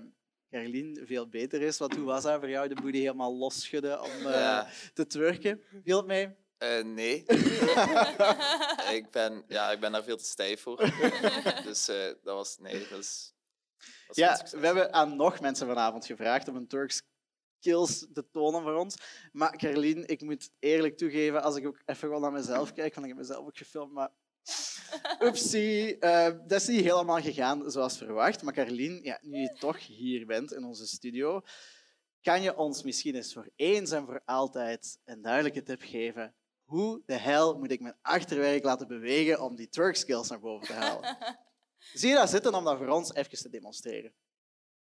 Carlien 0.51 1.01
veel 1.05 1.27
beter 1.27 1.61
is. 1.61 1.77
Want 1.77 1.95
hoe 1.95 2.05
was 2.05 2.23
dat 2.23 2.39
voor 2.39 2.49
jou, 2.49 2.67
de 2.67 2.81
booty 2.81 2.97
helemaal 2.97 3.35
losschudden 3.35 4.01
om 4.01 4.09
eh, 4.11 4.31
Ja. 4.31 4.67
te 4.93 5.05
twerken? 5.05 5.61
Viel 5.83 5.97
het 5.97 6.05
mee? 6.05 6.35
Eh, 6.57 6.83
nee. 6.83 7.17
ik, 8.97 9.07
ben, 9.11 9.43
ja, 9.47 9.71
ik 9.71 9.79
ben 9.79 9.91
daar 9.91 10.03
veel 10.03 10.17
te 10.17 10.23
stijf 10.25 10.61
voor. 10.61 10.77
dus 11.63 11.87
eh, 11.87 12.05
dat 12.05 12.35
was... 12.35 12.57
Nee, 12.57 12.87
dat 12.89 12.99
is... 12.99 13.33
Ja, 14.11 14.45
we 14.51 14.65
hebben 14.65 14.93
aan 14.93 15.15
nog 15.15 15.39
mensen 15.39 15.67
vanavond 15.67 16.05
gevraagd 16.05 16.47
om 16.47 16.55
een 16.55 16.67
Turks 16.67 17.01
skills 17.61 18.07
te 18.13 18.29
tonen 18.31 18.61
voor 18.61 18.75
ons. 18.75 18.95
Maar 19.31 19.57
Carlien, 19.57 20.07
ik 20.07 20.21
moet 20.21 20.51
eerlijk 20.59 20.97
toegeven, 20.97 21.43
als 21.43 21.55
ik 21.55 21.67
ook 21.67 21.81
even 21.85 22.07
gewoon 22.07 22.21
naar 22.21 22.31
mezelf 22.31 22.73
kijk, 22.73 22.93
want 22.93 23.07
ik 23.07 23.13
heb 23.13 23.21
mezelf 23.21 23.45
ook 23.45 23.57
gefilmd, 23.57 23.93
maar... 23.93 24.09
Oepsie, 25.19 25.99
eh, 25.99 26.37
dat 26.47 26.61
is 26.61 26.67
niet 26.67 26.83
helemaal 26.83 27.21
gegaan 27.21 27.71
zoals 27.71 27.97
verwacht. 27.97 28.41
Maar 28.41 28.53
Carlien, 28.53 28.99
ja, 29.03 29.19
nu 29.21 29.39
je 29.39 29.53
toch 29.59 29.85
hier 29.85 30.25
bent 30.25 30.53
in 30.53 30.63
onze 30.63 30.87
studio, 30.87 31.41
kan 32.21 32.41
je 32.41 32.57
ons 32.57 32.83
misschien 32.83 33.15
eens 33.15 33.33
voor 33.33 33.49
eens 33.55 33.91
en 33.91 34.05
voor 34.05 34.21
altijd 34.25 34.99
een 35.05 35.21
duidelijke 35.21 35.63
tip 35.63 35.81
geven? 35.81 36.35
Hoe 36.63 37.01
de 37.05 37.17
hel 37.17 37.57
moet 37.57 37.71
ik 37.71 37.81
mijn 37.81 37.97
achterwerk 38.01 38.63
laten 38.63 38.87
bewegen 38.87 39.41
om 39.41 39.55
die 39.55 39.69
twerk 39.69 39.95
skills 39.95 40.29
naar 40.29 40.39
boven 40.39 40.67
te 40.67 40.73
halen? 40.73 41.17
Zie 41.93 42.09
je 42.09 42.15
dat 42.15 42.29
zitten 42.29 42.53
om 42.53 42.63
dat 42.63 42.77
voor 42.77 42.87
ons 42.87 43.13
even 43.13 43.37
te 43.37 43.49
demonstreren? 43.49 44.13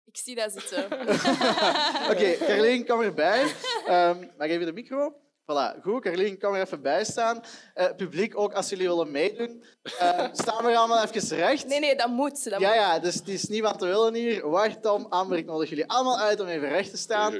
Ik 0.04 0.16
zie 0.16 0.34
dat 0.34 0.52
zitten. 0.52 0.84
Oké, 2.12 2.36
Carlien, 2.46 2.86
kom 2.86 3.00
erbij. 3.00 3.54
Ehm 3.86 4.18
mag 4.38 4.48
even 4.48 4.66
de 4.66 4.72
micro? 4.72 5.14
Voilà, 5.52 5.80
goed. 5.82 6.02
Carlien, 6.02 6.38
kom 6.38 6.54
er 6.54 6.60
even 6.60 6.82
bij 6.82 7.04
staan. 7.04 7.42
Eh, 7.74 7.94
publiek, 7.96 8.38
ook 8.38 8.52
als 8.52 8.68
jullie 8.68 8.88
willen 8.88 9.10
meedoen. 9.10 9.64
Eh, 9.98 10.28
staan 10.32 10.64
we 10.64 10.76
allemaal 10.76 11.04
even 11.04 11.36
recht? 11.36 11.66
Nee, 11.66 11.80
nee, 11.80 11.96
dat 11.96 12.08
moet. 12.08 12.50
Dat 12.50 12.60
Ja, 12.60 12.68
moet. 12.68 12.76
ja, 12.78 12.98
dus 12.98 13.14
het 13.14 13.28
is 13.28 13.44
niemand 13.44 13.78
te 13.78 13.86
willen 13.86 14.14
hier. 14.14 14.48
Wacht, 14.48 14.82
Tom, 14.82 15.06
Amber, 15.08 15.38
ik 15.38 15.46
nodig 15.46 15.68
jullie 15.68 15.86
allemaal 15.86 16.18
uit 16.18 16.40
om 16.40 16.46
even 16.46 16.68
recht 16.68 16.90
te 16.90 16.96
staan. 16.96 17.34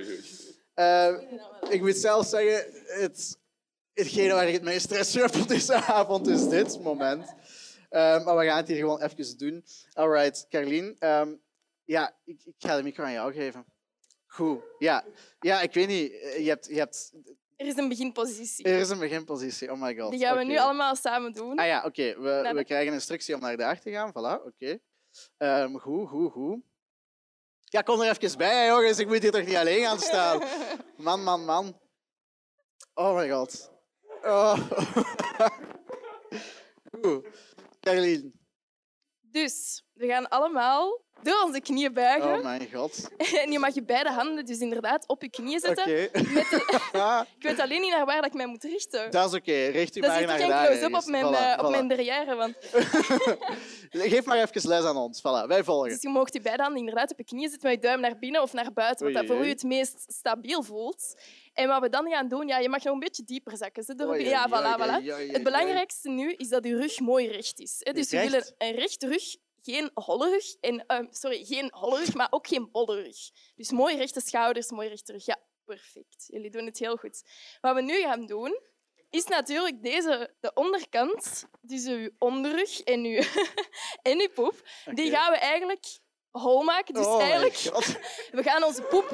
Eh, 0.75 1.15
ik 1.69 1.81
moet 1.81 1.97
zelf 1.97 2.27
zeggen, 2.27 2.67
het, 2.87 3.39
hetgene 3.93 4.33
waar 4.33 4.47
ik 4.49 4.55
het 4.55 4.63
meest 4.63 4.85
stress 4.85 5.15
heb 5.15 5.35
op 5.37 5.49
deze 5.49 5.75
avond 5.75 6.27
is 6.29 6.49
dit 6.49 6.81
moment. 6.83 7.35
Eh, 7.95 8.25
maar 8.25 8.37
we 8.37 8.45
gaan 8.45 8.57
het 8.57 8.69
hier 8.69 8.77
gewoon 8.77 9.03
even 9.03 9.39
doen. 9.39 9.65
Alright, 9.93 10.47
Carlien. 10.49 10.97
ehm, 10.99 11.35
ja, 11.85 12.17
ik, 12.25 12.41
ik 12.45 12.55
ga 12.59 12.77
de 12.77 12.83
micro 12.83 13.05
aan 13.05 13.13
jou 13.13 13.33
geven. 13.33 13.65
Goed, 14.27 14.63
ja. 14.79 15.05
Ja, 15.41 15.61
ik 15.61 15.75
weet 15.75 15.89
niet. 15.89 16.13
eh, 16.13 16.39
Je 16.39 16.49
hebt, 16.49 16.67
je 16.67 16.75
hebt, 16.79 17.13
Er 17.57 17.67
is 17.67 17.77
een 17.77 17.89
beginpositie. 17.89 18.65
er 18.65 18.79
is 18.79 18.89
een 18.89 18.99
beginpositie, 18.99 19.73
oh 19.73 19.81
my 19.81 19.97
god. 19.97 20.11
Die 20.11 20.21
gaan 20.21 20.37
we 20.37 20.45
nu 20.45 20.57
allemaal 20.59 20.97
samen 20.97 21.33
doen. 21.33 21.59
Ah 21.59 21.67
ja, 21.67 21.85
oké. 21.85 22.15
We, 22.21 22.41
Naar 22.43 22.53
we 22.55 22.59
de- 22.59 22.65
krijgen 22.65 22.93
instructie 22.93 23.35
om 23.35 23.41
naar 23.41 23.57
daar 23.57 23.81
te 23.81 23.91
gaan. 23.91 24.11
Voilà, 24.11 24.45
oké. 24.47 24.79
Ehm, 25.37 25.75
goed, 25.77 26.09
goed, 26.09 26.33
goed. 26.33 26.59
Ja, 27.61 27.81
kom 27.81 28.01
er 28.01 28.17
even 28.21 28.39
bij, 28.39 28.67
jongens. 28.67 28.99
Ik 28.99 29.07
moet 29.07 29.23
hier 29.23 29.31
toch 29.31 29.47
niet 29.47 29.57
alleen 29.57 29.85
gaan 29.85 30.01
staan. 30.01 30.43
Man, 30.97 31.23
man, 31.23 31.45
man. 31.45 31.81
Oh 32.95 33.17
my 33.17 33.31
god. 33.31 33.71
Oh. 34.23 34.59
Goed. 37.03 37.27
Dus, 39.21 39.85
we 39.93 40.07
gaan 40.07 40.29
allemaal 40.29 41.04
door 41.25 41.43
onze 41.45 41.61
knieën 41.61 41.93
buigen. 41.93 42.37
Oh 42.37 42.43
mijn 42.43 42.69
god. 42.75 43.09
En 43.45 43.53
je 43.53 43.59
mag 43.59 43.75
je 43.75 43.83
beide 43.83 44.11
handen 44.11 44.45
dus 44.45 44.59
inderdaad 44.59 45.09
op 45.09 45.23
je 45.23 45.31
knieën 45.31 45.57
Oké. 45.59 45.67
zetten. 45.67 45.87
De- 45.87 46.11
Ik 47.39 47.43
weet 47.43 47.61
alleen 47.61 47.81
niet 47.81 47.91
naar 47.91 48.05
waar 48.05 48.17
dat 48.17 48.27
ik 48.27 48.35
mij 48.35 48.47
moet 48.47 48.63
richten. 48.65 49.11
Dat 49.11 49.33
is 49.33 49.39
oké. 49.39 49.53
Richt 49.67 49.97
u 49.97 50.01
Dat 50.01 50.11
maar 50.11 50.19
zit 50.21 50.29
er 50.29 50.35
naar 50.35 50.43
geen 50.45 50.49
daar. 50.49 50.67
close-up 50.67 50.95
op 50.95 51.07
mijn, 51.07 51.25
Voilà, 51.25 51.39
eh, 51.39 51.55
op 51.59 51.67
voilà. 51.67 51.71
mijn 51.71 51.89
derrière. 51.89 52.35
Want, 52.35 52.55
Geef 54.11 54.25
maar 54.25 54.39
even 54.39 54.69
les 54.69 54.85
aan 54.85 54.97
ons. 54.97 55.19
Voilà, 55.19 55.47
wij 55.49 55.65
volgen. 55.65 55.91
dus 55.91 56.03
je 56.03 56.09
mag 56.09 56.33
je 56.33 56.41
beide 56.41 56.63
handen 56.63 56.81
inderdaad 56.81 57.11
op 57.13 57.19
je 57.19 57.25
knieën 57.25 57.49
zetten 57.51 57.69
met 57.71 57.81
je 57.81 57.87
duim 57.87 58.01
naar 58.01 58.19
binnen 58.19 58.43
of 58.43 58.53
naar 58.53 58.73
buiten, 58.73 59.05
wat 59.05 59.15
dat 59.15 59.27
voor 59.37 59.45
u 59.47 59.49
het 59.49 59.63
meest 59.63 60.05
stabiel 60.07 60.63
voelt. 60.63 61.15
En 61.53 61.69
wat 61.69 61.81
we 61.81 61.89
dan 61.89 62.11
gaan 62.11 62.29
doen, 62.29 62.47
ja, 62.49 62.59
je 62.59 62.69
mag 62.69 62.83
nog 62.85 62.95
een 62.95 63.01
beetje 63.01 63.25
dieper 63.25 63.57
zakken. 63.57 63.83
Zet 63.83 64.01
erop. 64.01 64.13
Oei, 64.13 64.25
Ja, 64.29 64.49
voilà, 64.49 65.03
Het 65.33 65.43
belangrijkste 65.43 66.09
nu 66.09 66.33
is 66.33 66.49
dat 66.49 66.65
je 66.65 66.77
rug 66.77 67.01
mooi 67.01 67.29
recht 67.29 67.61
is. 67.61 67.79
Dus 67.93 68.11
we 68.11 68.17
Recht? 68.17 68.31
willen 68.31 68.55
een 68.59 68.75
rechte 68.75 69.09
rug, 69.09 69.37
geen 69.65 69.91
holle 69.95 70.31
rug. 70.31 70.45
En, 70.61 70.87
ehm, 70.87 71.07
sorry, 71.11 71.45
geen 71.45 71.69
holle 71.75 71.99
rug, 71.99 72.15
maar 72.15 72.29
ook 72.31 72.47
geen 72.47 72.71
bolle 72.71 73.03
rug. 73.03 73.17
Dus 73.55 73.71
mooi 73.71 73.97
rechte 73.97 74.21
schouders, 74.21 74.71
mooi 74.71 74.89
rechte 74.89 75.13
rug. 75.13 75.25
Ja, 75.25 75.39
perfect. 75.65 76.25
Jullie 76.27 76.51
doen 76.51 76.67
het 76.67 76.79
heel 76.79 76.97
goed. 76.97 77.23
Wat 77.61 77.75
we 77.75 77.83
nu 77.83 78.01
gaan 78.01 78.27
doen, 78.27 78.61
is 79.11 79.25
natuurlijk 79.25 79.83
deze, 79.83 80.35
de 80.41 80.53
onderkant, 80.55 81.45
dus 81.61 81.87
uw 81.87 82.11
onderrug 82.19 82.81
en 82.81 83.05
uw, 83.05 83.23
en 84.11 84.21
uw 84.21 84.31
poep, 84.35 84.69
die 84.85 85.11
gaan 85.11 85.33
we 85.33 85.39
eigenlijk 85.39 85.99
hol 86.31 86.63
maken. 86.63 86.95
Dus 86.95 87.07
Oh 87.07 87.21
eigenlijk, 87.21 87.57
we 88.39 88.43
gaan 88.43 88.65
onze 88.65 88.83
poep, 88.83 89.09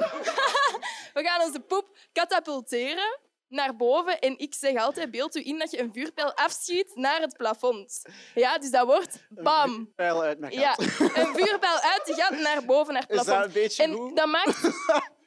we 1.17 1.23
gaan 1.23 1.41
onze 1.41 1.59
poep 1.59 1.97
katapulteren 2.11 3.19
naar 3.51 3.75
boven. 3.75 4.19
En 4.19 4.37
ik 4.39 4.53
zeg 4.53 4.75
altijd, 4.75 5.11
beeld 5.11 5.35
u 5.35 5.45
in 5.45 5.59
dat 5.59 5.71
je 5.71 5.79
een 5.79 5.93
vuurpijl 5.93 6.33
afschiet 6.33 6.95
naar 6.95 7.21
het 7.21 7.37
plafond. 7.37 8.01
Ja, 8.35 8.57
dus 8.57 8.71
dat 8.71 8.85
wordt 8.85 9.25
bam. 9.29 9.93
Pijl 9.95 10.23
uit 10.23 10.39
mijn 10.39 10.53
Ja, 10.53 10.73
gat. 10.73 10.79
een 11.25 11.35
vuurpijl 11.35 11.79
uit 11.79 12.01
de 12.05 12.13
gat 12.13 12.39
naar 12.39 12.65
boven 12.65 12.93
naar 12.93 13.01
het 13.01 13.11
Is 13.11 13.17
dat 13.17 13.25
plafond. 13.25 13.45
een 13.55 13.61
beetje 13.61 13.83
En 13.83 13.93
goed? 13.93 14.15
dat 14.15 14.27
maakt... 14.27 14.61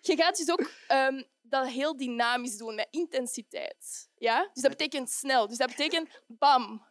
Je 0.01 0.17
gaat 0.17 0.37
dus 0.37 0.51
ook 0.51 0.71
ehm, 0.89 1.23
dat 1.43 1.67
heel 1.67 1.97
dynamisch 1.97 2.57
doen, 2.57 2.75
met 2.75 2.87
intensiteit. 2.91 4.09
Ja? 4.17 4.51
Dus 4.53 4.63
dat 4.63 4.71
betekent 4.71 5.11
snel. 5.11 5.49
Dus 5.49 5.57
dat 5.57 5.69
betekent 5.69 6.09
bam. 6.27 6.87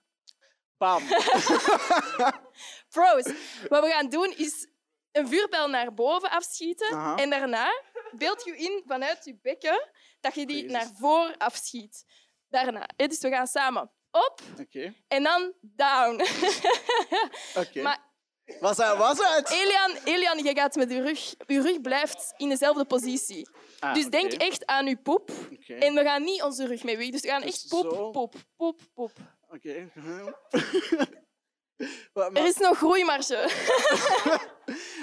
Bam. 0.78 1.04
Pros. 2.94 3.24
Wat 3.70 3.84
we 3.84 3.90
gaan 3.90 4.10
doen 4.10 4.34
is 4.38 4.68
een 5.14 5.28
vuurpijl 5.28 5.68
naar 5.70 5.94
boven 5.94 6.30
afschieten. 6.30 6.94
Aha. 6.96 7.16
En 7.18 7.30
daarna 7.30 7.72
beeld 8.12 8.44
je 8.44 8.58
in 8.58 8.84
vanuit 8.86 9.26
je 9.26 9.38
bekken 9.42 9.90
dat 10.20 10.36
je 10.36 10.46
die 10.46 10.56
Jezus. 10.56 10.72
naar 10.72 10.90
voren 11.00 11.38
afschiet. 11.38 12.06
Daarna. 12.50 12.88
Dus 12.96 13.20
we 13.20 13.30
gaan 13.30 13.48
samen 13.48 13.92
op 14.12 14.42
en 15.08 15.24
dan 15.24 15.54
down. 15.62 16.22
oké. 17.62 17.82
Maar 17.82 18.12
Was 18.60 18.78
dat 18.78 18.98
was 18.98 19.18
het? 19.18 19.50
Elian, 19.50 19.92
Elian, 20.04 20.44
je 20.44 20.56
gaat 20.56 20.76
met 20.76 20.92
je 20.92 21.02
rug... 21.02 21.34
Je 21.48 21.62
rug 21.62 21.82
blijft 21.82 22.34
in 22.38 22.50
dezelfde 22.50 22.86
positie. 22.86 23.50
Ah, 23.80 23.94
dus 23.94 24.06
denk 24.06 24.34
echt 24.34 24.66
aan 24.66 24.86
je 24.86 24.98
poep. 24.98 25.30
En 25.68 25.94
we 25.94 26.04
gaan 26.04 26.24
niet 26.24 26.42
onze 26.44 26.68
rug 26.68 26.84
mee 26.84 26.98
weg. 26.98 27.10
Dus 27.10 27.22
we 27.22 27.28
gaan 27.28 27.42
Dus 27.42 27.50
echt 27.50 27.68
poep, 27.70 27.94
zo. 27.94 28.12
poep, 28.12 28.36
poep, 28.56 28.80
poep. 28.94 29.12
Oké. 29.50 29.92
Er 32.14 32.32
maar- 32.32 32.48
is 32.48 32.58
nog 32.58 32.78
groeimarge. 32.78 33.36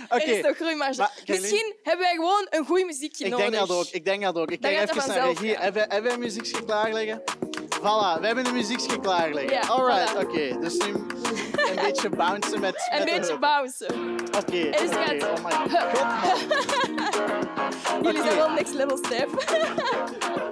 Er 0.08 0.28
is 0.28 0.42
nog 0.42 0.56
groeimarge. 0.56 0.98
Maar, 1.00 1.12
Misschien 1.26 1.74
hebben 1.82 2.06
wij 2.06 2.14
gewoon 2.14 2.46
een 2.50 2.66
goed 2.66 2.84
muziekje 2.86 3.24
ik 3.24 3.30
nodig. 3.30 3.50
denk 3.50 3.66
dat 3.68 3.76
ook. 3.78 3.86
Ik 3.90 4.04
denk 4.04 4.22
dat 4.22 4.34
ook. 4.36 4.50
Ik 4.50 4.60
kijk 4.60 4.90
even 4.90 5.08
naar 5.08 5.28
regie. 5.28 5.56
Hebben 5.56 6.02
wij 6.02 6.12
een 6.12 6.18
muziekje 6.20 6.64
klaar 6.64 6.92
liggen? 6.92 7.22
Voilà, 7.80 8.20
we 8.20 8.26
hebben 8.26 8.46
een 8.46 8.52
muziekje 8.54 9.00
klaar 9.00 9.30
liggen. 9.34 9.52
Ja, 9.52 9.60
Alright, 9.68 10.14
voilà. 10.14 10.18
oké. 10.28 10.58
Dus 10.60 10.76
nu 10.76 10.92
een 10.94 11.82
beetje 11.82 12.08
bouncen 12.08 12.60
met, 12.60 12.88
Een 12.90 12.98
met 12.98 13.08
de 13.08 13.14
beetje 13.20 13.38
bouncen. 13.38 13.94
Oké, 14.38 14.60
En 14.60 14.86
dus 14.86 14.96
gaat- 14.96 15.22
Oh 15.38 15.44
my 15.44 15.52
god. 15.52 16.40
Jullie 18.04 18.22
zijn 18.22 18.36
wel 18.36 18.50
next 18.50 18.74
level 18.74 18.96
stijf. 18.96 19.28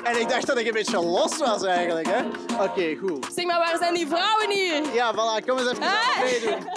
En 0.02 0.20
ik 0.20 0.28
dacht 0.28 0.46
dat 0.46 0.58
ik 0.58 0.66
een 0.66 0.72
beetje 0.72 1.00
los 1.04 1.36
was 1.38 1.62
eigenlijk, 1.62 2.06
hè. 2.06 2.20
Oké, 2.64 2.96
goed. 2.96 3.26
zeg 3.34 3.44
maar, 3.44 3.58
waar 3.58 3.76
zijn 3.78 3.94
die 3.94 4.06
vrouwen 4.06 4.50
hier? 4.50 4.94
Ja, 4.94 5.12
voilà, 5.14 5.44
kom 5.46 5.58
eens 5.58 5.70
even 5.70 5.82
Ah. 5.82 5.88
aan 6.16 6.24
meedoen. 6.24 6.68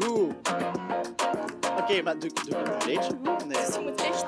Goed. 0.00 0.34
Oké, 1.80 2.02
maar 2.02 2.18
doe, 2.18 2.30
doe 2.48 2.58
ik 2.60 2.66
een 2.66 2.78
beetje 2.86 3.10
goed? 3.24 3.46
Nee. 3.46 3.56
Dus 3.66 3.74
je 3.74 3.80
moet 3.80 4.00
echt... 4.02 4.24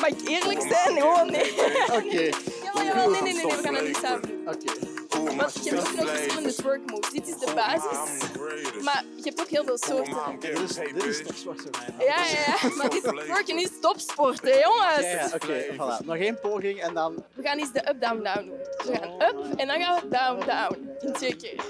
Mag 0.00 0.08
ik 0.10 0.28
eerlijk 0.28 0.60
zijn? 0.60 1.02
Oh, 1.02 1.22
nee. 1.22 1.52
Oké, 1.92 2.30
Jawel, 2.64 2.84
jawel, 2.84 3.10
nee, 3.10 3.22
nee, 3.22 3.32
nee, 3.32 3.44
nee, 3.44 3.56
we 3.56 3.62
gaan 3.62 3.74
dat 3.74 3.86
niet 3.86 3.96
samen 3.96 4.28
doen. 4.28 4.48
oké. 4.48 5.34
Want 5.36 5.64
je 5.64 5.70
hebt 5.70 5.88
ook 5.88 5.94
nog 5.94 6.08
verschillende 6.10 6.54
twerk 6.54 6.90
moves. 6.90 7.10
Dit 7.10 7.28
is 7.28 7.38
de 7.38 7.52
basis. 7.54 7.98
Maar 8.82 9.04
je 9.16 9.22
hebt 9.22 9.40
ook 9.40 9.48
heel 9.48 9.64
veel 9.64 9.78
soorten. 9.78 10.16
Dit 10.38 10.58
is, 10.58 10.74
dit 10.74 11.26
toch 11.26 11.36
zwart 11.36 11.60
voor 11.60 11.70
mij. 11.70 12.06
Ja, 12.06 12.16
ja, 12.24 12.56
ja. 12.62 12.74
Maar 12.76 12.90
dit 12.90 13.02
twerken 13.02 13.58
is 13.58 13.70
topsport, 13.80 14.42
hè, 14.42 14.58
jongens. 14.58 15.00
Ja, 15.00 15.10
ja, 15.10 15.30
oké, 15.34 15.64
voilà. 15.72 16.04
Nog 16.04 16.16
één 16.16 16.40
poging 16.40 16.80
en 16.80 16.94
dan... 16.94 17.24
We 17.34 17.42
gaan 17.42 17.58
eens 17.58 17.72
de 17.72 17.88
up-down-down 17.88 18.44
doen. 18.46 18.58
Dus 18.76 18.86
we 18.86 18.96
gaan 18.96 19.10
up 19.22 19.58
en 19.58 19.66
dan 19.66 19.80
gaan 19.80 20.00
we 20.00 20.08
down-down. 20.08 20.90
In 21.00 21.12
twee 21.12 21.36
keer. 21.36 21.64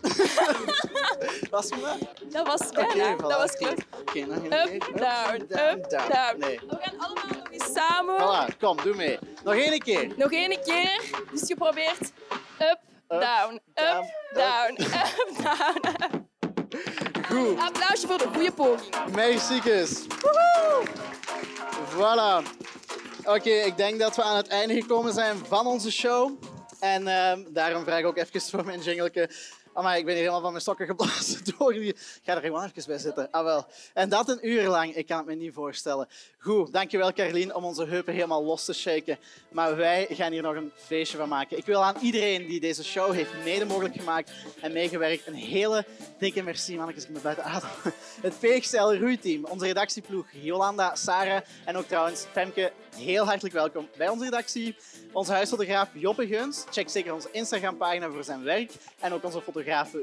Was 1.50 1.70
het 1.70 1.80
dat? 1.80 1.98
Dat 2.32 2.46
was 2.46 2.60
voilà, 2.62 3.16
dat 3.16 3.36
was 3.36 3.52
oké. 3.52 3.66
goed. 3.66 3.84
Oké, 4.00 4.20
nog 4.26 4.38
één 4.38 4.52
Up, 4.52 4.68
keer. 4.68 4.96
down, 4.96 5.40
up, 5.42 5.90
down. 5.90 6.38
Nee. 6.38 6.60
We 6.68 6.76
gaan 6.80 6.98
allemaal 6.98 7.24
nog 7.28 7.50
eens 7.50 7.72
samen. 7.72 8.20
Voilà, 8.20 8.56
kom, 8.58 8.76
doe 8.82 8.94
mee. 8.94 9.18
Nog 9.44 9.54
één 9.54 9.78
keer. 9.78 10.12
Nog 10.16 10.32
één 10.32 10.62
keer. 10.62 11.00
Dus 11.32 11.48
je 11.48 11.54
probeert 11.54 12.12
up, 12.58 12.78
down, 13.08 13.60
down, 13.74 14.04
up, 14.04 14.04
down, 14.34 14.80
up, 14.82 15.42
down. 15.42 16.26
Goed. 17.28 17.58
Applausje 17.58 18.06
voor 18.06 18.18
de 18.18 18.28
goede 18.34 18.52
poging. 18.52 18.94
Meisjes. 19.14 20.02
Voilà. 21.94 22.42
Oké, 23.24 23.50
ik 23.50 23.76
denk 23.76 23.98
dat 23.98 24.16
we 24.16 24.22
aan 24.22 24.36
het 24.36 24.48
einde 24.48 24.74
gekomen 24.74 25.12
zijn 25.12 25.36
van 25.48 25.66
onze 25.66 25.92
show. 25.92 26.30
En 26.80 27.08
ehm, 27.08 27.42
daarom 27.48 27.84
vraag 27.84 27.98
ik 27.98 28.06
ook 28.06 28.16
even 28.16 28.40
voor 28.40 28.64
mijn 28.64 28.80
jingleke. 28.80 29.30
Maar 29.82 29.98
ik 29.98 30.04
ben 30.04 30.14
hier 30.14 30.22
helemaal 30.22 30.40
van 30.40 30.50
mijn 30.50 30.62
stokken 30.62 30.86
geblazen 30.86 31.40
door 31.58 31.72
die... 31.72 31.88
Ik 31.88 32.20
ga 32.22 32.34
er 32.34 32.42
gewoon 32.42 32.64
even 32.64 32.82
bij 32.86 32.98
zitten. 32.98 33.30
Ah, 33.30 33.44
wel. 33.44 33.66
En 33.94 34.08
dat 34.08 34.28
een 34.28 34.48
uur 34.48 34.68
lang, 34.68 34.94
ik 34.94 35.06
kan 35.06 35.16
het 35.16 35.26
me 35.26 35.34
niet 35.34 35.54
voorstellen. 35.54 36.08
Goed, 36.38 36.72
dankjewel 36.72 37.12
Carlien 37.12 37.54
om 37.54 37.64
onze 37.64 37.84
heupen 37.84 38.14
helemaal 38.14 38.44
los 38.44 38.64
te 38.64 38.72
shaken. 38.72 39.18
Maar 39.50 39.76
wij 39.76 40.06
gaan 40.10 40.32
hier 40.32 40.42
nog 40.42 40.54
een 40.54 40.72
feestje 40.76 41.18
van 41.18 41.28
maken. 41.28 41.58
Ik 41.58 41.66
wil 41.66 41.84
aan 41.84 41.96
iedereen 42.00 42.46
die 42.46 42.60
deze 42.60 42.84
show 42.84 43.12
heeft 43.12 43.30
mede 43.44 43.64
mogelijk 43.64 43.94
gemaakt 43.94 44.32
en 44.60 44.72
meegewerkt, 44.72 45.26
een 45.26 45.34
hele 45.34 45.84
dikke 46.18 46.42
merci, 46.42 46.76
mannetjes, 46.76 47.04
ik 47.04 47.12
ben 47.12 47.22
buiten 47.22 47.44
adem. 47.44 47.68
Het 48.22 48.38
PXL 48.40 48.76
Roeiteam, 48.76 49.44
onze 49.44 49.66
redactieploeg, 49.66 50.26
Jolanda, 50.32 50.94
Sarah 50.94 51.40
en 51.64 51.76
ook 51.76 51.86
trouwens 51.86 52.26
Femke, 52.32 52.72
heel 52.96 53.24
hartelijk 53.24 53.54
welkom 53.54 53.88
bij 53.96 54.08
onze 54.08 54.24
redactie. 54.24 54.76
Onze 55.12 55.32
huisfotograaf 55.32 55.88
Joppe 55.92 56.26
Geuns, 56.26 56.64
check 56.70 56.88
zeker 56.88 57.12
onze 57.12 57.28
Instagram-pagina 57.32 58.10
voor 58.10 58.24
zijn 58.24 58.42
werk. 58.42 58.72
En 59.00 59.12
ook 59.12 59.24
onze 59.24 59.40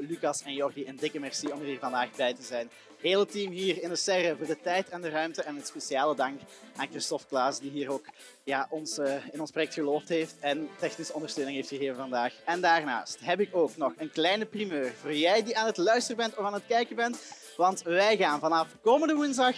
Lucas 0.08 0.42
en 0.42 0.52
Jordi, 0.52 0.86
een 0.86 0.96
dikke 0.96 1.20
merci 1.20 1.46
om 1.52 1.60
er 1.60 1.66
hier 1.66 1.78
vandaag 1.78 2.10
bij 2.16 2.34
te 2.34 2.42
zijn. 2.42 2.70
Hele 3.00 3.26
team 3.26 3.50
hier 3.50 3.82
in 3.82 3.88
de 3.88 3.96
Serre 3.96 4.36
voor 4.36 4.46
de 4.46 4.60
tijd 4.60 4.88
en 4.88 5.00
de 5.00 5.08
ruimte. 5.08 5.42
En 5.42 5.56
een 5.56 5.64
speciale 5.64 6.14
dank 6.14 6.40
aan 6.76 6.88
Christophe 6.88 7.26
Klaas, 7.26 7.60
die 7.60 7.70
hier 7.70 7.90
ook 7.90 8.04
ja, 8.44 8.66
ons, 8.70 8.98
eh, 8.98 9.14
in 9.32 9.40
ons 9.40 9.50
project 9.50 9.74
geloofd 9.74 10.08
heeft 10.08 10.34
en 10.40 10.68
technische 10.78 11.14
ondersteuning 11.14 11.56
heeft 11.56 11.68
gegeven 11.68 11.96
vandaag. 11.96 12.34
En 12.44 12.60
daarnaast 12.60 13.18
heb 13.20 13.40
ik 13.40 13.56
ook 13.56 13.76
nog 13.76 13.92
een 13.96 14.10
kleine 14.10 14.44
primeur 14.44 14.92
voor 15.00 15.14
jij 15.14 15.42
die 15.42 15.58
aan 15.58 15.66
het 15.66 15.76
luisteren 15.76 16.16
bent 16.16 16.36
of 16.36 16.44
aan 16.44 16.54
het 16.54 16.66
kijken 16.66 16.96
bent. 16.96 17.18
Want 17.56 17.82
wij 17.82 18.16
gaan 18.16 18.40
vanaf 18.40 18.68
komende 18.82 19.14
woensdag 19.14 19.56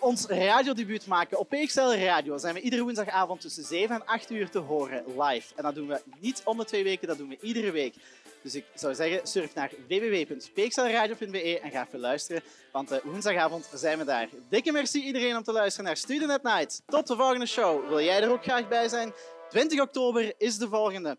ons 0.00 0.26
radiodebuut 0.26 1.06
maken. 1.06 1.38
Op 1.38 1.48
PXL 1.48 1.80
Radio 1.80 2.38
zijn 2.38 2.54
we 2.54 2.60
iedere 2.60 2.82
woensdagavond 2.82 3.40
tussen 3.40 3.64
7 3.64 3.94
en 3.94 4.06
8 4.06 4.30
uur 4.30 4.50
te 4.50 4.58
horen 4.58 5.04
live. 5.18 5.54
En 5.56 5.62
dat 5.62 5.74
doen 5.74 5.88
we 5.88 6.02
niet 6.18 6.42
om 6.44 6.56
de 6.56 6.64
twee 6.64 6.84
weken, 6.84 7.08
dat 7.08 7.18
doen 7.18 7.28
we 7.28 7.38
iedere 7.40 7.70
week. 7.70 7.94
Dus 8.42 8.54
ik 8.54 8.64
zou 8.74 8.94
zeggen, 8.94 9.26
surf 9.26 9.54
naar 9.54 9.70
www.pxlradio.be 9.88 11.60
en 11.60 11.70
ga 11.70 11.86
even 11.86 11.98
luisteren, 11.98 12.42
want 12.72 12.92
uh, 12.92 12.98
woensdagavond 13.04 13.70
zijn 13.74 13.98
we 13.98 14.04
daar. 14.04 14.28
Dikke 14.48 14.72
merci 14.72 15.02
iedereen 15.02 15.36
om 15.36 15.42
te 15.42 15.52
luisteren 15.52 15.86
naar 15.86 15.96
Student 15.96 16.42
Night. 16.42 16.82
Tot 16.86 17.06
de 17.06 17.16
volgende 17.16 17.46
show. 17.46 17.88
Wil 17.88 18.00
jij 18.00 18.22
er 18.22 18.30
ook 18.30 18.42
graag 18.42 18.68
bij 18.68 18.88
zijn? 18.88 19.12
20 19.48 19.80
oktober 19.80 20.34
is 20.38 20.58
de 20.58 20.68
volgende. 20.68 21.18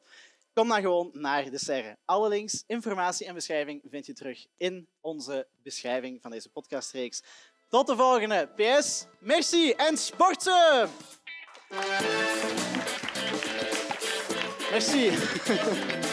Kom 0.54 0.68
dan 0.68 0.82
gewoon 0.82 1.10
naar 1.14 1.50
de 1.50 1.58
Serre. 1.58 1.98
Alle 2.06 2.30
links, 2.30 2.64
informatie 2.68 3.28
en 3.28 3.34
beschrijving 3.34 3.82
vind 3.90 4.06
je 4.06 4.14
terug 4.14 4.46
in 4.58 4.88
onze 5.02 5.48
beschrijving 5.64 6.22
van 6.22 6.32
deze 6.32 6.50
podcastreeks. 6.50 7.24
Tot 7.70 7.88
de 7.88 7.96
volgende. 7.96 8.50
PS, 8.56 9.06
merci 9.20 9.72
en 9.72 9.98
sporten! 9.98 10.90
Merci. 14.72 15.12